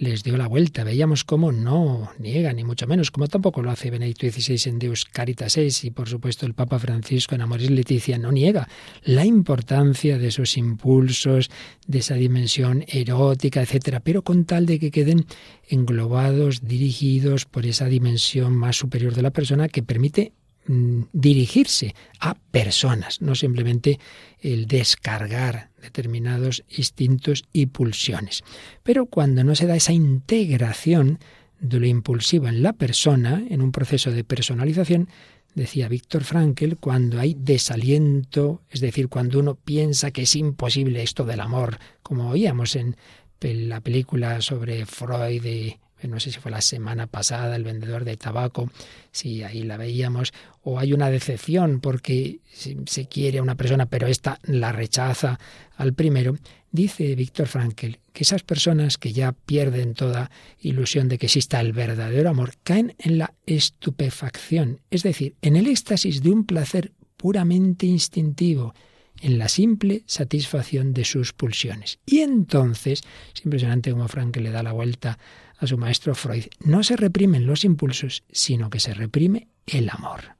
les 0.03 0.25
dio 0.25 0.37
la 0.37 0.49
vuelta. 0.49 0.83
Veíamos 0.83 1.23
cómo 1.23 1.53
no 1.53 2.11
niega, 2.19 2.53
ni 2.53 2.65
mucho 2.65 2.89
menos, 2.89 3.13
como 3.13 3.29
tampoco 3.29 3.63
lo 3.63 3.71
hace 3.71 3.89
Benedicto 3.89 4.29
XVI 4.29 4.69
en 4.69 4.79
Deus 4.81 5.05
Caritas 5.05 5.57
Es 5.57 5.85
y 5.85 5.93
por 5.93 6.09
supuesto 6.09 6.45
el 6.45 6.55
Papa 6.55 6.81
Francisco 6.81 7.37
en 7.37 7.43
Amoris 7.43 7.71
Leticia, 7.71 8.19
no 8.19 8.33
niega 8.33 8.69
la 9.05 9.25
importancia 9.25 10.19
de 10.19 10.27
esos 10.27 10.57
impulsos, 10.57 11.51
de 11.87 12.01
esa 12.01 12.17
dimensión 12.17 12.85
erótica, 12.89 13.63
etcétera, 13.63 14.01
pero 14.01 14.23
con 14.23 14.45
tal 14.45 14.67
de 14.67 14.81
que 14.81 14.91
queden 14.91 15.25
englobados, 15.69 16.67
dirigidos 16.67 17.45
por 17.45 17.65
esa 17.65 17.87
dimensión 17.87 18.55
más 18.55 18.75
superior 18.75 19.15
de 19.15 19.23
la 19.23 19.31
persona 19.31 19.69
que 19.69 19.85
permite 19.85 20.33
Mm, 20.65 21.07
dirigirse 21.13 21.93
a 22.21 22.35
personas, 22.35 23.21
no 23.21 23.35
simplemente 23.35 23.99
el 24.39 24.69
descargar 24.69 25.71
determinados 25.81 26.63
instintos 26.69 27.43
y 27.53 27.67
pulsiones. 27.67 28.45
Pero 28.85 29.07
cuando 29.07 29.43
no 29.43 29.57
se 29.57 29.67
da 29.67 29.75
esa 29.75 29.93
integración 29.93 31.19
de 31.59 31.81
lo 31.81 31.87
impulsivo 31.87 32.47
en 32.47 32.63
la 32.63 32.75
persona, 32.75 33.43
en 33.51 33.61
un 33.61 33.73
proceso 33.73 34.13
de 34.13 34.23
personalización, 34.23 35.09
decía 35.57 35.89
Víctor 35.89 36.23
Frankl, 36.23 36.75
cuando 36.79 37.19
hay 37.19 37.35
desaliento, 37.37 38.63
es 38.71 38.81
decir, 38.81 39.09
cuando 39.09 39.41
uno 39.41 39.57
piensa 39.57 40.13
que 40.13 40.23
es 40.23 40.37
imposible 40.37 41.03
esto 41.03 41.25
del 41.25 41.41
amor, 41.41 41.79
como 42.05 42.31
oíamos 42.31 42.77
en 42.77 42.97
la 43.41 43.81
película 43.81 44.41
sobre 44.41 44.87
Freud 44.87 45.45
y 45.45 45.82
no 46.09 46.21
sé 46.21 46.31
si 46.31 46.41
fue 46.41 46.51
la 46.51 46.61
semana 46.61 47.07
pasada, 47.07 47.57
el 47.57 47.65
vendedor 47.65 48.05
de 48.05 48.17
tabaco, 48.17 48.71
si 49.11 49.43
ahí 49.43 49.63
la 49.63 49.77
veíamos, 49.77 50.33
o 50.63 50.79
hay 50.79 50.93
una 50.93 51.11
decepción 51.11 51.81
porque 51.81 52.41
se 52.87 53.07
quiere 53.09 53.39
a 53.39 53.43
una 53.43 53.57
persona 53.57 53.87
pero 53.87 54.07
ésta 54.07 54.39
la 54.45 54.73
rechaza 54.73 55.39
al 55.77 55.93
primero, 55.95 56.37
dice 56.71 57.15
Víctor 57.15 57.49
Frankl 57.49 57.97
que 58.13 58.25
esas 58.25 58.43
personas 58.43 58.99
que 58.99 59.13
ya 59.13 59.33
pierden 59.33 59.95
toda 59.95 60.31
ilusión 60.61 61.09
de 61.09 61.19
que 61.19 61.27
exista 61.27 61.61
el 61.61 61.73
verdadero 61.73 62.31
amor 62.31 62.55
caen 62.63 62.95
en 62.99 63.19
la 63.19 63.35
estupefacción, 63.47 64.81
es 64.91 65.03
decir, 65.03 65.37
en 65.43 65.57
el 65.57 65.67
éxtasis 65.67 66.23
de 66.23 66.31
un 66.31 66.45
placer 66.45 66.93
puramente 67.17 67.87
instintivo, 67.87 68.75
en 69.21 69.39
la 69.39 69.49
simple 69.49 70.03
satisfacción 70.07 70.93
de 70.93 71.05
sus 71.05 71.33
pulsiones. 71.33 72.01
Y 72.05 72.21
entonces, 72.21 73.03
es 73.35 73.45
impresionante 73.45 73.93
como 73.93 74.09
Frankl 74.09 74.43
le 74.43 74.51
da 74.51 74.63
la 74.63 74.73
vuelta 74.73 75.19
a 75.63 75.67
su 75.69 75.79
maestro 75.79 76.17
Freud, 76.17 76.47
no 76.65 76.83
se 76.83 76.97
reprimen 76.97 77.47
los 77.47 77.65
impulsos, 77.65 78.25
sino 78.33 78.69
que 78.69 78.81
se 78.81 78.95
reprime 78.95 79.47
el 79.67 79.89
amor. 79.91 80.37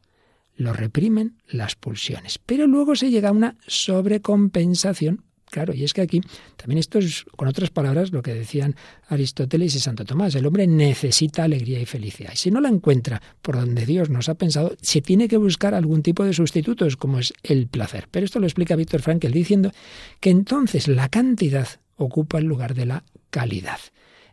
Lo 0.57 0.73
reprimen 0.73 1.37
las 1.49 1.77
pulsiones. 1.77 2.41
Pero 2.45 2.67
luego 2.67 2.97
se 2.97 3.11
llega 3.11 3.29
a 3.29 3.33
una 3.33 3.57
sobrecompensación. 3.69 5.23
Claro, 5.49 5.75
y 5.75 5.85
es 5.85 5.93
que 5.93 6.01
aquí 6.01 6.21
también 6.57 6.79
esto 6.79 6.99
es, 6.99 7.25
con 7.37 7.47
otras 7.47 7.71
palabras, 7.71 8.11
lo 8.11 8.23
que 8.23 8.35
decían 8.35 8.75
Aristóteles 9.07 9.77
y 9.77 9.81
Santo 9.81 10.05
Tomás. 10.05 10.35
El 10.35 10.47
hombre 10.47 10.67
necesita 10.67 11.45
alegría 11.45 11.79
y 11.79 11.87
felicidad. 11.87 12.33
Y 12.33 12.39
si 12.39 12.51
no 12.51 12.61
la 12.61 12.71
encuentra 12.71 13.23
por 13.43 13.57
donde 13.57 13.87
Dios 13.87 14.11
nos 14.11 14.29
ha 14.29 14.35
pensado, 14.35 14.75
se 14.81 15.03
tiene 15.03 15.29
que 15.29 15.37
buscar 15.37 15.75
algún 15.75 16.03
tipo 16.03 16.25
de 16.25 16.33
sustitutos, 16.33 16.97
como 16.97 17.21
es 17.21 17.33
el 17.45 17.69
placer. 17.69 18.09
Pero 18.11 18.27
esto 18.27 18.41
lo 18.41 18.47
explica 18.47 18.75
Víctor 18.75 19.03
Frankl 19.03 19.31
diciendo 19.31 19.71
que 20.19 20.31
entonces 20.31 20.89
la 20.89 21.09
cantidad 21.09 21.69
ocupa 21.97 22.39
el 22.39 22.47
lugar 22.47 22.75
de 22.75 22.87
la 22.87 23.05
calidad. 23.31 23.79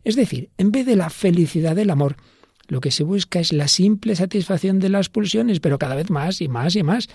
Es 0.09 0.15
decir, 0.15 0.49
en 0.57 0.71
vez 0.71 0.87
de 0.87 0.95
la 0.95 1.11
felicidad 1.11 1.75
del 1.75 1.91
amor, 1.91 2.15
lo 2.67 2.81
que 2.81 2.89
se 2.89 3.03
busca 3.03 3.39
es 3.39 3.53
la 3.53 3.67
simple 3.67 4.15
satisfacción 4.15 4.79
de 4.79 4.89
las 4.89 5.07
pulsiones, 5.07 5.59
pero 5.59 5.77
cada 5.77 5.93
vez 5.93 6.09
más 6.09 6.41
y 6.41 6.47
más 6.47 6.75
y 6.75 6.81
más. 6.81 7.09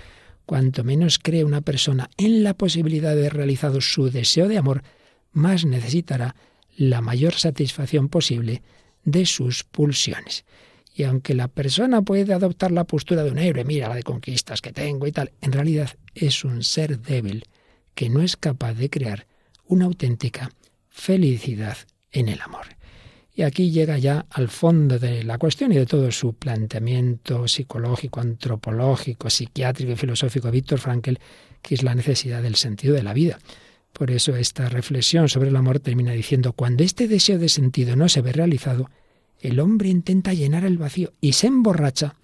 Cuanto 0.46 0.84
menos 0.84 1.18
cree 1.18 1.42
una 1.42 1.60
persona 1.60 2.08
en 2.18 2.44
la 2.44 2.54
posibilidad 2.54 3.16
de 3.16 3.30
realizado 3.30 3.80
su 3.80 4.12
deseo 4.12 4.46
de 4.46 4.58
amor, 4.58 4.84
más 5.32 5.64
necesitará 5.64 6.36
la 6.76 7.00
mayor 7.00 7.34
satisfacción 7.34 8.08
posible 8.08 8.62
de 9.02 9.26
sus 9.26 9.64
pulsiones. 9.64 10.44
Y 10.94 11.02
aunque 11.02 11.34
la 11.34 11.48
persona 11.48 12.00
puede 12.00 12.32
adoptar 12.32 12.70
la 12.70 12.84
postura 12.84 13.24
de 13.24 13.32
un 13.32 13.38
héroe, 13.38 13.64
mira 13.64 13.88
la 13.88 13.96
de 13.96 14.04
conquistas 14.04 14.60
que 14.60 14.72
tengo 14.72 15.08
y 15.08 15.10
tal, 15.10 15.32
en 15.40 15.50
realidad 15.50 15.90
es 16.14 16.44
un 16.44 16.62
ser 16.62 17.00
débil 17.00 17.42
que 17.96 18.08
no 18.08 18.22
es 18.22 18.36
capaz 18.36 18.74
de 18.74 18.88
crear 18.88 19.26
una 19.66 19.86
auténtica 19.86 20.52
felicidad 20.90 21.76
en 22.12 22.28
el 22.28 22.40
amor. 22.40 22.73
Y 23.36 23.42
aquí 23.42 23.72
llega 23.72 23.98
ya 23.98 24.26
al 24.30 24.48
fondo 24.48 24.98
de 24.98 25.24
la 25.24 25.38
cuestión 25.38 25.72
y 25.72 25.76
de 25.76 25.86
todo 25.86 26.12
su 26.12 26.34
planteamiento 26.34 27.48
psicológico, 27.48 28.20
antropológico, 28.20 29.28
psiquiátrico 29.28 29.92
y 29.92 29.96
filosófico 29.96 30.52
Víctor 30.52 30.78
Frankl, 30.78 31.14
que 31.60 31.74
es 31.74 31.82
la 31.82 31.96
necesidad 31.96 32.42
del 32.42 32.54
sentido 32.54 32.94
de 32.94 33.02
la 33.02 33.12
vida. 33.12 33.40
Por 33.92 34.12
eso 34.12 34.36
esta 34.36 34.68
reflexión 34.68 35.28
sobre 35.28 35.48
el 35.48 35.56
amor 35.56 35.80
termina 35.80 36.12
diciendo, 36.12 36.52
cuando 36.52 36.84
este 36.84 37.08
deseo 37.08 37.38
de 37.38 37.48
sentido 37.48 37.96
no 37.96 38.08
se 38.08 38.22
ve 38.22 38.32
realizado, 38.32 38.88
el 39.40 39.58
hombre 39.58 39.88
intenta 39.88 40.32
llenar 40.32 40.64
el 40.64 40.78
vacío 40.78 41.12
y 41.20 41.32
se 41.32 41.48
emborracha 41.48 42.14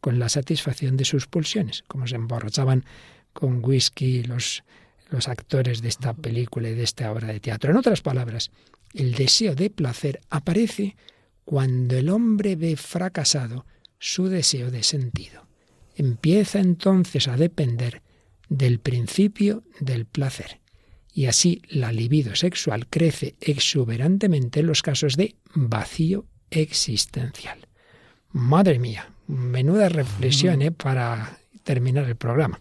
con 0.00 0.18
la 0.18 0.28
satisfacción 0.28 0.96
de 0.96 1.04
sus 1.04 1.26
pulsiones, 1.26 1.82
como 1.88 2.06
se 2.06 2.16
emborrachaban 2.16 2.84
con 3.32 3.64
whisky 3.64 4.22
los, 4.22 4.64
los 5.10 5.28
actores 5.28 5.80
de 5.80 5.88
esta 5.88 6.12
película 6.12 6.68
y 6.68 6.74
de 6.74 6.84
esta 6.84 7.10
obra 7.10 7.28
de 7.28 7.40
teatro. 7.40 7.70
En 7.70 7.78
otras 7.78 8.00
palabras, 8.00 8.50
el 8.94 9.14
deseo 9.14 9.54
de 9.54 9.70
placer 9.70 10.20
aparece 10.30 10.96
cuando 11.44 11.96
el 11.96 12.10
hombre 12.10 12.56
ve 12.56 12.76
fracasado 12.76 13.66
su 13.98 14.28
deseo 14.28 14.70
de 14.70 14.82
sentido. 14.82 15.46
Empieza 15.96 16.60
entonces 16.60 17.26
a 17.28 17.36
depender 17.36 18.02
del 18.48 18.78
principio 18.78 19.64
del 19.80 20.06
placer. 20.06 20.60
Y 21.12 21.26
así 21.26 21.62
la 21.68 21.92
libido 21.92 22.36
sexual 22.36 22.86
crece 22.86 23.34
exuberantemente 23.40 24.60
en 24.60 24.66
los 24.66 24.82
casos 24.82 25.16
de 25.16 25.36
vacío 25.54 26.26
existencial. 26.50 27.66
Madre 28.30 28.78
mía, 28.78 29.10
menuda 29.26 29.88
reflexión 29.88 30.62
¿eh? 30.62 30.70
para 30.70 31.38
terminar 31.64 32.04
el 32.04 32.16
programa. 32.16 32.60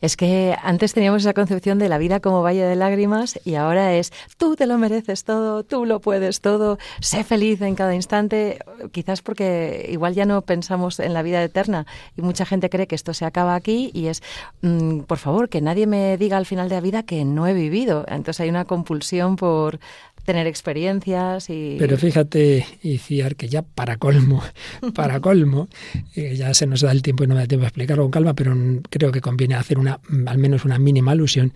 Es 0.00 0.16
que 0.16 0.56
antes 0.62 0.94
teníamos 0.94 1.22
esa 1.22 1.34
concepción 1.34 1.78
de 1.78 1.88
la 1.88 1.98
vida 1.98 2.20
como 2.20 2.42
valle 2.42 2.64
de 2.64 2.76
lágrimas 2.76 3.38
y 3.44 3.54
ahora 3.54 3.94
es 3.94 4.12
tú 4.36 4.56
te 4.56 4.66
lo 4.66 4.78
mereces 4.78 5.24
todo, 5.24 5.64
tú 5.64 5.84
lo 5.84 6.00
puedes 6.00 6.40
todo, 6.40 6.78
sé 7.00 7.24
feliz 7.24 7.60
en 7.62 7.74
cada 7.74 7.94
instante, 7.94 8.58
quizás 8.92 9.22
porque 9.22 9.86
igual 9.90 10.14
ya 10.14 10.26
no 10.26 10.42
pensamos 10.42 11.00
en 11.00 11.14
la 11.14 11.22
vida 11.22 11.42
eterna 11.42 11.86
y 12.16 12.22
mucha 12.22 12.44
gente 12.44 12.70
cree 12.70 12.86
que 12.86 12.94
esto 12.94 13.14
se 13.14 13.24
acaba 13.24 13.54
aquí 13.54 13.90
y 13.94 14.06
es, 14.06 14.22
mm, 14.62 15.00
por 15.00 15.18
favor, 15.18 15.48
que 15.48 15.60
nadie 15.60 15.86
me 15.86 16.16
diga 16.16 16.36
al 16.36 16.46
final 16.46 16.68
de 16.68 16.74
la 16.76 16.80
vida 16.80 17.02
que 17.02 17.24
no 17.24 17.46
he 17.46 17.54
vivido. 17.54 18.04
Entonces 18.08 18.40
hay 18.40 18.50
una 18.50 18.64
compulsión 18.64 19.36
por 19.36 19.78
tener 20.24 20.46
experiencias 20.46 21.50
y... 21.50 21.76
Pero 21.78 21.96
fíjate, 21.96 22.66
Iciar, 22.82 23.36
que 23.36 23.48
ya 23.48 23.62
para 23.62 23.96
colmo, 23.96 24.42
para 24.94 25.20
colmo, 25.20 25.68
eh, 26.16 26.34
ya 26.36 26.52
se 26.54 26.66
nos 26.66 26.80
da 26.80 26.92
el 26.92 27.02
tiempo 27.02 27.24
y 27.24 27.26
no 27.26 27.34
me 27.34 27.40
da 27.40 27.46
tiempo 27.46 27.64
a 27.64 27.68
explicarlo 27.68 28.04
con 28.04 28.10
calma, 28.10 28.34
pero 28.34 28.54
creo 28.90 29.12
que 29.12 29.20
conviene 29.20 29.54
hacer 29.54 29.78
una, 29.78 30.00
al 30.26 30.38
menos 30.38 30.64
una 30.64 30.78
mínima 30.78 31.12
alusión. 31.12 31.52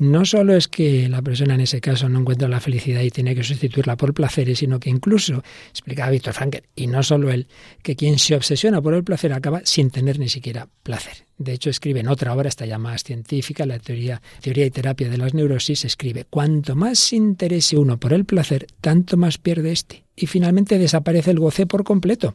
No 0.00 0.24
solo 0.24 0.56
es 0.56 0.66
que 0.66 1.10
la 1.10 1.20
persona 1.20 1.56
en 1.56 1.60
ese 1.60 1.82
caso 1.82 2.08
no 2.08 2.20
encuentra 2.20 2.48
la 2.48 2.60
felicidad 2.60 3.02
y 3.02 3.10
tiene 3.10 3.34
que 3.34 3.42
sustituirla 3.42 3.98
por 3.98 4.14
placeres, 4.14 4.60
sino 4.60 4.80
que 4.80 4.88
incluso, 4.88 5.42
explicaba 5.68 6.08
Víctor 6.08 6.32
Frankel, 6.32 6.62
y 6.74 6.86
no 6.86 7.02
solo 7.02 7.30
él, 7.30 7.48
que 7.82 7.96
quien 7.96 8.18
se 8.18 8.34
obsesiona 8.34 8.80
por 8.80 8.94
el 8.94 9.04
placer 9.04 9.34
acaba 9.34 9.60
sin 9.64 9.90
tener 9.90 10.18
ni 10.18 10.30
siquiera 10.30 10.70
placer. 10.82 11.26
De 11.36 11.52
hecho, 11.52 11.68
escribe 11.68 12.00
en 12.00 12.08
otra 12.08 12.32
obra, 12.32 12.48
esta 12.48 12.64
ya 12.64 12.78
más 12.78 13.04
científica, 13.04 13.66
la 13.66 13.78
teoría, 13.78 14.22
teoría 14.40 14.64
y 14.64 14.70
terapia 14.70 15.10
de 15.10 15.18
las 15.18 15.34
neurosis, 15.34 15.84
escribe, 15.84 16.24
cuanto 16.24 16.74
más 16.74 16.98
se 16.98 17.16
interese 17.16 17.76
uno 17.76 18.00
por 18.00 18.14
el 18.14 18.24
placer, 18.24 18.68
tanto 18.80 19.18
más 19.18 19.36
pierde 19.36 19.70
éste. 19.70 20.04
Y 20.16 20.28
finalmente 20.28 20.78
desaparece 20.78 21.30
el 21.30 21.40
goce 21.40 21.66
por 21.66 21.84
completo. 21.84 22.32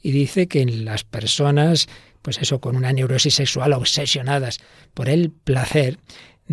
Y 0.00 0.12
dice 0.12 0.48
que 0.48 0.62
en 0.62 0.86
las 0.86 1.04
personas, 1.04 1.88
pues 2.22 2.38
eso, 2.38 2.58
con 2.58 2.74
una 2.74 2.90
neurosis 2.90 3.34
sexual 3.34 3.74
obsesionadas 3.74 4.60
por 4.94 5.10
el 5.10 5.30
placer, 5.30 5.98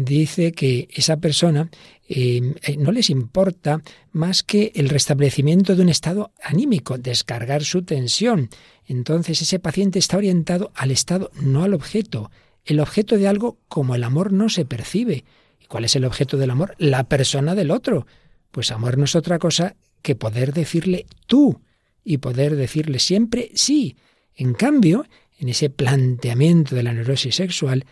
dice 0.06 0.52
que 0.52 0.88
esa 0.92 1.18
persona 1.18 1.70
eh, 2.08 2.56
eh, 2.64 2.78
no 2.78 2.92
les 2.92 3.10
importa 3.10 3.82
más 4.12 4.44
que 4.44 4.72
el 4.76 4.90
restablecimiento 4.90 5.76
de 5.76 5.84
un 5.84 5.90
estado 5.90 6.32
anímico, 6.44 6.98
descargar 6.98 7.64
su 7.64 7.84
tensión. 7.84 8.50
Entonces 8.86 9.42
ese 9.42 9.60
paciente 9.60 10.00
está 10.00 10.18
orientado 10.18 10.72
al 10.76 10.92
estado, 10.92 11.32
no 11.42 11.64
al 11.64 11.74
objeto. 11.74 12.32
El 12.66 12.80
objeto 12.80 13.18
de 13.18 13.28
algo 13.28 13.58
como 13.68 13.96
el 13.96 14.04
amor 14.04 14.34
no 14.34 14.50
se 14.50 14.66
percibe. 14.66 15.24
¿Y 15.62 15.66
cuál 15.68 15.86
es 15.86 15.96
el 15.96 16.06
objeto 16.06 16.38
del 16.38 16.50
amor? 16.50 16.76
La 16.78 17.04
persona 17.04 17.56
del 17.56 17.72
otro. 17.72 18.08
Pues 18.52 18.72
amor 18.72 18.98
no 18.98 19.06
es 19.06 19.16
otra 19.16 19.38
cosa 19.38 19.76
que 20.02 20.16
poder 20.16 20.54
decirle 20.54 21.06
tú. 21.28 21.62
y 22.04 22.18
poder 22.18 22.56
decirle 22.56 22.98
siempre 22.98 23.52
sí. 23.54 23.98
En 24.34 24.54
cambio, 24.54 25.06
en 25.38 25.50
ese 25.50 25.70
planteamiento 25.70 26.74
de 26.74 26.82
la 26.82 26.94
neurosis 26.94 27.36
sexual, 27.36 27.86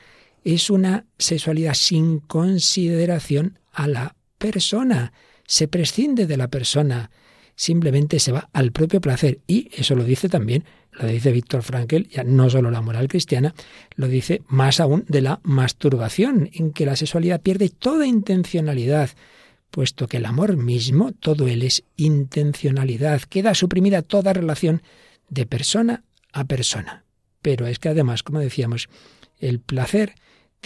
es 0.43 0.69
una 0.69 1.05
sexualidad 1.17 1.73
sin 1.73 2.19
consideración 2.19 3.59
a 3.71 3.87
la 3.87 4.15
persona. 4.37 5.13
Se 5.45 5.67
prescinde 5.67 6.27
de 6.27 6.37
la 6.37 6.47
persona, 6.47 7.11
simplemente 7.55 8.19
se 8.19 8.31
va 8.31 8.49
al 8.53 8.71
propio 8.71 9.01
placer. 9.01 9.39
Y 9.47 9.69
eso 9.73 9.95
lo 9.95 10.03
dice 10.03 10.29
también, 10.29 10.63
lo 10.91 11.07
dice 11.07 11.31
Víctor 11.31 11.63
Frankel, 11.63 12.07
ya 12.09 12.23
no 12.23 12.49
solo 12.49 12.71
la 12.71 12.81
moral 12.81 13.07
cristiana, 13.07 13.53
lo 13.95 14.07
dice 14.07 14.41
más 14.47 14.79
aún 14.79 15.05
de 15.07 15.21
la 15.21 15.39
masturbación, 15.43 16.49
en 16.53 16.71
que 16.71 16.85
la 16.85 16.95
sexualidad 16.95 17.41
pierde 17.41 17.69
toda 17.69 18.07
intencionalidad, 18.07 19.11
puesto 19.71 20.07
que 20.07 20.17
el 20.17 20.25
amor 20.25 20.57
mismo, 20.57 21.11
todo 21.11 21.47
él 21.47 21.63
es 21.63 21.83
intencionalidad, 21.97 23.21
queda 23.21 23.53
suprimida 23.53 24.01
toda 24.01 24.33
relación 24.33 24.81
de 25.29 25.45
persona 25.45 26.03
a 26.31 26.45
persona. 26.45 27.03
Pero 27.41 27.67
es 27.67 27.79
que 27.79 27.89
además, 27.89 28.23
como 28.23 28.39
decíamos, 28.39 28.89
el 29.39 29.59
placer 29.59 30.15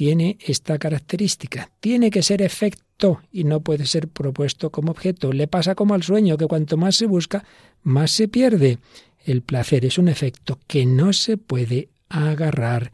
tiene 0.01 0.39
esta 0.43 0.79
característica, 0.79 1.69
tiene 1.79 2.09
que 2.09 2.23
ser 2.23 2.41
efecto 2.41 3.21
y 3.31 3.43
no 3.43 3.59
puede 3.59 3.85
ser 3.85 4.07
propuesto 4.07 4.71
como 4.71 4.89
objeto. 4.89 5.31
Le 5.31 5.47
pasa 5.47 5.75
como 5.75 5.93
al 5.93 6.01
sueño, 6.01 6.37
que 6.37 6.47
cuanto 6.47 6.75
más 6.75 6.95
se 6.95 7.05
busca, 7.05 7.43
más 7.83 8.09
se 8.09 8.27
pierde. 8.27 8.79
El 9.23 9.43
placer 9.43 9.85
es 9.85 9.99
un 9.99 10.07
efecto 10.07 10.57
que 10.65 10.87
no 10.87 11.13
se 11.13 11.37
puede 11.37 11.89
agarrar. 12.09 12.91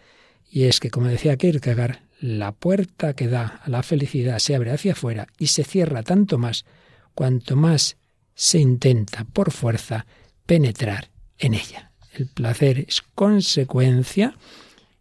Y 0.51 0.66
es 0.66 0.82
que, 0.82 0.89
como 0.89 1.08
decía 1.08 1.38
Kierkegaard, 1.38 1.99
la 2.20 2.51
puerta 2.51 3.14
que 3.14 3.30
da 3.30 3.62
a 3.64 3.70
la 3.70 3.84
felicidad 3.84 4.39
se 4.39 4.55
abre 4.55 4.72
hacia 4.72 4.91
afuera 4.91 5.28
y 5.39 5.47
se 5.47 5.64
cierra 5.64 6.03
tanto 6.03 6.38
más 6.38 6.66
cuanto 7.16 7.55
más 7.55 7.95
se 8.36 8.60
intenta 8.60 9.24
por 9.24 9.51
fuerza 9.51 10.05
penetrar 10.45 11.10
en 11.38 11.53
ella. 11.53 11.93
El 12.12 12.28
placer 12.28 12.80
es 12.80 13.01
consecuencia, 13.01 14.36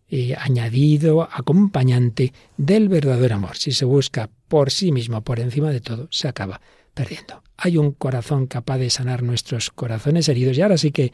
eh, 0.08 0.34
añadido, 0.38 1.28
acompañante 1.30 2.32
del 2.56 2.88
verdadero 2.88 3.36
amor. 3.36 3.56
Si 3.56 3.72
se 3.72 3.84
busca 3.84 4.30
por 4.48 4.70
sí 4.70 4.92
mismo, 4.92 5.22
por 5.22 5.40
encima 5.40 5.70
de 5.70 5.80
todo, 5.80 6.08
se 6.10 6.28
acaba 6.28 6.60
perdiendo. 6.96 7.42
Hay 7.58 7.76
un 7.76 7.92
corazón 7.92 8.46
capaz 8.46 8.78
de 8.78 8.90
sanar 8.90 9.22
nuestros 9.22 9.70
corazones 9.70 10.28
heridos 10.28 10.58
y 10.58 10.62
ahora 10.62 10.78
sí 10.78 10.90
que 10.90 11.12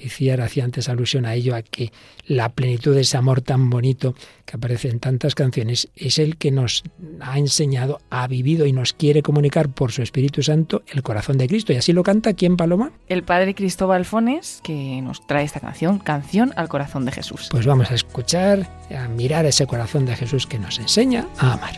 y 0.00 0.08
Ciara 0.08 0.44
hacía 0.44 0.64
antes 0.64 0.88
alusión 0.88 1.26
a 1.26 1.34
ello, 1.34 1.54
a 1.54 1.62
que 1.62 1.92
la 2.26 2.48
plenitud 2.48 2.94
de 2.94 3.02
ese 3.02 3.16
amor 3.16 3.42
tan 3.42 3.68
bonito 3.68 4.14
que 4.46 4.56
aparece 4.56 4.88
en 4.88 4.98
tantas 4.98 5.34
canciones 5.34 5.88
es 5.94 6.18
el 6.18 6.36
que 6.36 6.50
nos 6.50 6.82
ha 7.20 7.38
enseñado, 7.38 8.00
ha 8.08 8.26
vivido 8.26 8.66
y 8.66 8.72
nos 8.72 8.94
quiere 8.94 9.22
comunicar 9.22 9.68
por 9.68 9.92
su 9.92 10.02
Espíritu 10.02 10.42
Santo 10.42 10.82
el 10.88 11.02
corazón 11.02 11.36
de 11.38 11.46
Cristo. 11.48 11.72
Y 11.72 11.76
así 11.76 11.92
lo 11.92 12.02
canta 12.02 12.32
quién, 12.32 12.56
Paloma? 12.56 12.92
El 13.08 13.22
padre 13.22 13.54
Cristóbal 13.54 14.06
Fones, 14.06 14.60
que 14.64 15.02
nos 15.02 15.26
trae 15.26 15.44
esta 15.44 15.60
canción, 15.60 15.98
Canción 15.98 16.52
al 16.56 16.68
Corazón 16.68 17.04
de 17.04 17.12
Jesús. 17.12 17.48
Pues 17.50 17.66
vamos 17.66 17.90
a 17.90 17.94
escuchar, 17.94 18.68
a 18.96 19.06
mirar 19.08 19.44
ese 19.44 19.66
corazón 19.66 20.06
de 20.06 20.16
Jesús 20.16 20.46
que 20.46 20.58
nos 20.58 20.78
enseña 20.78 21.26
a 21.38 21.52
amar. 21.52 21.74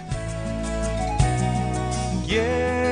Quiero 2.27 2.92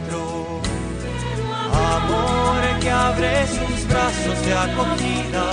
Amor 1.73 2.79
que 2.79 2.89
abre 2.89 3.47
sus 3.47 3.87
brazos 3.87 4.45
de 4.45 4.53
acogida. 4.53 5.45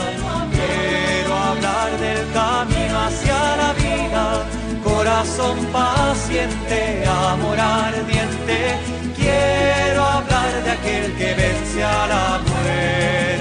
Quiero 0.57 1.35
hablar 1.35 1.91
del 1.99 2.23
camino 2.33 2.99
hacia 3.07 3.57
la 3.57 3.73
vida. 3.75 4.45
Corazón 4.83 5.59
paciente, 5.73 7.05
amor 7.07 7.59
ardiente. 7.59 8.79
Quiero 9.17 10.03
hablar 10.05 10.63
de 10.65 10.71
aquel 10.71 11.15
que 11.17 11.35
vence 11.35 11.85
a 11.85 12.07
la 12.07 12.41
muerte. 12.47 13.38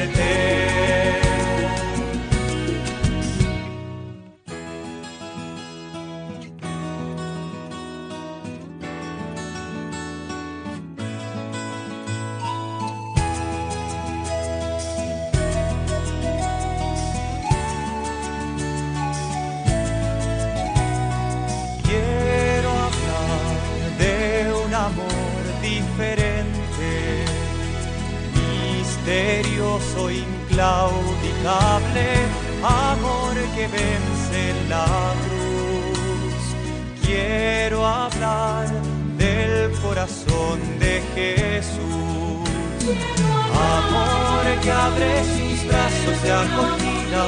Misterioso, 29.77 30.09
inclaudicable, 30.09 32.07
amor 32.63 33.35
que 33.55 33.67
vence 33.67 34.53
la 34.69 34.85
cruz. 35.23 36.55
Quiero 37.05 37.85
hablar 37.85 38.67
del 39.17 39.71
corazón 39.81 40.59
de 40.79 41.01
Jesús, 41.15 42.49
amor 43.53 44.45
que 44.61 44.71
abre 44.71 45.23
sus 45.23 45.67
brazos 45.67 46.23
de 46.23 46.31
acogida. 46.31 47.25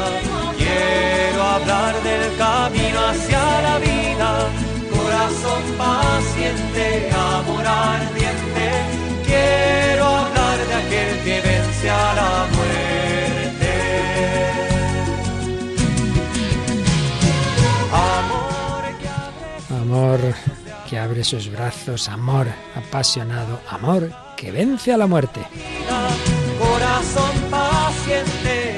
Quiero 0.57 1.43
hablar 1.43 1.93
del 2.03 2.37
camino 2.37 2.99
hacia 3.07 3.61
la 3.61 3.79
vida, 3.79 4.49
corazón 4.91 5.63
paciente, 5.77 7.09
amor 7.13 7.65
ardiente. 7.65 8.67
Quiero 9.25 10.05
hablar 10.05 10.38
aquel 10.89 11.23
que 11.23 11.41
vence 11.41 11.89
a 11.89 12.13
la 12.15 12.47
muerte. 12.55 13.71
Amor 17.93 18.83
que 18.99 19.07
abre 19.07 19.81
Amor 19.81 20.19
que 20.89 20.97
abre 20.97 21.23
sus 21.23 21.49
brazos, 21.49 22.09
amor 22.09 22.47
apasionado, 22.75 23.61
amor 23.69 24.11
que 24.35 24.51
vence 24.51 24.91
a 24.91 24.97
la 24.97 25.05
muerte. 25.05 25.41
corazón 26.59 27.35
paciente, 27.51 28.68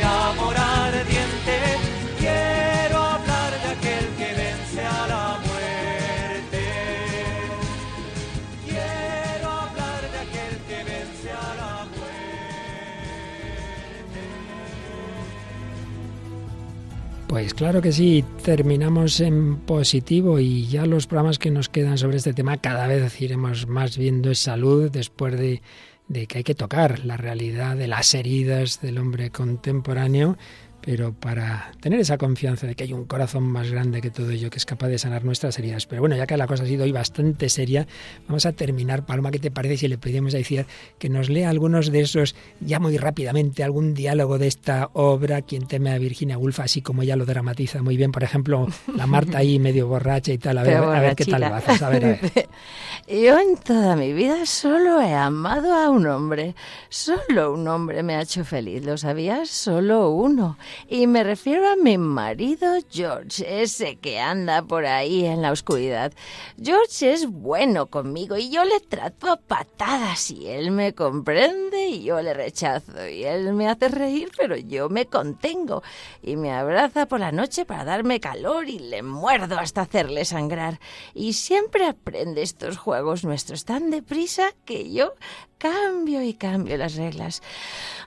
Pues 17.31 17.53
claro 17.53 17.81
que 17.81 17.93
sí, 17.93 18.25
terminamos 18.43 19.21
en 19.21 19.55
positivo 19.61 20.37
y 20.37 20.67
ya 20.67 20.85
los 20.85 21.07
programas 21.07 21.39
que 21.39 21.49
nos 21.49 21.69
quedan 21.69 21.97
sobre 21.97 22.17
este 22.17 22.33
tema 22.33 22.57
cada 22.57 22.87
vez 22.87 23.21
iremos 23.21 23.67
más 23.67 23.97
viendo 23.97 24.31
es 24.31 24.39
salud 24.39 24.91
después 24.91 25.39
de, 25.39 25.61
de 26.09 26.27
que 26.27 26.39
hay 26.39 26.43
que 26.43 26.55
tocar 26.55 27.05
la 27.05 27.15
realidad 27.15 27.77
de 27.77 27.87
las 27.87 28.13
heridas 28.15 28.81
del 28.81 28.97
hombre 28.97 29.29
contemporáneo 29.29 30.37
pero 30.81 31.13
para 31.13 31.71
tener 31.79 31.99
esa 31.99 32.17
confianza 32.17 32.67
de 32.67 32.75
que 32.75 32.83
hay 32.83 32.93
un 32.93 33.05
corazón 33.05 33.43
más 33.43 33.71
grande 33.71 34.01
que 34.01 34.09
todo 34.09 34.29
ello 34.31 34.49
que 34.49 34.57
es 34.57 34.65
capaz 34.65 34.87
de 34.87 34.97
sanar 34.97 35.23
nuestras 35.23 35.57
heridas. 35.59 35.85
Pero 35.85 36.01
bueno, 36.01 36.15
ya 36.15 36.25
que 36.25 36.35
la 36.37 36.47
cosa 36.47 36.63
ha 36.63 36.67
sido 36.67 36.83
hoy 36.83 36.91
bastante 36.91 37.49
seria, 37.49 37.87
vamos 38.27 38.45
a 38.45 38.51
terminar. 38.51 39.05
Paloma, 39.05 39.31
¿qué 39.31 39.39
te 39.39 39.51
parece 39.51 39.77
si 39.77 39.87
le 39.87 39.97
pedimos 39.97 40.33
a 40.33 40.39
Iciar 40.39 40.65
que 40.97 41.09
nos 41.09 41.29
lea 41.29 41.49
algunos 41.49 41.91
de 41.91 42.01
esos, 42.01 42.35
ya 42.59 42.79
muy 42.79 42.97
rápidamente, 42.97 43.63
algún 43.63 43.93
diálogo 43.93 44.37
de 44.37 44.47
esta 44.47 44.89
obra, 44.93 45.41
quien 45.41 45.67
teme 45.67 45.91
a 45.91 45.97
Virginia 45.97 46.37
Woolf, 46.37 46.59
así 46.59 46.81
como 46.81 47.03
ella 47.03 47.15
lo 47.15 47.25
dramatiza 47.25 47.81
muy 47.81 47.97
bien? 47.97 48.11
Por 48.11 48.23
ejemplo, 48.23 48.67
la 48.95 49.07
Marta 49.07 49.39
ahí 49.39 49.59
medio 49.59 49.87
borracha 49.87 50.31
y 50.31 50.37
tal. 50.37 50.57
A 50.57 50.63
ver, 50.63 50.77
a 50.77 50.99
ver 50.99 51.15
qué 51.15 51.25
tal 51.25 51.41
lo 51.41 51.55
haces. 51.55 51.81
A 51.81 51.89
ver, 51.89 52.05
a 52.05 52.07
ver. 52.09 52.21
Yo 53.07 53.37
en 53.37 53.57
toda 53.57 53.95
mi 53.95 54.13
vida 54.13 54.45
solo 54.45 55.01
he 55.01 55.13
amado 55.13 55.73
a 55.73 55.89
un 55.89 56.07
hombre. 56.07 56.55
Solo 56.89 57.53
un 57.53 57.67
hombre 57.67 58.03
me 58.03 58.15
ha 58.15 58.21
hecho 58.21 58.43
feliz, 58.45 58.83
¿lo 58.83 58.97
sabías? 58.97 59.49
Solo 59.49 60.09
uno. 60.09 60.57
Y 60.87 61.07
me 61.07 61.23
refiero 61.23 61.69
a 61.69 61.75
mi 61.75 61.97
marido 61.97 62.73
George, 62.89 63.61
ese 63.61 63.97
que 63.97 64.19
anda 64.19 64.61
por 64.61 64.85
ahí 64.85 65.25
en 65.25 65.41
la 65.41 65.51
oscuridad. 65.51 66.13
George 66.61 67.13
es 67.13 67.27
bueno 67.27 67.87
conmigo 67.87 68.37
y 68.37 68.49
yo 68.49 68.63
le 68.63 68.79
trato 68.79 69.31
a 69.31 69.37
patadas 69.37 70.31
y 70.31 70.47
él 70.47 70.71
me 70.71 70.93
comprende 70.93 71.87
y 71.87 72.03
yo 72.03 72.21
le 72.21 72.33
rechazo 72.33 73.07
y 73.07 73.23
él 73.23 73.53
me 73.53 73.67
hace 73.67 73.89
reír 73.89 74.31
pero 74.37 74.55
yo 74.55 74.89
me 74.89 75.05
contengo 75.05 75.83
y 76.21 76.35
me 76.35 76.51
abraza 76.51 77.05
por 77.05 77.19
la 77.19 77.31
noche 77.31 77.65
para 77.65 77.85
darme 77.85 78.19
calor 78.19 78.69
y 78.69 78.79
le 78.79 79.03
muerdo 79.03 79.57
hasta 79.59 79.81
hacerle 79.81 80.25
sangrar. 80.25 80.79
Y 81.13 81.33
siempre 81.33 81.85
aprende 81.85 82.41
estos 82.41 82.77
juegos 82.77 83.23
nuestros 83.23 83.65
tan 83.65 83.89
deprisa 83.91 84.51
que 84.65 84.91
yo 84.91 85.13
cambio 85.61 86.23
y 86.23 86.33
cambio 86.33 86.75
las 86.75 86.95
reglas. 86.95 87.43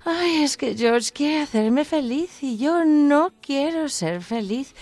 Ay, 0.05 0.43
es 0.43 0.57
que 0.57 0.77
George 0.77 1.13
quiere 1.13 1.41
hacerme 1.41 1.85
feliz 1.85 2.43
y 2.43 2.59
yo 2.59 2.85
no 2.85 3.33
quiero 3.41 3.89
ser 3.89 4.23
feliz. 4.23 4.75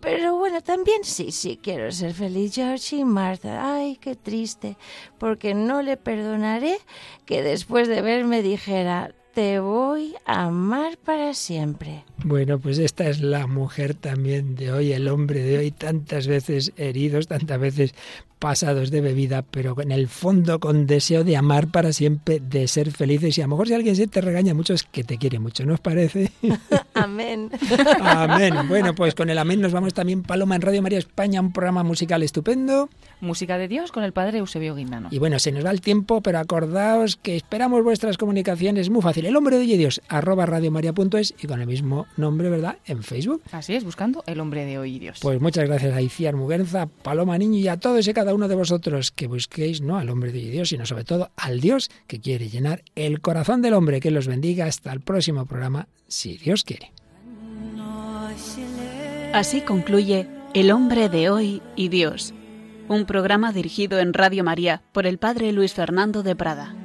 Pero 0.00 0.36
bueno, 0.36 0.62
también 0.62 1.04
sí, 1.04 1.32
sí 1.32 1.58
quiero 1.62 1.92
ser 1.92 2.14
feliz, 2.14 2.54
George 2.54 2.96
y 2.96 3.04
Martha. 3.04 3.74
Ay, 3.74 3.96
qué 4.00 4.16
triste, 4.16 4.76
porque 5.18 5.54
no 5.54 5.82
le 5.82 5.96
perdonaré 5.98 6.78
que 7.26 7.42
después 7.42 7.88
de 7.88 8.00
verme 8.00 8.42
dijera, 8.42 9.14
te 9.34 9.58
voy 9.58 10.14
a 10.26 10.44
amar 10.44 10.96
para 10.96 11.34
siempre. 11.34 12.04
Bueno, 12.24 12.58
pues 12.60 12.78
esta 12.78 13.08
es 13.08 13.20
la 13.20 13.48
mujer 13.48 13.94
también 13.94 14.54
de 14.54 14.72
hoy, 14.72 14.92
el 14.92 15.08
hombre 15.08 15.42
de 15.42 15.58
hoy, 15.58 15.70
tantas 15.72 16.28
veces 16.28 16.72
heridos, 16.76 17.26
tantas 17.26 17.58
veces 17.58 17.94
pasados 18.44 18.90
de 18.90 19.00
bebida, 19.00 19.40
pero 19.40 19.74
en 19.80 19.90
el 19.90 20.06
fondo 20.06 20.60
con 20.60 20.86
deseo 20.86 21.24
de 21.24 21.34
amar 21.34 21.68
para 21.68 21.94
siempre, 21.94 22.40
de 22.40 22.68
ser 22.68 22.90
felices. 22.90 23.38
Y 23.38 23.40
a 23.40 23.44
lo 23.44 23.52
mejor 23.52 23.68
si 23.68 23.72
alguien 23.72 23.96
se 23.96 24.06
te 24.06 24.20
regaña 24.20 24.52
mucho 24.52 24.74
es 24.74 24.82
que 24.82 25.02
te 25.02 25.16
quiere 25.16 25.38
mucho, 25.38 25.64
¿no 25.64 25.72
os 25.72 25.80
parece? 25.80 26.30
amén. 26.92 27.50
amén. 28.02 28.52
Bueno, 28.68 28.94
pues 28.94 29.14
con 29.14 29.30
el 29.30 29.38
amén 29.38 29.62
nos 29.62 29.72
vamos 29.72 29.94
también, 29.94 30.22
Paloma, 30.22 30.56
en 30.56 30.60
Radio 30.60 30.82
María 30.82 30.98
España, 30.98 31.40
un 31.40 31.54
programa 31.54 31.84
musical 31.84 32.22
estupendo. 32.22 32.90
Música 33.22 33.56
de 33.56 33.66
Dios 33.66 33.92
con 33.92 34.04
el 34.04 34.12
padre 34.12 34.40
Eusebio 34.40 34.74
Guindano. 34.74 35.08
Y 35.10 35.18
bueno, 35.18 35.38
se 35.38 35.50
nos 35.50 35.64
va 35.64 35.70
el 35.70 35.80
tiempo, 35.80 36.20
pero 36.20 36.38
acordaos 36.38 37.16
que 37.16 37.36
esperamos 37.36 37.82
vuestras 37.82 38.18
comunicaciones. 38.18 38.90
Muy 38.90 39.00
fácil. 39.00 39.24
El 39.24 39.36
hombre 39.36 39.56
de 39.56 39.62
hoy 39.62 39.76
Dios, 39.78 40.02
arroba 40.08 40.44
radiomaria.es 40.44 41.34
y 41.42 41.46
con 41.46 41.62
el 41.62 41.66
mismo 41.66 42.06
nombre, 42.18 42.50
¿verdad? 42.50 42.76
En 42.84 43.02
Facebook. 43.02 43.42
Así 43.52 43.74
es, 43.74 43.84
buscando 43.84 44.22
el 44.26 44.38
hombre 44.38 44.66
de 44.66 44.76
hoy 44.76 44.98
Dios. 44.98 45.20
Pues 45.22 45.40
muchas 45.40 45.66
gracias 45.66 45.96
a 45.96 46.02
Iciar 46.02 46.36
Muguerza, 46.36 46.88
Paloma 47.02 47.38
Niño 47.38 47.58
y 47.58 47.68
a 47.68 47.78
todos 47.78 48.00
ese 48.00 48.12
uno 48.34 48.48
de 48.48 48.54
vosotros 48.54 49.10
que 49.10 49.26
busquéis 49.26 49.80
no 49.80 49.96
al 49.96 50.10
hombre 50.10 50.32
de 50.32 50.40
Dios, 50.50 50.68
sino 50.68 50.86
sobre 50.86 51.04
todo 51.04 51.30
al 51.36 51.60
Dios 51.60 51.90
que 52.06 52.20
quiere 52.20 52.48
llenar 52.48 52.82
el 52.94 53.20
corazón 53.20 53.62
del 53.62 53.74
hombre. 53.74 54.00
Que 54.00 54.10
los 54.10 54.26
bendiga 54.26 54.66
hasta 54.66 54.92
el 54.92 55.00
próximo 55.00 55.46
programa, 55.46 55.88
si 56.08 56.36
Dios 56.36 56.64
quiere. 56.64 56.92
Así 59.32 59.62
concluye 59.62 60.28
El 60.54 60.70
hombre 60.70 61.08
de 61.08 61.30
hoy 61.30 61.62
y 61.74 61.88
Dios, 61.88 62.34
un 62.88 63.04
programa 63.06 63.52
dirigido 63.52 63.98
en 63.98 64.12
Radio 64.12 64.44
María 64.44 64.82
por 64.92 65.06
el 65.06 65.18
Padre 65.18 65.52
Luis 65.52 65.72
Fernando 65.72 66.22
de 66.22 66.36
Prada. 66.36 66.83